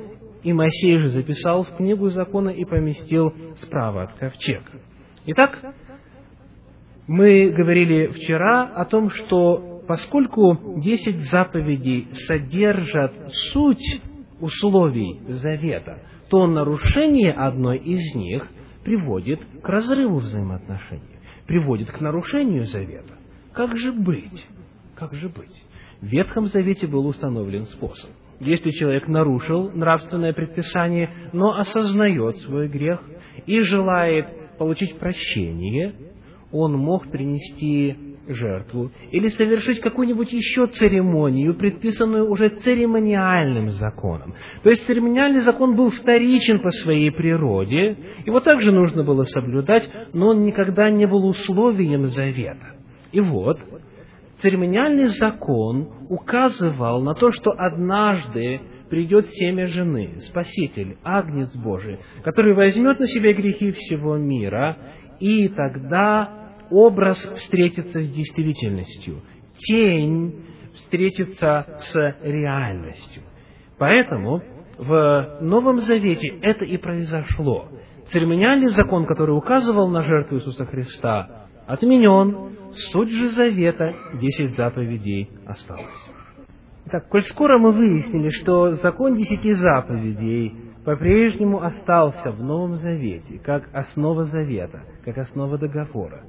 и 0.43 0.53
Моисей 0.53 0.99
же 0.99 1.11
записал 1.11 1.65
в 1.65 1.77
книгу 1.77 2.09
закона 2.11 2.51
и 2.51 2.65
поместил 2.65 3.35
справа 3.57 4.05
от 4.05 4.13
ковчега. 4.15 4.81
Итак, 5.27 5.59
мы 7.07 7.51
говорили 7.51 8.07
вчера 8.09 8.63
о 8.63 8.85
том, 8.85 9.11
что 9.11 9.83
поскольку 9.87 10.81
десять 10.81 11.29
заповедей 11.31 12.09
содержат 12.27 13.13
суть 13.53 14.01
условий 14.41 15.21
завета, 15.29 15.99
то 16.29 16.47
нарушение 16.47 17.33
одной 17.33 17.79
из 17.79 18.15
них 18.15 18.47
приводит 18.85 19.41
к 19.63 19.69
разрыву 19.69 20.21
взаимоотношений, 20.21 21.19
приводит 21.47 21.91
к 21.91 22.01
нарушению 22.01 22.65
завета. 22.67 23.15
Как 23.53 23.77
же 23.77 23.93
быть? 23.93 24.47
Как 24.95 25.13
же 25.15 25.29
быть? 25.29 25.65
В 26.01 26.07
Ветхом 26.07 26.47
Завете 26.47 26.87
был 26.87 27.07
установлен 27.07 27.67
способ. 27.67 28.11
Если 28.41 28.71
человек 28.71 29.07
нарушил 29.07 29.71
нравственное 29.71 30.33
предписание, 30.33 31.11
но 31.33 31.59
осознает 31.59 32.39
свой 32.39 32.69
грех 32.69 33.03
и 33.47 33.61
желает 33.61 34.27
получить 34.59 34.99
прощение, 34.99 35.93
он 36.51 36.73
мог 36.73 37.11
принести 37.11 37.97
жертву 38.29 38.91
или 39.11 39.29
совершить 39.29 39.81
какую-нибудь 39.81 40.33
еще 40.33 40.67
церемонию, 40.69 41.55
предписанную 41.55 42.31
уже 42.31 42.49
церемониальным 42.49 43.71
законом. 43.71 44.35
То 44.63 44.71
есть 44.71 44.87
церемониальный 44.87 45.41
закон 45.41 45.77
был 45.77 45.91
вторичен 45.91 46.61
по 46.61 46.71
своей 46.71 47.11
природе, 47.11 47.97
его 48.25 48.41
также 48.41 48.73
нужно 48.73 49.05
было 49.05 49.25
соблюдать, 49.25 49.89
но 50.13 50.29
он 50.29 50.45
никогда 50.45 50.91
не 50.91 51.07
был 51.07 51.27
условием 51.27 52.07
завета. 52.07 52.77
И 53.13 53.21
вот, 53.21 53.59
церемониальный 54.43 55.09
закон 55.19 55.89
указывал 56.09 57.03
на 57.03 57.15
то, 57.15 57.33
что 57.33 57.53
однажды 57.57 58.61
придет 58.89 59.29
семя 59.31 59.67
жены, 59.67 60.21
Спаситель, 60.29 60.99
Агнец 61.05 61.55
Божий, 61.57 61.99
который 62.25 62.55
возьмет 62.55 62.99
на 62.99 63.07
себя 63.07 63.33
грехи 63.33 63.73
всего 63.73 64.17
мира, 64.17 64.77
и 65.21 65.49
тогда 65.49 66.29
образ 66.71 67.19
встретится 67.39 68.01
с 68.01 68.11
действительностью, 68.11 69.23
тень 69.59 70.45
встретится 70.75 71.79
с 71.93 72.17
реальностью. 72.23 73.23
Поэтому 73.79 74.43
в 74.79 75.39
Новом 75.41 75.81
Завете 75.83 76.29
это 76.43 76.65
и 76.65 76.77
произошло. 76.77 77.69
Церемониальный 78.13 78.69
закон, 78.69 79.07
который 79.07 79.37
указывал 79.37 79.89
на 79.89 80.03
жертву 80.03 80.39
Иисуса 80.39 80.65
Христа, 80.67 81.40
отменен, 81.73 82.51
Суть 82.93 83.11
же 83.11 83.31
завета, 83.31 83.95
десять 84.15 84.57
заповедей 84.57 85.29
осталось. 85.45 86.11
Итак, 86.87 87.09
коль 87.09 87.23
скоро 87.25 87.59
мы 87.59 87.73
выяснили, 87.73 88.31
что 88.31 88.77
закон 88.77 89.17
десяти 89.17 89.55
заповедей 89.55 90.55
по-прежнему 90.85 91.63
остался 91.63 92.31
в 92.31 92.43
Новом 92.43 92.77
Завете, 92.77 93.41
как 93.45 93.69
основа 93.73 94.25
завета, 94.25 94.83
как 95.05 95.19
основа 95.19 95.59
договора, 95.59 96.23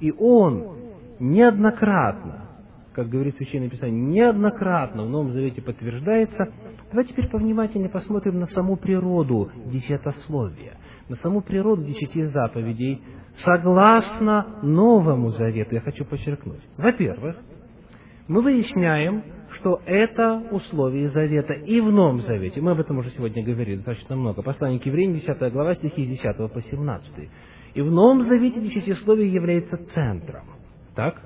и 0.00 0.12
он 0.12 0.76
неоднократно, 1.18 2.50
как 2.92 3.08
говорит 3.08 3.36
Священное 3.36 3.70
Писание, 3.70 4.04
неоднократно 4.04 5.04
в 5.04 5.08
Новом 5.08 5.32
Завете 5.32 5.62
подтверждается, 5.62 6.52
давайте 6.90 7.12
теперь 7.12 7.30
повнимательнее 7.30 7.88
посмотрим 7.88 8.38
на 8.38 8.46
саму 8.46 8.76
природу 8.76 9.50
десятословия, 9.66 10.74
на 11.08 11.16
саму 11.16 11.40
природу 11.40 11.84
десяти 11.84 12.24
заповедей, 12.24 13.02
согласно 13.44 14.60
Новому 14.62 15.30
Завету, 15.30 15.74
я 15.74 15.80
хочу 15.80 16.04
подчеркнуть. 16.04 16.60
Во-первых, 16.76 17.36
мы 18.28 18.42
выясняем, 18.42 19.22
что 19.52 19.80
это 19.86 20.42
условие 20.50 21.08
Завета 21.08 21.54
и 21.54 21.80
в 21.80 21.90
Новом 21.90 22.20
Завете. 22.22 22.60
Мы 22.60 22.72
об 22.72 22.80
этом 22.80 22.98
уже 22.98 23.10
сегодня 23.10 23.44
говорили 23.44 23.76
достаточно 23.76 24.16
много. 24.16 24.42
Послание 24.42 24.80
к 24.80 24.86
евреям, 24.86 25.14
10 25.14 25.52
глава, 25.52 25.74
стихи 25.74 26.04
с 26.04 26.08
10 26.22 26.52
по 26.52 26.60
17. 26.60 27.30
И 27.74 27.80
в 27.80 27.90
Новом 27.90 28.22
Завете 28.22 28.60
десятисловие 28.60 29.32
является 29.32 29.76
центром. 29.88 30.44
Так? 30.94 31.20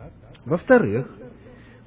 Во-вторых, 0.44 1.08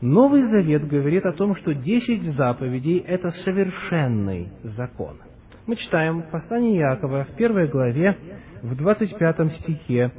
Новый 0.01 0.43
Завет 0.43 0.87
говорит 0.87 1.25
о 1.25 1.33
том, 1.33 1.55
что 1.55 1.73
десять 1.73 2.23
заповедей– 2.33 2.97
это 3.07 3.29
совершенный 3.29 4.49
закон. 4.63 5.17
Мы 5.65 5.77
читаем 5.77 6.23
в 6.23 6.29
послании 6.29 6.77
Якова 6.77 7.23
в 7.23 7.35
первой 7.37 7.67
главе 7.67 8.17
в 8.63 8.75
25 8.75 9.55
стихе 9.57 10.11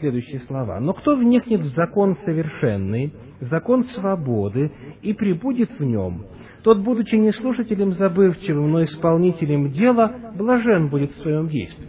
следующие 0.00 0.40
слова. 0.40 0.78
«Но 0.80 0.92
кто 0.92 1.16
вникнет 1.16 1.60
в 1.60 1.74
закон 1.74 2.16
совершенный, 2.24 3.14
закон 3.40 3.84
свободы, 3.84 4.70
и 5.02 5.14
прибудет 5.14 5.70
в 5.78 5.82
нем, 5.82 6.26
тот, 6.62 6.80
будучи 6.80 7.14
не 7.14 7.32
слушателем 7.32 7.92
забывчивым, 7.92 8.72
но 8.72 8.82
исполнителем 8.82 9.70
дела, 9.70 10.32
блажен 10.36 10.88
будет 10.88 11.12
в 11.12 11.22
своем 11.22 11.48
действии». 11.48 11.88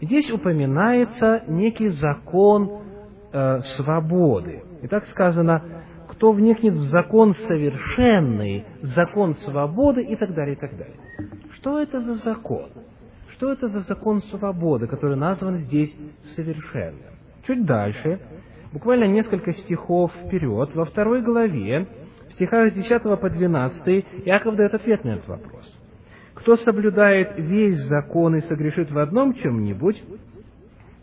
Здесь 0.00 0.30
упоминается 0.30 1.44
некий 1.48 1.88
закон 1.88 2.82
э, 3.32 3.60
свободы. 3.76 4.62
И 4.82 4.88
так 4.88 5.06
сказано, 5.08 5.62
кто 6.08 6.32
вникнет 6.32 6.74
в 6.74 6.90
закон 6.90 7.34
совершенный, 7.48 8.64
закон 8.82 9.34
свободы 9.34 10.02
и 10.02 10.16
так 10.16 10.34
далее, 10.34 10.56
и 10.56 10.58
так 10.58 10.76
далее. 10.76 10.96
Что 11.56 11.78
это 11.78 12.00
за 12.00 12.16
закон? 12.16 12.68
Что 13.34 13.52
это 13.52 13.68
за 13.68 13.80
закон 13.80 14.22
свободы, 14.22 14.86
который 14.86 15.16
назван 15.16 15.58
здесь 15.58 15.94
совершенным? 16.36 17.14
Чуть 17.46 17.64
дальше, 17.64 18.20
буквально 18.72 19.04
несколько 19.04 19.52
стихов 19.52 20.12
вперед, 20.24 20.70
во 20.74 20.84
второй 20.84 21.20
главе, 21.22 21.86
в 22.28 22.32
стихах 22.34 22.72
с 22.72 22.74
10 22.74 23.02
по 23.02 23.30
12, 23.30 24.06
Яков 24.24 24.56
дает 24.56 24.74
ответ 24.74 25.04
на 25.04 25.10
этот 25.10 25.28
вопрос. 25.28 25.78
Кто 26.34 26.56
соблюдает 26.58 27.32
весь 27.36 27.78
закон 27.86 28.36
и 28.36 28.40
согрешит 28.42 28.90
в 28.90 28.98
одном 28.98 29.34
чем-нибудь, 29.34 30.00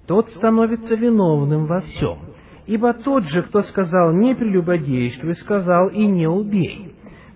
тот 0.07 0.27
становится 0.29 0.95
виновным 0.95 1.65
во 1.65 1.81
всем. 1.81 2.19
Ибо 2.65 2.93
тот 2.93 3.25
же, 3.25 3.43
кто 3.43 3.61
сказал 3.63 4.13
«не 4.13 4.35
прелюбодействуй», 4.35 5.35
сказал 5.35 5.89
«и 5.89 6.05
не 6.05 6.27
убей». 6.27 6.90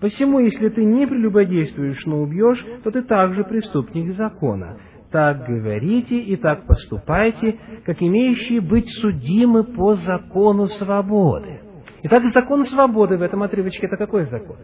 Посему, 0.06 0.38
если 0.38 0.70
ты 0.70 0.86
не 0.86 1.08
прелюбодействуешь, 1.08 2.06
но 2.06 2.22
убьешь, 2.22 2.64
то 2.84 2.92
ты 2.92 3.02
также 3.02 3.44
преступник 3.44 4.14
закона. 4.14 4.78
Так 5.10 5.48
говорите 5.48 6.20
и 6.20 6.36
так 6.36 6.68
поступайте, 6.68 7.58
как 7.88 8.00
имеющие 8.04 8.62
быть 8.62 8.88
судимы 9.02 9.64
по 9.64 9.96
закону 9.96 10.68
свободы. 10.68 11.60
Итак, 12.04 12.22
закон 12.36 12.66
свободы 12.66 13.18
в 13.18 13.24
этом 13.24 13.42
отрывочке– 13.42 13.88
это 13.88 13.98
какой 13.98 14.26
закон? 14.26 14.58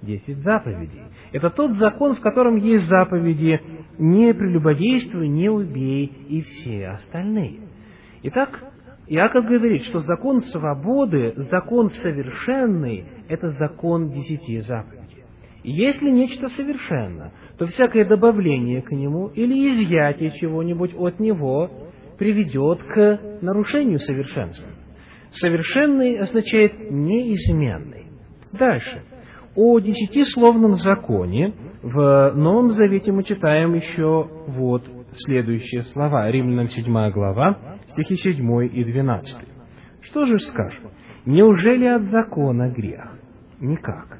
Десять 0.00 0.38
заповедей. 0.44 1.02
Это 1.32 1.50
тот 1.50 1.72
закон, 1.72 2.14
в 2.14 2.20
котором 2.20 2.54
есть 2.54 2.86
заповеди 2.86 3.60
«не 3.98 4.32
прелюбодействуй, 4.32 5.26
не 5.26 5.48
убей» 5.48 6.04
и 6.28 6.42
все 6.42 6.90
остальные. 6.90 7.62
Итак, 8.22 8.50
Иаков 9.08 9.44
говорит, 9.44 9.82
что 9.86 10.02
закон 10.02 10.42
свободы, 10.42 11.34
закон 11.50 11.90
совершенный– 11.90 13.06
это 13.28 13.50
закон 13.50 14.10
десяти 14.10 14.60
заповедей. 14.60 15.24
И 15.62 15.72
если 15.72 16.10
нечто 16.10 16.48
совершенно, 16.48 17.32
то 17.58 17.66
всякое 17.66 18.04
добавление 18.04 18.82
к 18.82 18.90
нему 18.92 19.28
или 19.28 19.70
изъятие 19.70 20.32
чего-нибудь 20.38 20.94
от 20.96 21.18
него 21.18 21.70
приведет 22.16 22.82
к 22.82 23.20
нарушению 23.42 23.98
совершенства. 23.98 24.70
Совершенный 25.32 26.18
означает 26.18 26.90
неизменный. 26.90 28.06
Дальше. 28.52 29.02
О 29.54 29.78
десятисловном 29.80 30.76
законе 30.76 31.52
в 31.82 32.32
Новом 32.34 32.70
Завете 32.70 33.12
мы 33.12 33.24
читаем 33.24 33.74
еще 33.74 34.28
вот 34.46 34.84
следующие 35.12 35.82
слова. 35.84 36.30
Римлянам 36.30 36.68
7 36.68 37.10
глава, 37.10 37.78
стихи 37.88 38.16
7 38.16 38.66
и 38.66 38.84
12. 38.84 39.48
Что 40.02 40.26
же 40.26 40.38
скажем? 40.38 40.90
Неужели 41.28 41.84
от 41.84 42.04
закона 42.04 42.70
грех? 42.70 43.06
Никак. 43.60 44.16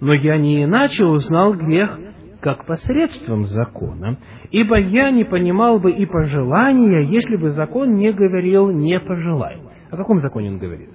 Но 0.00 0.14
я 0.14 0.38
не 0.38 0.64
иначе 0.64 1.04
узнал 1.04 1.52
грех, 1.52 1.98
как 2.40 2.64
посредством 2.64 3.44
закона, 3.44 4.16
ибо 4.50 4.78
я 4.78 5.10
не 5.10 5.24
понимал 5.24 5.80
бы 5.80 5.90
и 5.90 6.06
пожелания, 6.06 7.02
если 7.02 7.36
бы 7.36 7.50
закон 7.50 7.96
не 7.96 8.10
говорил 8.10 8.70
«не 8.70 8.98
пожелай». 8.98 9.60
О 9.90 9.98
каком 9.98 10.20
законе 10.20 10.48
он 10.48 10.58
говорит? 10.58 10.88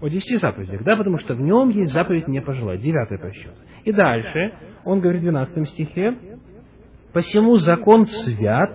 о 0.00 0.08
десяти 0.08 0.36
заповедях, 0.36 0.84
да, 0.84 0.96
потому 0.96 1.18
что 1.18 1.34
в 1.34 1.40
нем 1.40 1.70
есть 1.70 1.92
заповедь 1.92 2.28
не 2.28 2.40
пожелать, 2.40 2.80
девятая 2.80 3.18
по 3.18 3.32
счету. 3.32 3.52
И 3.84 3.92
дальше 3.92 4.54
он 4.84 5.00
говорит 5.00 5.20
в 5.20 5.24
12 5.24 5.68
стихе, 5.68 6.16
«Посему 7.12 7.56
закон 7.56 8.06
свят, 8.06 8.70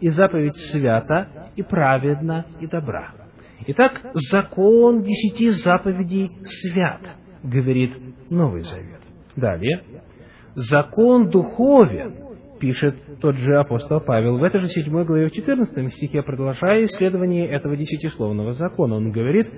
и 0.00 0.08
заповедь 0.08 0.56
свята, 0.70 1.50
и 1.56 1.62
праведна, 1.62 2.46
и 2.60 2.66
добра». 2.68 3.19
Итак, 3.66 4.00
закон 4.30 5.02
десяти 5.02 5.50
заповедей 5.50 6.30
свят, 6.44 7.00
говорит 7.42 7.92
Новый 8.30 8.62
Завет. 8.62 9.00
Далее, 9.36 9.82
закон 10.54 11.28
духовен, 11.28 12.14
пишет 12.58 12.96
тот 13.20 13.36
же 13.36 13.58
апостол 13.58 14.00
Павел 14.00 14.38
в 14.38 14.42
этой 14.42 14.60
же 14.62 14.68
7 14.68 15.04
главе 15.04 15.28
в 15.28 15.32
14 15.32 15.92
стихе, 15.94 16.22
продолжая 16.22 16.86
исследование 16.86 17.46
этого 17.48 17.76
десятисловного 17.76 18.52
закона. 18.54 18.96
Он 18.96 19.12
говорит, 19.12 19.48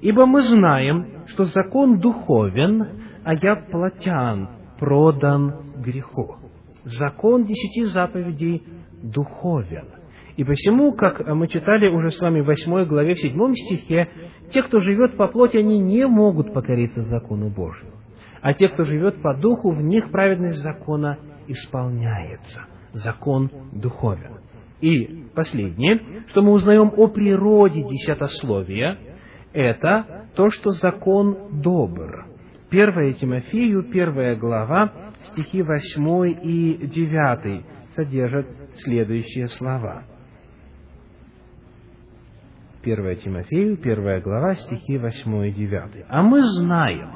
«Ибо 0.00 0.26
мы 0.26 0.42
знаем, 0.42 1.24
что 1.28 1.44
закон 1.44 2.00
духовен, 2.00 3.02
а 3.24 3.34
я 3.34 3.56
плотян, 3.56 4.48
продан 4.78 5.80
греху». 5.80 6.36
Закон 6.84 7.44
десяти 7.44 7.84
заповедей 7.84 8.62
духовен. 9.02 9.93
И 10.36 10.42
посему, 10.42 10.92
как 10.92 11.26
мы 11.28 11.46
читали 11.46 11.88
уже 11.88 12.10
с 12.10 12.20
вами 12.20 12.40
в 12.40 12.46
8 12.46 12.84
главе, 12.86 13.14
в 13.14 13.18
7 13.20 13.54
стихе, 13.54 14.08
те, 14.52 14.62
кто 14.62 14.80
живет 14.80 15.16
по 15.16 15.28
плоти, 15.28 15.58
они 15.58 15.78
не 15.78 16.06
могут 16.06 16.52
покориться 16.52 17.02
закону 17.02 17.50
Божию. 17.50 17.92
А 18.42 18.52
те, 18.52 18.68
кто 18.68 18.84
живет 18.84 19.22
по 19.22 19.34
духу, 19.34 19.70
в 19.70 19.80
них 19.80 20.10
праведность 20.10 20.62
закона 20.62 21.18
исполняется. 21.46 22.66
Закон 22.92 23.50
духовен. 23.72 24.40
И 24.80 25.24
последнее, 25.34 26.00
что 26.28 26.42
мы 26.42 26.52
узнаем 26.52 26.92
о 26.96 27.06
природе 27.06 27.82
десятословия, 27.82 28.98
это 29.52 30.26
то, 30.34 30.50
что 30.50 30.70
закон 30.70 31.62
добр. 31.62 32.26
1 32.70 33.14
Тимофею, 33.14 33.80
1 33.88 34.38
глава, 34.38 34.92
стихи 35.32 35.62
8 35.62 36.40
и 36.42 36.86
9 36.86 37.64
содержат 37.94 38.46
следующие 38.78 39.48
слова. 39.48 40.02
1 42.84 43.16
Тимофею, 43.16 43.78
1 43.80 44.20
глава, 44.20 44.54
стихи 44.54 44.98
8 44.98 45.46
и 45.46 45.52
9. 45.52 46.04
«А 46.08 46.22
мы 46.22 46.42
знаем, 46.44 47.08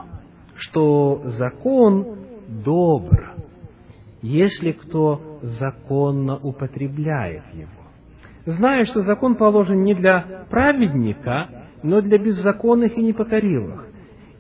что 0.57 1.23
закон 1.39 2.19
добр, 2.49 3.35
если 4.23 4.73
кто 4.73 5.39
законно 5.43 6.37
употребляет 6.37 7.45
его. 7.53 7.69
Зная, 8.47 8.85
что 8.85 9.03
закон 9.03 9.37
положен 9.37 9.83
не 9.83 9.95
для 9.95 10.47
праведника, 10.51 11.49
но 11.83 12.01
для 12.01 12.19
беззаконных 12.19 12.97
и 12.97 13.03
непокоривых, 13.03 13.87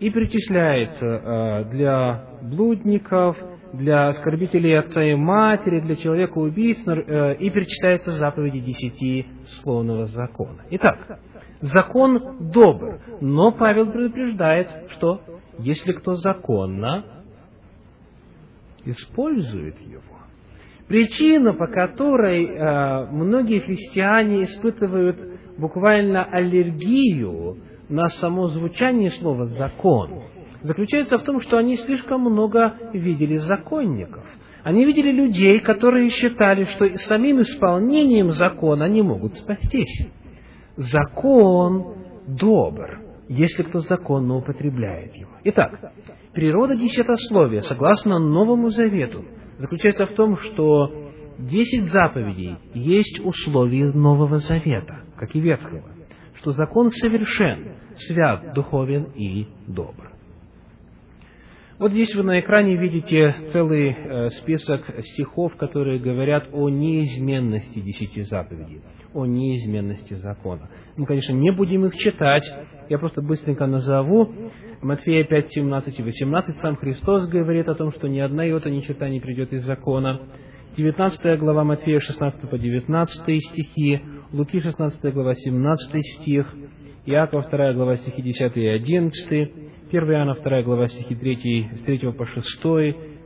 и 0.00 0.10
причисляется 0.10 1.06
э, 1.06 1.64
для 1.70 2.24
блудников, 2.42 3.36
для 3.72 4.08
оскорбителей 4.08 4.78
отца 4.78 5.02
и 5.02 5.14
матери, 5.14 5.80
для 5.80 5.96
человека 5.96 6.38
убийц, 6.38 6.78
э, 6.86 7.36
и 7.36 7.50
перечитается 7.50 8.12
заповеди 8.12 8.60
десяти 8.60 9.26
словного 9.62 10.06
закона. 10.06 10.62
Итак, 10.70 11.20
закон 11.60 12.50
добр, 12.52 13.00
но 13.20 13.52
Павел 13.52 13.90
предупреждает, 13.90 14.68
что 14.92 15.20
если 15.58 15.92
кто 15.92 16.14
законно 16.14 17.04
использует 18.84 19.78
его, 19.80 20.02
причина, 20.86 21.52
по 21.52 21.66
которой 21.66 22.46
э, 22.46 23.06
многие 23.10 23.60
христиане 23.60 24.44
испытывают 24.44 25.18
буквально 25.58 26.24
аллергию 26.24 27.58
на 27.88 28.08
само 28.08 28.48
звучание 28.48 29.10
слова 29.10 29.44
«закон», 29.46 30.22
заключается 30.62 31.18
в 31.18 31.22
том, 31.22 31.40
что 31.40 31.58
они 31.58 31.76
слишком 31.76 32.22
много 32.22 32.74
видели 32.92 33.36
законников. 33.36 34.24
Они 34.64 34.84
видели 34.84 35.10
людей, 35.10 35.60
которые 35.60 36.10
считали, 36.10 36.64
что 36.64 36.96
самим 37.08 37.40
исполнением 37.40 38.32
закона 38.32 38.86
они 38.86 39.02
могут 39.02 39.34
спастись. 39.34 40.08
Закон 40.76 41.94
добр, 42.26 43.00
если 43.28 43.62
кто 43.62 43.80
законно 43.80 44.36
употребляет 44.36 45.14
его. 45.14 45.30
Итак, 45.44 45.92
природа 46.34 46.76
десятословия, 46.76 47.62
согласно 47.62 48.18
Новому 48.18 48.70
Завету, 48.70 49.24
заключается 49.58 50.06
в 50.06 50.14
том, 50.14 50.38
что 50.38 51.10
десять 51.38 51.84
заповедей 51.84 52.56
есть 52.74 53.20
условия 53.24 53.92
Нового 53.92 54.38
Завета, 54.38 55.02
как 55.16 55.34
и 55.34 55.40
Ветхого, 55.40 55.84
что 56.34 56.52
закон 56.52 56.90
совершен, 56.90 57.76
свят, 57.96 58.52
духовен 58.54 59.04
и 59.14 59.46
добр. 59.66 60.07
Вот 61.78 61.92
здесь 61.92 62.12
вы 62.16 62.24
на 62.24 62.40
экране 62.40 62.74
видите 62.74 63.36
целый 63.52 63.90
э, 63.90 64.30
список 64.30 64.82
стихов, 65.12 65.54
которые 65.56 66.00
говорят 66.00 66.48
о 66.52 66.68
неизменности 66.68 67.78
десяти 67.78 68.22
заповедей, 68.22 68.80
о 69.14 69.26
неизменности 69.26 70.14
закона. 70.14 70.68
Мы, 70.96 71.06
конечно, 71.06 71.32
не 71.34 71.52
будем 71.52 71.86
их 71.86 71.94
читать, 71.94 72.42
я 72.88 72.98
просто 72.98 73.22
быстренько 73.22 73.66
назову. 73.66 74.28
Матфея 74.82 75.22
5, 75.22 75.52
17 75.52 76.00
и 76.00 76.02
18 76.02 76.56
сам 76.56 76.74
Христос 76.74 77.28
говорит 77.28 77.68
о 77.68 77.76
том, 77.76 77.92
что 77.92 78.08
ни 78.08 78.18
одна 78.18 78.42
йота, 78.42 78.70
ни 78.70 78.80
черта 78.80 79.08
не 79.08 79.20
придет 79.20 79.52
из 79.52 79.62
закона. 79.62 80.20
19 80.76 81.38
глава 81.38 81.62
Матфея 81.62 82.00
16 82.00 82.50
по 82.50 82.58
19 82.58 83.44
стихи, 83.44 84.00
Луки 84.32 84.60
16 84.60 85.14
глава 85.14 85.36
17 85.36 86.02
стих, 86.20 86.52
Иаков 87.08 87.48
2 87.50 87.72
глава 87.72 87.96
стихи 87.96 88.20
10 88.20 88.54
и 88.58 88.66
11, 88.66 89.30
1 89.90 90.10
Иоанна 90.12 90.34
2 90.34 90.62
глава 90.62 90.88
стихи 90.88 91.14
3, 91.14 91.70
с 91.78 91.82
3 91.84 92.12
по 92.12 92.26
6, 92.26 92.44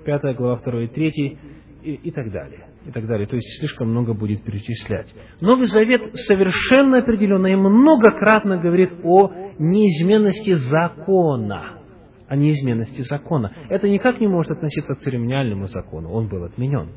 5 0.04 0.36
глава 0.36 0.60
2 0.64 0.82
и 0.82 0.86
3 0.86 1.38
и, 1.82 1.94
и 1.94 2.10
так 2.12 2.30
далее. 2.30 2.68
И 2.86 2.92
так 2.92 3.08
далее. 3.08 3.26
То 3.26 3.34
есть 3.34 3.58
слишком 3.58 3.90
много 3.90 4.14
будет 4.14 4.44
перечислять. 4.44 5.12
Новый 5.40 5.66
Завет 5.66 6.14
совершенно 6.14 6.98
определенно 6.98 7.48
и 7.48 7.56
многократно 7.56 8.58
говорит 8.58 8.92
о 9.02 9.32
неизменности 9.58 10.54
закона. 10.54 11.80
О 12.28 12.36
неизменности 12.36 13.00
закона. 13.00 13.52
Это 13.68 13.88
никак 13.88 14.20
не 14.20 14.28
может 14.28 14.52
относиться 14.52 14.94
к 14.94 15.00
церемониальному 15.00 15.66
закону. 15.66 16.12
Он 16.12 16.28
был 16.28 16.44
отменен. 16.44 16.90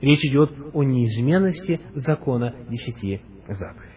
Речь 0.00 0.24
идет 0.24 0.52
о 0.72 0.84
неизменности 0.84 1.80
закона 1.96 2.54
десяти 2.70 3.22
заповедей 3.48 3.87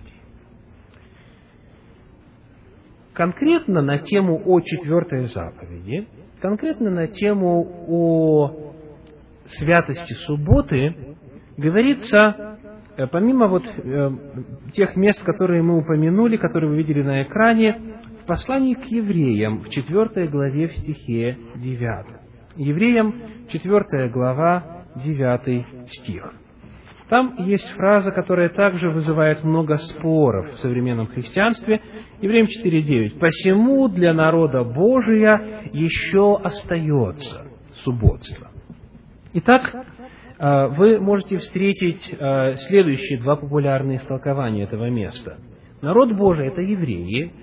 конкретно 3.14 3.82
на 3.82 4.00
тему 4.00 4.42
о 4.46 4.60
четвертой 4.62 5.26
заповеди, 5.26 6.08
конкретно 6.42 6.90
на 6.90 7.08
тему 7.08 7.86
о 7.88 8.74
святости 9.48 10.14
субботы, 10.26 10.96
говорится, 11.58 12.58
э, 12.98 13.08
помимо 13.08 13.48
вот 13.48 13.64
э, 13.66 14.12
тех 14.74 14.96
мест, 14.96 15.22
которые 15.24 15.62
мы 15.62 15.78
упомянули, 15.80 16.38
которые 16.38 16.70
вы 16.70 16.78
видели 16.78 17.02
на 17.02 17.24
экране, 17.24 17.80
в 18.24 18.26
послании 18.26 18.76
к 18.76 18.86
евреям 18.86 19.62
в 19.62 19.70
четвертой 19.70 20.28
главе 20.28 20.68
в 20.68 20.78
стихе 20.78 21.38
9. 21.56 22.06
Евреям 22.58 23.16
четвертая 23.50 24.10
глава, 24.10 24.86
девятый 25.04 25.66
стих. 25.88 26.34
Там 27.12 27.36
есть 27.40 27.70
фраза, 27.72 28.12
которая 28.12 28.48
также 28.48 28.90
вызывает 28.90 29.44
много 29.44 29.76
споров 29.76 30.54
в 30.54 30.60
современном 30.60 31.08
христианстве. 31.08 31.82
Евреям 32.22 32.48
4.9. 32.48 33.20
«Посему 33.20 33.90
для 33.90 34.14
народа 34.14 34.64
Божия 34.64 35.68
еще 35.74 36.38
остается 36.42 37.48
субботство». 37.84 38.52
Итак, 39.34 39.76
э, 40.40 40.68
вы 40.68 41.02
можете 41.02 41.40
встретить 41.40 42.02
э, 42.18 42.56
следующие 42.70 43.20
два 43.20 43.36
популярные 43.36 43.98
истолкования 43.98 44.64
этого 44.64 44.90
места. 44.90 45.36
Народ 45.82 46.14
Божий– 46.14 46.48
это 46.48 46.62
евреи, 46.62 47.34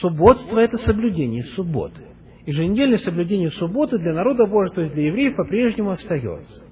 субботство– 0.00 0.58
это 0.60 0.76
соблюдение 0.78 1.44
субботы. 1.54 2.02
Еженедельное 2.46 2.98
соблюдение 2.98 3.50
субботы 3.50 3.96
для 3.96 4.12
народа 4.12 4.46
Божьего, 4.46 4.74
то 4.74 4.80
есть 4.80 4.94
для 4.94 5.06
евреев, 5.06 5.36
по-прежнему 5.36 5.92
остается. 5.92 6.64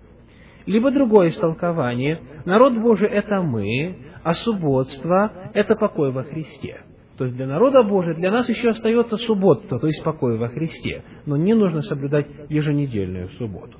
Либо 0.67 0.91
другое 0.91 1.31
истолкование. 1.31 2.21
Народ 2.45 2.75
Божий– 2.75 3.09
это 3.11 3.43
мы, 3.43 3.97
а 4.23 4.35
субботство– 4.35 5.33
это 5.55 5.75
покой 5.75 6.13
во 6.13 6.23
Христе. 6.25 6.83
То 7.19 7.25
есть 7.25 7.37
для 7.37 7.47
народа 7.47 7.83
Божия, 7.83 8.15
для 8.15 8.31
нас 8.31 8.49
еще 8.49 8.71
остается 8.71 9.17
субботство, 9.17 9.79
то 9.79 9.87
есть 9.87 10.03
покой 10.03 10.39
во 10.39 10.49
Христе. 10.49 11.03
Но 11.27 11.37
не 11.37 11.55
нужно 11.55 11.83
соблюдать 11.83 12.27
еженедельную 12.49 13.29
субботу. 13.39 13.79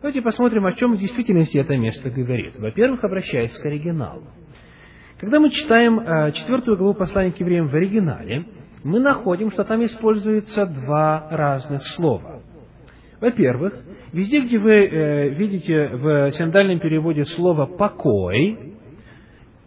Давайте 0.00 0.22
посмотрим, 0.22 0.64
о 0.64 0.72
чем 0.74 0.94
в 0.94 0.98
действительности 0.98 1.58
это 1.58 1.76
место 1.76 2.08
говорит. 2.08 2.58
Во-первых, 2.58 3.02
обращаясь 3.02 3.58
к 3.58 3.66
оригиналу. 3.66 4.22
Когда 5.18 5.40
мы 5.40 5.50
читаем 5.50 5.98
э, 5.98 6.32
четвертую 6.32 6.76
главу 6.76 6.94
послания 6.94 7.32
к 7.32 7.40
евреям 7.40 7.68
в 7.68 7.74
оригинале, 7.74 8.44
мы 8.84 9.00
находим, 9.00 9.50
что 9.50 9.64
там 9.64 9.84
используются 9.84 10.66
два 10.66 11.26
разных 11.30 11.84
слова. 11.96 12.40
Во-первых, 13.20 13.74
везде, 14.12 14.40
где 14.40 14.58
вы 14.58 14.72
э, 14.72 15.28
видите 15.30 15.88
в 15.88 16.32
синдальном 16.32 16.80
переводе 16.80 17.24
слово 17.24 17.66
«покой», 17.66 18.68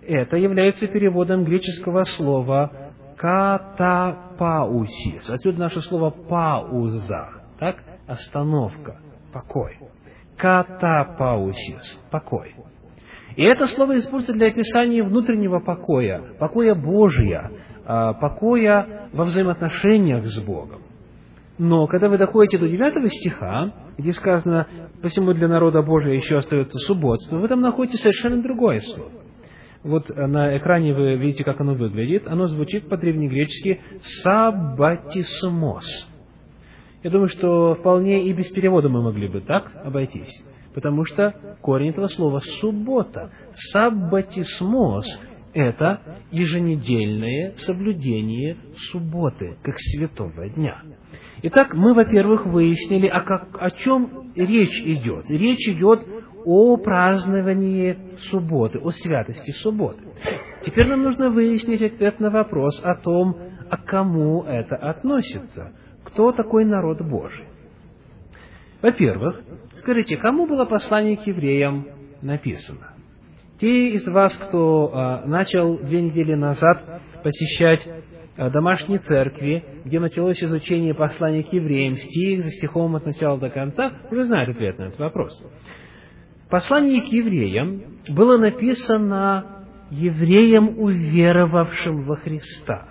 это 0.07 0.37
является 0.37 0.87
переводом 0.87 1.43
греческого 1.43 2.05
слова 2.17 2.71
катапаусис. 3.17 5.29
Отсюда 5.29 5.59
наше 5.59 5.81
слово 5.81 6.09
пауза, 6.09 7.29
так? 7.59 7.75
Остановка, 8.07 8.99
покой. 9.31 9.77
Катапаусис, 10.37 11.99
покой. 12.09 12.55
И 13.35 13.43
это 13.43 13.67
слово 13.67 13.99
используется 13.99 14.33
для 14.33 14.47
описания 14.47 15.03
внутреннего 15.03 15.59
покоя, 15.59 16.33
покоя 16.39 16.73
Божия, 16.73 17.51
а, 17.85 18.13
покоя 18.13 19.07
во 19.13 19.25
взаимоотношениях 19.25 20.25
с 20.25 20.39
Богом. 20.39 20.81
Но 21.57 21.87
когда 21.87 22.09
вы 22.09 22.17
доходите 22.17 22.57
до 22.57 22.67
9 22.67 23.11
стиха, 23.11 23.73
где 23.97 24.13
сказано 24.13 24.67
«посему 25.01 25.33
для 25.33 25.47
народа 25.47 25.81
Божия 25.81 26.13
еще 26.13 26.37
остается 26.37 26.77
субботство», 26.79 27.37
вы 27.37 27.47
там 27.47 27.61
находите 27.61 27.97
совершенно 27.97 28.41
другое 28.41 28.79
слово. 28.79 29.11
Вот 29.83 30.09
на 30.09 30.57
экране 30.57 30.93
вы 30.93 31.15
видите, 31.15 31.43
как 31.43 31.59
оно 31.59 31.73
выглядит. 31.73 32.27
Оно 32.27 32.47
звучит 32.47 32.87
по-древнегречески 32.87 33.81
«сабатисмос». 34.23 35.85
Я 37.03 37.09
думаю, 37.09 37.29
что 37.29 37.75
вполне 37.75 38.25
и 38.25 38.33
без 38.33 38.49
перевода 38.51 38.87
мы 38.89 39.01
могли 39.01 39.27
бы 39.27 39.41
так 39.41 39.71
обойтись. 39.83 40.45
Потому 40.75 41.03
что 41.05 41.57
корень 41.61 41.89
этого 41.89 42.07
слова 42.07 42.41
«суббота». 42.59 43.31
«Саббатисмос»– 43.71 45.05
это 45.53 45.99
еженедельное 46.31 47.53
соблюдение 47.57 48.57
субботы, 48.91 49.57
как 49.63 49.75
святого 49.79 50.47
дня. 50.49 50.83
Итак, 51.43 51.73
мы, 51.73 51.93
во-первых, 51.95 52.45
выяснили, 52.45 53.07
о, 53.07 53.21
как, 53.21 53.47
о 53.59 53.71
чем 53.71 54.31
речь 54.35 54.81
идет. 54.85 55.25
Речь 55.27 55.67
идет 55.69 56.01
о 56.45 56.77
праздновании 56.77 57.97
субботы, 58.29 58.77
о 58.79 58.91
святости 58.91 59.51
субботы. 59.63 60.03
Теперь 60.65 60.87
нам 60.87 61.01
нужно 61.01 61.29
выяснить 61.29 61.81
ответ 61.81 62.19
на 62.19 62.29
вопрос 62.29 62.79
о 62.83 62.95
том, 62.95 63.35
а 63.69 63.77
кому 63.77 64.43
это 64.43 64.75
относится. 64.75 65.73
Кто 66.03 66.31
такой 66.31 66.65
народ 66.65 67.01
Божий? 67.01 67.45
Во-первых, 68.81 69.41
скажите, 69.79 70.17
кому 70.17 70.45
было 70.45 70.65
послание 70.65 71.17
к 71.17 71.25
евреям 71.25 71.87
написано? 72.21 72.93
Те 73.59 73.89
из 73.89 74.07
вас, 74.07 74.35
кто 74.35 74.91
а, 74.93 75.25
начал 75.25 75.77
две 75.77 76.01
недели 76.01 76.33
назад 76.33 77.01
посещать 77.23 77.87
а, 78.37 78.49
домашние 78.49 78.99
церкви, 78.99 79.63
где 79.85 79.99
началось 79.99 80.41
изучение 80.41 80.93
послания 80.93 81.43
к 81.43 81.51
евреям, 81.51 81.97
стих 81.97 82.43
за 82.43 82.51
стихом 82.51 82.95
от 82.95 83.05
начала 83.05 83.37
до 83.37 83.49
конца, 83.49 83.91
уже 84.09 84.23
знают 84.25 84.49
ответ 84.49 84.77
на 84.79 84.83
этот 84.83 84.99
вопрос. 84.99 85.43
Послание 86.49 87.01
к 87.01 87.05
евреям 87.05 87.81
было 88.09 88.37
написано 88.37 89.65
евреям, 89.89 90.79
уверовавшим 90.79 92.05
во 92.05 92.15
Христа. 92.17 92.87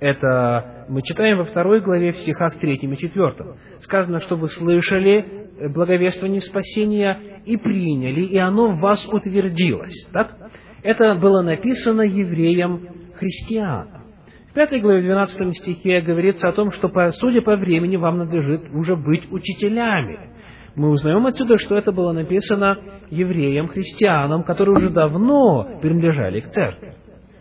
Это 0.00 0.86
мы 0.88 1.02
читаем 1.02 1.38
во 1.38 1.44
второй 1.44 1.80
главе 1.80 2.12
в 2.12 2.18
стихах 2.18 2.56
третьем 2.58 2.92
и 2.92 2.98
четвертом. 2.98 3.56
Сказано, 3.80 4.20
что 4.20 4.36
вы 4.36 4.48
слышали 4.48 5.48
благовествование 5.72 6.40
спасения 6.40 7.18
и 7.44 7.56
приняли, 7.56 8.22
и 8.22 8.36
оно 8.36 8.72
в 8.72 8.80
вас 8.80 9.06
утвердилось. 9.12 10.08
Так? 10.12 10.36
Это 10.82 11.14
было 11.14 11.42
написано 11.42 12.02
евреям 12.02 12.88
христианам. 13.14 14.01
Пятой 14.54 14.80
главе, 14.80 15.00
в 15.00 15.04
12 15.04 15.56
стихе 15.56 16.02
говорится 16.02 16.48
о 16.48 16.52
том, 16.52 16.70
что, 16.72 16.90
судя 17.12 17.40
по 17.40 17.56
времени, 17.56 17.96
вам 17.96 18.18
надлежит 18.18 18.68
уже 18.74 18.96
быть 18.96 19.30
учителями. 19.32 20.18
Мы 20.74 20.90
узнаем 20.90 21.24
отсюда, 21.26 21.56
что 21.58 21.76
это 21.76 21.90
было 21.90 22.12
написано 22.12 22.78
евреям, 23.10 23.68
христианам, 23.68 24.42
которые 24.42 24.76
уже 24.76 24.90
давно 24.90 25.78
принадлежали 25.80 26.40
к 26.40 26.50
церкви. 26.50 26.94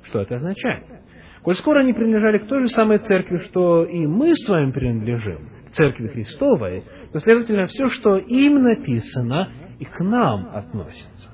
Что 0.03 0.21
это 0.21 0.35
означает? 0.37 0.85
Коль 1.43 1.55
скоро 1.55 1.79
они 1.79 1.91
принадлежали 1.91 2.37
к 2.37 2.47
той 2.47 2.61
же 2.61 2.67
самой 2.69 2.99
церкви, 2.99 3.39
что 3.49 3.83
и 3.83 4.05
мы 4.05 4.33
с 4.33 4.47
вами 4.47 4.71
принадлежим, 4.71 5.49
к 5.69 5.71
церкви 5.71 6.07
Христовой, 6.07 6.83
то, 7.11 7.19
следовательно, 7.19 7.65
все, 7.65 7.87
что 7.89 8.17
им 8.17 8.63
написано, 8.63 9.49
и 9.79 9.85
к 9.85 9.99
нам 9.99 10.49
относится. 10.53 11.29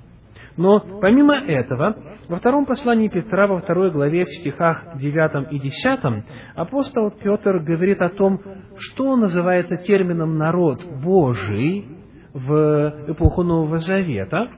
Но 0.56 0.80
помимо 1.02 1.36
этого, 1.36 1.96
во 2.28 2.38
втором 2.38 2.66
послании 2.66 3.08
Петра, 3.08 3.48
во 3.48 3.62
второй 3.62 3.92
главе, 3.92 4.26
в 4.26 4.30
стихах 4.30 4.98
9 4.98 5.52
и 5.52 5.60
10, 5.60 6.26
апостол 6.56 7.12
Петр 7.12 7.60
говорит 7.60 8.02
о 8.02 8.10
том, 8.10 8.42
что 8.78 9.16
называется 9.16 9.78
термином 9.78 10.38
«народ 10.38 10.84
Божий» 11.02 11.86
в 12.34 13.06
эпоху 13.08 13.44
Нового 13.44 13.80
Завета. 13.80 14.50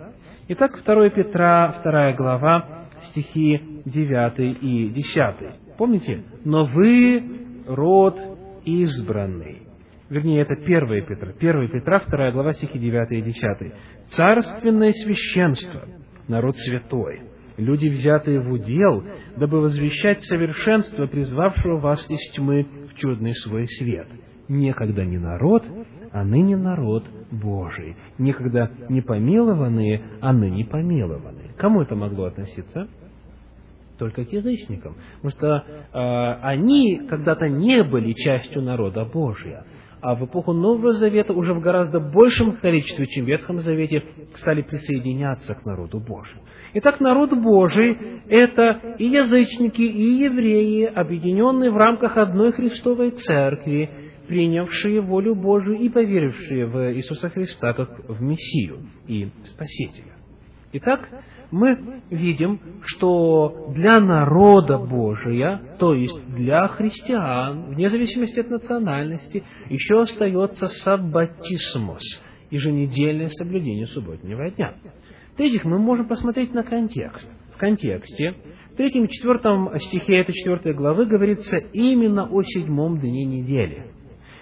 Итак, 0.48 0.82
2 0.84 1.10
Петра, 1.10 1.82
2 1.84 2.14
глава, 2.14 2.88
стихи 3.12 3.62
9 3.86 4.64
и 4.64 4.90
10. 4.90 5.78
Помните? 5.78 6.24
«Но 6.44 6.66
вы 6.66 7.24
род 7.68 8.18
избранный». 8.66 9.64
Вернее, 10.10 10.42
это 10.42 10.56
1 10.56 11.06
Петра. 11.06 11.32
1 11.40 11.70
Петра, 11.70 12.02
2 12.06 12.32
глава, 12.32 12.54
стихи 12.54 12.80
9 12.80 13.12
и 13.12 13.22
10. 13.22 13.74
«Царственное 14.10 14.92
священство, 14.92 15.82
народ 16.28 16.58
святой, 16.58 17.29
люди, 17.60 17.88
взятые 17.88 18.40
в 18.40 18.52
удел, 18.52 19.04
дабы 19.38 19.62
возвещать 19.62 20.24
совершенство, 20.24 21.08
призвавшего 21.08 21.78
вас 21.78 22.06
из 22.10 22.32
тьмы 22.34 22.66
в 22.92 22.96
чудный 22.96 23.34
свой 23.36 23.68
свет. 23.68 24.08
Некогда 24.48 25.06
не 25.06 25.18
народ, 25.18 25.64
а 26.12 26.24
ныне 26.24 26.58
народ 26.58 27.06
Божий. 27.32 27.96
Некогда 28.18 28.72
не 28.90 29.02
помилованные, 29.02 30.02
а 30.22 30.34
ныне 30.34 30.66
помилованные. 30.66 31.54
Кому 31.58 31.82
это 31.82 31.96
могло 31.96 32.26
относиться? 32.26 32.88
только 34.00 34.26
к 34.26 34.32
язычникам. 34.32 34.96
Потому 35.22 35.32
что 35.32 35.66
э, 35.94 36.40
они 36.42 37.02
когда-то 37.08 37.48
не 37.48 37.84
были 37.84 38.14
частью 38.14 38.62
народа 38.62 39.06
Божия. 39.06 39.66
А 40.02 40.16
в 40.16 40.26
эпоху 40.26 40.54
Нового 40.54 40.94
Завета 40.94 41.34
уже 41.34 41.54
в 41.54 41.60
гораздо 41.60 42.00
большем 42.00 42.54
количестве, 42.54 43.06
чем 43.08 43.26
в 43.26 43.28
Ветхом 43.28 43.60
Завете, 43.60 44.04
стали 44.36 44.62
присоединяться 44.62 45.54
к 45.54 45.66
народу 45.66 46.00
Божию. 46.00 46.40
Итак, 46.74 47.00
народ 47.00 47.32
Божий– 47.34 47.98
это 48.30 48.96
и 49.00 49.06
язычники, 49.06 49.82
и 49.82 50.24
евреи, 50.24 50.86
объединенные 50.86 51.72
в 51.72 51.78
рамках 51.78 52.16
одной 52.16 52.52
Христовой 52.52 53.12
Церкви, 53.12 53.90
принявшие 54.28 55.02
волю 55.02 55.34
Божию 55.34 55.80
и 55.80 55.90
поверившие 55.90 56.68
в 56.68 56.94
Иисуса 56.94 57.30
Христа 57.30 57.74
как 57.74 58.08
в 58.08 58.22
Мессию 58.22 58.86
и 59.08 59.30
Спасителя. 59.46 60.14
Итак, 60.74 61.10
мы 61.50 62.02
видим, 62.12 62.60
что 62.86 63.72
для 63.74 64.00
народа 64.00 64.78
Божия, 64.78 65.60
то 65.80 65.96
есть 65.96 66.24
для 66.36 66.68
христиан, 66.68 67.74
вне 67.74 67.90
зависимости 67.90 68.42
от 68.42 68.50
национальности, 68.52 69.44
еще 69.70 70.02
остается 70.02 70.68
саббатисмос, 70.68 72.04
еженедельное 72.52 73.30
соблюдение 73.30 73.88
субботнего 73.88 74.52
дня. 74.52 74.76
В-третьих, 75.40 75.64
мы 75.64 75.80
можем 75.80 76.06
посмотреть 76.06 76.54
на 76.54 76.64
контекст. 76.64 77.26
В 77.56 77.58
контексте, 77.58 78.36
в 78.74 78.76
третьем 78.76 79.06
и 79.06 79.10
четвертом 79.10 79.72
стихе 79.80 80.18
этой 80.18 80.34
четвертой 80.34 80.74
главы 80.74 81.06
говорится 81.06 81.56
именно 81.56 82.28
о 82.30 82.44
седьмом 82.44 83.00
дне 83.00 83.24
недели. 83.24 83.86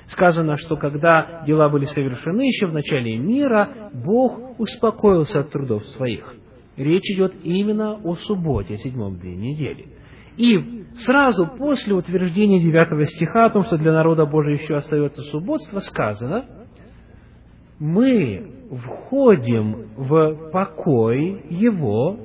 Сказано, 0.07 0.57
что 0.57 0.75
когда 0.75 1.43
дела 1.45 1.69
были 1.69 1.85
совершены 1.85 2.47
еще 2.47 2.65
в 2.65 2.73
начале 2.73 3.15
мира, 3.15 3.91
Бог 3.93 4.59
успокоился 4.59 5.41
от 5.41 5.51
трудов 5.51 5.85
своих– 5.89 6.33
Речь 6.77 7.11
идет 7.11 7.33
именно 7.43 7.93
о 7.93 8.15
субботе, 8.15 8.77
седьмом 8.77 9.19
дне 9.19 9.35
недели. 9.35 9.89
И 10.37 10.83
сразу 11.05 11.47
после 11.59 11.93
утверждения 11.93 12.59
девятого 12.59 13.05
стиха 13.05 13.45
о 13.45 13.49
том, 13.51 13.65
что 13.65 13.77
для 13.77 13.91
народа 13.91 14.25
Божия 14.25 14.57
еще 14.57 14.75
остается 14.75 15.21
субботство, 15.23 15.79
сказано, 15.79 16.45
мы 17.79 18.56
входим 18.69 19.87
в 19.95 20.51
покой 20.51 21.43
Его, 21.49 22.17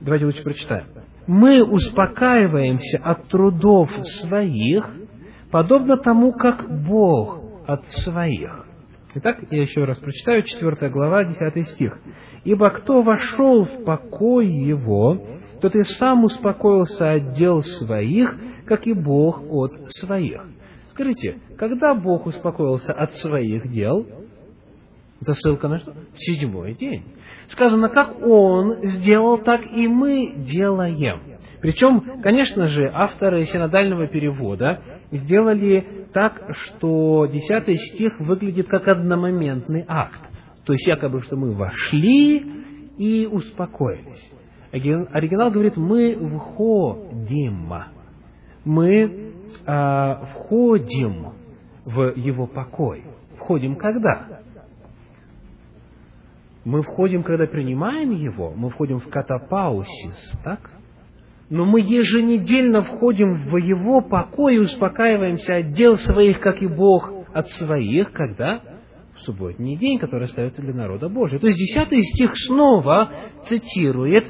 давайте 0.00 0.26
лучше 0.26 0.42
прочитаем, 0.42 0.86
мы 1.26 1.62
успокаиваемся 1.62 2.98
от 3.02 3.28
трудов 3.28 3.90
своих, 4.20 4.84
подобно 5.50 5.96
тому, 5.96 6.32
как 6.32 6.68
Бог 6.84 7.40
от 7.66 7.86
своих. 8.04 8.66
Итак, 9.14 9.38
я 9.50 9.62
еще 9.62 9.84
раз 9.84 9.98
прочитаю, 9.98 10.42
4 10.42 10.88
глава, 10.90 11.24
10 11.24 11.68
стих. 11.70 11.98
Ибо 12.44 12.70
кто 12.70 13.02
вошел 13.02 13.64
в 13.64 13.84
покой 13.84 14.48
его, 14.48 15.18
тот 15.60 15.74
и 15.74 15.82
сам 15.98 16.24
успокоился 16.24 17.12
от 17.12 17.34
дел 17.34 17.62
своих, 17.62 18.34
как 18.66 18.86
и 18.86 18.92
Бог 18.92 19.42
от 19.50 19.72
своих. 19.88 20.42
Скажите, 20.90 21.38
когда 21.58 21.94
Бог 21.94 22.26
успокоился 22.26 22.92
от 22.92 23.14
своих 23.16 23.70
дел? 23.70 24.06
Это 25.20 25.34
ссылка 25.34 25.68
на 25.68 25.78
что? 25.78 25.94
Седьмой 26.16 26.74
день. 26.74 27.04
Сказано, 27.48 27.88
как 27.88 28.22
Он 28.22 28.76
сделал, 28.82 29.38
так 29.38 29.62
и 29.70 29.86
мы 29.86 30.32
делаем. 30.36 31.20
Причем, 31.60 32.22
конечно 32.22 32.70
же, 32.70 32.90
авторы 32.92 33.44
синодального 33.44 34.06
перевода 34.06 34.80
сделали 35.12 36.06
так, 36.14 36.40
что 36.54 37.26
десятый 37.26 37.76
стих 37.76 38.18
выглядит 38.18 38.68
как 38.68 38.88
одномоментный 38.88 39.84
акт. 39.86 40.20
То 40.64 40.72
есть 40.72 40.86
якобы, 40.86 41.22
что 41.22 41.36
мы 41.36 41.52
вошли 41.52 42.38
и 42.96 43.26
успокоились. 43.30 44.32
Оригинал 44.72 45.50
говорит, 45.50 45.76
мы 45.76 46.14
входим. 46.38 47.72
мы 48.64 49.32
а, 49.66 50.26
входим 50.32 51.32
в 51.84 52.14
Его 52.16 52.46
покой. 52.46 53.04
Входим 53.36 53.76
когда? 53.76 54.40
Мы 56.64 56.82
входим, 56.82 57.22
когда 57.22 57.46
принимаем 57.46 58.10
Его, 58.10 58.52
мы 58.54 58.70
входим 58.70 59.00
в 59.00 59.08
катапаусис, 59.08 60.38
так? 60.44 60.70
Но 61.48 61.64
мы 61.64 61.80
еженедельно 61.80 62.82
входим 62.82 63.48
в 63.48 63.56
Его 63.56 64.02
покой 64.02 64.56
и 64.56 64.58
успокаиваемся 64.58 65.56
от 65.56 65.72
дел 65.72 65.96
своих, 65.98 66.40
как 66.40 66.62
и 66.62 66.68
Бог 66.68 67.10
от 67.32 67.48
своих, 67.48 68.12
когда? 68.12 68.60
В 69.14 69.22
субботний 69.22 69.76
день, 69.76 69.98
который 69.98 70.24
остается 70.24 70.62
для 70.62 70.72
народа 70.72 71.08
Божьего. 71.08 71.40
То 71.40 71.46
есть 71.46 71.58
десятый 71.58 72.02
стих 72.02 72.32
снова 72.46 73.10
цитирует 73.48 74.24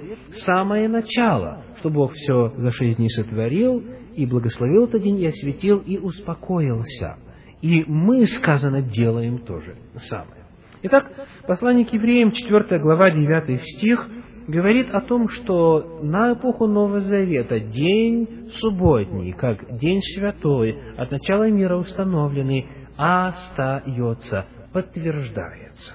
самое 0.45 0.89
начало, 0.89 1.64
что 1.78 1.91
Бог 1.91 2.12
все 2.14 2.53
за 2.57 2.72
шесть 2.72 2.97
дней 2.97 3.11
сотворил, 3.11 3.83
и 4.14 4.26
благословил 4.26 4.85
этот 4.85 5.03
день, 5.03 5.20
и 5.20 5.26
осветил, 5.26 5.78
и 5.78 5.99
успокоился. 5.99 7.16
И 7.61 7.85
мы, 7.87 8.26
сказано, 8.26 8.83
делаем 8.83 9.39
то 9.39 9.61
же 9.61 9.76
самое. 10.09 10.41
Итак, 10.83 11.12
послание 11.51 11.84
к 11.84 11.92
евреям, 11.92 12.30
4 12.30 12.78
глава, 12.78 13.11
9 13.11 13.61
стих, 13.61 14.07
говорит 14.46 14.88
о 14.92 15.01
том, 15.01 15.28
что 15.28 15.98
на 16.01 16.34
эпоху 16.34 16.68
Нового 16.68 17.01
Завета 17.01 17.59
день 17.59 18.53
субботний, 18.61 19.32
как 19.32 19.76
день 19.80 20.01
святой, 20.14 20.78
от 20.96 21.11
начала 21.11 21.51
мира 21.51 21.74
установленный, 21.74 22.68
остается, 22.96 24.46
подтверждается. 24.72 25.94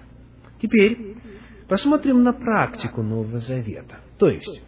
Теперь 0.62 1.16
посмотрим 1.70 2.24
на 2.24 2.34
практику 2.34 3.02
Нового 3.02 3.38
Завета. 3.38 3.96
То 4.20 4.28
есть, 4.28 4.62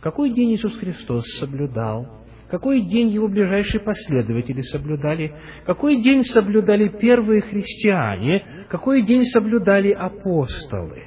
какой 0.00 0.30
день 0.30 0.54
Иисус 0.54 0.76
Христос 0.78 1.24
соблюдал, 1.38 2.08
какой 2.50 2.80
день 2.80 3.08
его 3.08 3.28
ближайшие 3.28 3.80
последователи 3.80 4.62
соблюдали, 4.62 5.32
какой 5.64 6.02
день 6.02 6.22
соблюдали 6.22 6.88
первые 6.88 7.40
христиане, 7.40 8.44
какой 8.74 9.02
день 9.02 9.24
соблюдали 9.26 9.92
апостолы. 9.92 11.04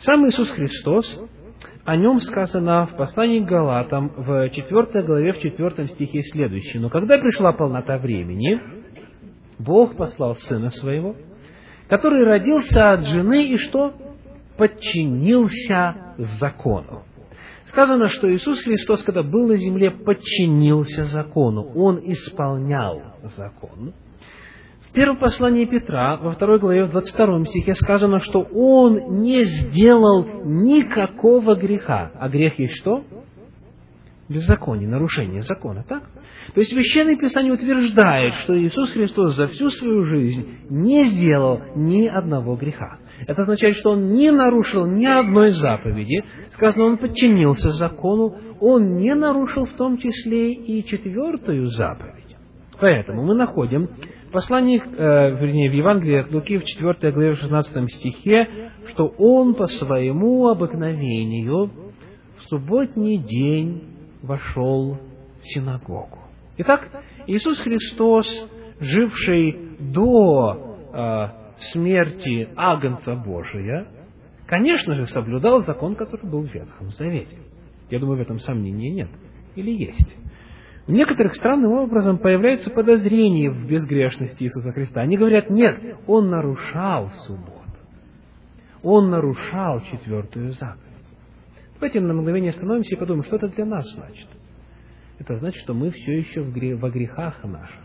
Сам 0.00 0.28
Иисус 0.28 0.50
Христос, 0.50 1.06
о 1.86 1.96
нем 1.96 2.20
сказано 2.20 2.88
в 2.88 2.96
послании 2.98 3.40
к 3.40 3.46
Галатам 3.46 4.12
в 4.14 4.50
4 4.50 5.02
главе, 5.02 5.32
в 5.32 5.40
4 5.40 5.88
стихе 5.88 6.20
следующее. 6.24 6.82
«Но 6.82 6.90
когда 6.90 7.16
пришла 7.16 7.52
полнота 7.54 7.96
времени, 7.96 8.60
Бог 9.58 9.96
послал 9.96 10.36
Сына 10.36 10.68
Своего, 10.68 11.16
который 11.88 12.22
родился 12.22 12.92
от 12.92 13.06
жены 13.06 13.46
и 13.46 13.56
что? 13.56 13.94
Подчинился 14.58 16.14
закону. 16.38 17.04
Сказано, 17.68 18.10
что 18.10 18.30
Иисус 18.30 18.60
Христос, 18.62 19.02
когда 19.04 19.22
был 19.22 19.46
на 19.46 19.56
земле, 19.56 19.90
подчинился 19.90 21.06
закону. 21.06 21.72
Он 21.74 21.98
исполнял 22.04 23.00
закон. 23.38 23.94
В 24.92 24.94
первом 24.94 25.16
послании 25.16 25.64
Петра, 25.64 26.18
во 26.18 26.32
второй 26.32 26.58
главе, 26.58 26.84
в 26.84 26.90
22 26.90 27.46
стихе 27.46 27.72
сказано, 27.76 28.20
что 28.20 28.42
он 28.42 29.22
не 29.22 29.42
сделал 29.44 30.22
никакого 30.44 31.54
греха. 31.54 32.10
А 32.14 32.28
грех 32.28 32.58
есть 32.58 32.74
что? 32.74 33.02
Беззаконие, 34.28 34.90
нарушение 34.90 35.40
закона, 35.44 35.82
так? 35.88 36.02
То 36.52 36.60
есть 36.60 36.74
Священное 36.74 37.16
Писание 37.16 37.54
утверждает, 37.54 38.34
что 38.44 38.54
Иисус 38.62 38.90
Христос 38.90 39.34
за 39.34 39.48
всю 39.48 39.70
свою 39.70 40.04
жизнь 40.04 40.46
не 40.68 41.04
сделал 41.06 41.62
ни 41.74 42.06
одного 42.06 42.54
греха. 42.56 42.98
Это 43.26 43.42
означает, 43.42 43.76
что 43.76 43.92
Он 43.92 44.12
не 44.12 44.30
нарушил 44.30 44.86
ни 44.86 45.06
одной 45.06 45.52
заповеди. 45.52 46.22
Сказано, 46.52 46.84
Он 46.84 46.98
подчинился 46.98 47.70
закону. 47.70 48.36
Он 48.60 48.96
не 48.96 49.14
нарушил 49.14 49.64
в 49.64 49.72
том 49.72 49.96
числе 49.96 50.52
и 50.52 50.84
четвертую 50.84 51.70
заповедь. 51.70 52.36
Поэтому 52.78 53.24
мы 53.24 53.34
находим 53.34 53.88
послании, 54.32 54.82
э, 54.82 55.36
вернее, 55.36 55.70
в 55.70 55.74
Евангелии 55.74 56.20
от 56.20 56.32
Луки 56.32 56.58
в 56.58 56.64
4 56.64 57.12
главе 57.12 57.34
16 57.36 57.88
стихе, 57.90 58.70
что 58.88 59.06
Он 59.18 59.54
по 59.54 59.66
своему 59.66 60.48
обыкновению 60.48 61.70
в 62.36 62.42
субботний 62.48 63.18
день 63.18 63.84
вошел 64.22 64.98
в 65.40 65.46
синагогу. 65.46 66.18
Итак, 66.58 66.88
Иисус 67.26 67.58
Христос, 67.60 68.26
живший 68.80 69.56
до 69.78 70.78
э, 70.92 71.28
смерти 71.72 72.48
Агнца 72.56 73.14
Божия, 73.14 73.86
конечно 74.46 74.94
же, 74.94 75.06
соблюдал 75.06 75.62
закон, 75.62 75.94
который 75.94 76.28
был 76.28 76.42
в 76.42 76.52
Ветхом 76.52 76.90
Завете. 76.92 77.36
Я 77.90 77.98
думаю, 77.98 78.18
в 78.18 78.22
этом 78.22 78.40
сомнения 78.40 78.90
нет. 78.90 79.08
Или 79.54 79.70
есть. 79.70 80.16
В 80.86 80.90
некоторых 80.90 81.34
странным 81.34 81.72
образом 81.72 82.18
появляется 82.18 82.70
подозрение 82.70 83.50
в 83.50 83.66
безгрешности 83.66 84.42
Иисуса 84.42 84.72
Христа. 84.72 85.00
Они 85.00 85.16
говорят, 85.16 85.48
нет, 85.48 85.78
Он 86.06 86.28
нарушал 86.30 87.10
субботу. 87.26 87.52
Он 88.82 89.10
нарушал 89.10 89.80
четвертую 89.90 90.52
заповедь. 90.52 90.80
Давайте 91.74 92.00
на 92.00 92.14
мгновение 92.14 92.50
остановимся 92.50 92.94
и 92.94 92.98
подумаем, 92.98 93.24
что 93.24 93.36
это 93.36 93.48
для 93.48 93.64
нас 93.64 93.84
значит 93.94 94.26
это 95.22 95.36
значит, 95.38 95.62
что 95.62 95.74
мы 95.74 95.90
все 95.90 96.18
еще 96.18 96.42
во 96.76 96.90
грехах 96.90 97.42
наших. 97.44 97.76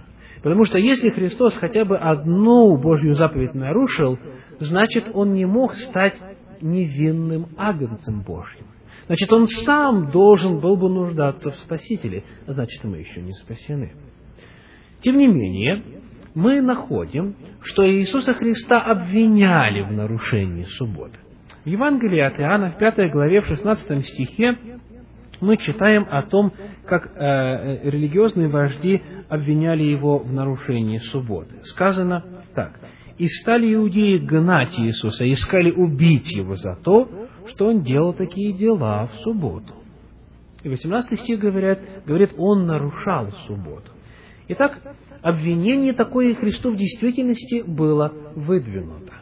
Потому 0.41 0.66
что 0.66 0.78
если 0.78 1.10
Христос 1.10 1.56
хотя 1.56 1.86
бы 1.86 1.98
одну 1.98 2.78
Божью 2.78 3.16
заповедь 3.16 3.54
нарушил, 3.54 4.20
значит, 4.60 5.06
Он 5.14 5.34
не 5.34 5.45
мог 5.45 5.74
стать 5.76 6.16
невинным 6.62 7.48
агнцем 7.58 8.22
Божьим. 8.22 8.66
Значит, 9.08 9.32
Он 9.32 9.47
сам 9.47 10.12
должен 10.12 10.60
был 10.60 10.76
бы 10.76 10.89
нуждаться 10.89 11.51
в 11.51 11.55
Спасителе, 11.58 12.24
а 12.45 12.53
значит, 12.53 12.84
мы 12.84 12.97
еще 12.97 13.22
не 13.22 13.34
спасены. 13.34 13.93
Тем 15.01 15.18
не 15.18 15.28
менее, 15.28 15.84
мы 16.36 16.62
находим, 16.62 17.36
что 17.62 17.89
Иисуса 17.89 18.34
Христа 18.34 18.82
обвиняли 18.82 19.82
в 19.82 19.91
нарушении 19.91 20.64
субботы. 20.78 21.18
В 21.64 21.70
Евангелии 21.70 22.20
от 22.20 22.39
Иоанна 22.39 22.72
в 22.72 22.78
5 22.78 23.12
главе, 23.12 23.41
в 23.41 23.47
16 23.47 24.05
стихе 24.05 24.58
мы 25.39 25.58
читаем 25.58 26.05
о 26.10 26.24
том, 26.24 26.51
как 26.86 27.08
э, 27.08 27.10
э, 27.20 27.89
религиозные 27.89 28.47
вожди 28.49 29.01
обвиняли 29.30 29.84
его 29.84 30.20
в 30.20 30.34
нарушении 30.34 30.97
субботы. 30.97 31.55
Сказано 31.64 32.24
так. 32.55 32.80
«И 33.18 33.28
стали 33.28 33.74
иудеи 33.74 34.18
гнать 34.18 34.78
Иисуса, 34.80 35.32
искали 35.32 35.72
убить 35.72 36.30
его 36.36 36.55
за 36.55 36.76
то, 36.84 37.26
что 37.50 37.68
он 37.68 37.84
делал 37.84 38.14
такие 38.14 38.54
дела 38.54 39.08
в 39.08 39.24
субботу». 39.24 39.74
И 40.64 40.70
18 40.70 41.20
стих 41.20 41.39
говорят, 41.39 41.80
говорит, 42.06 42.32
он 42.38 42.66
нарушал 42.66 43.32
субботу. 43.48 43.91
Итак, 44.50 44.80
обвинение 45.22 45.93
такое 45.93 46.36
Христу 46.36 46.72
в 46.72 46.76
действительности 46.76 47.64
было 47.66 48.12
выдвинуто. 48.36 49.14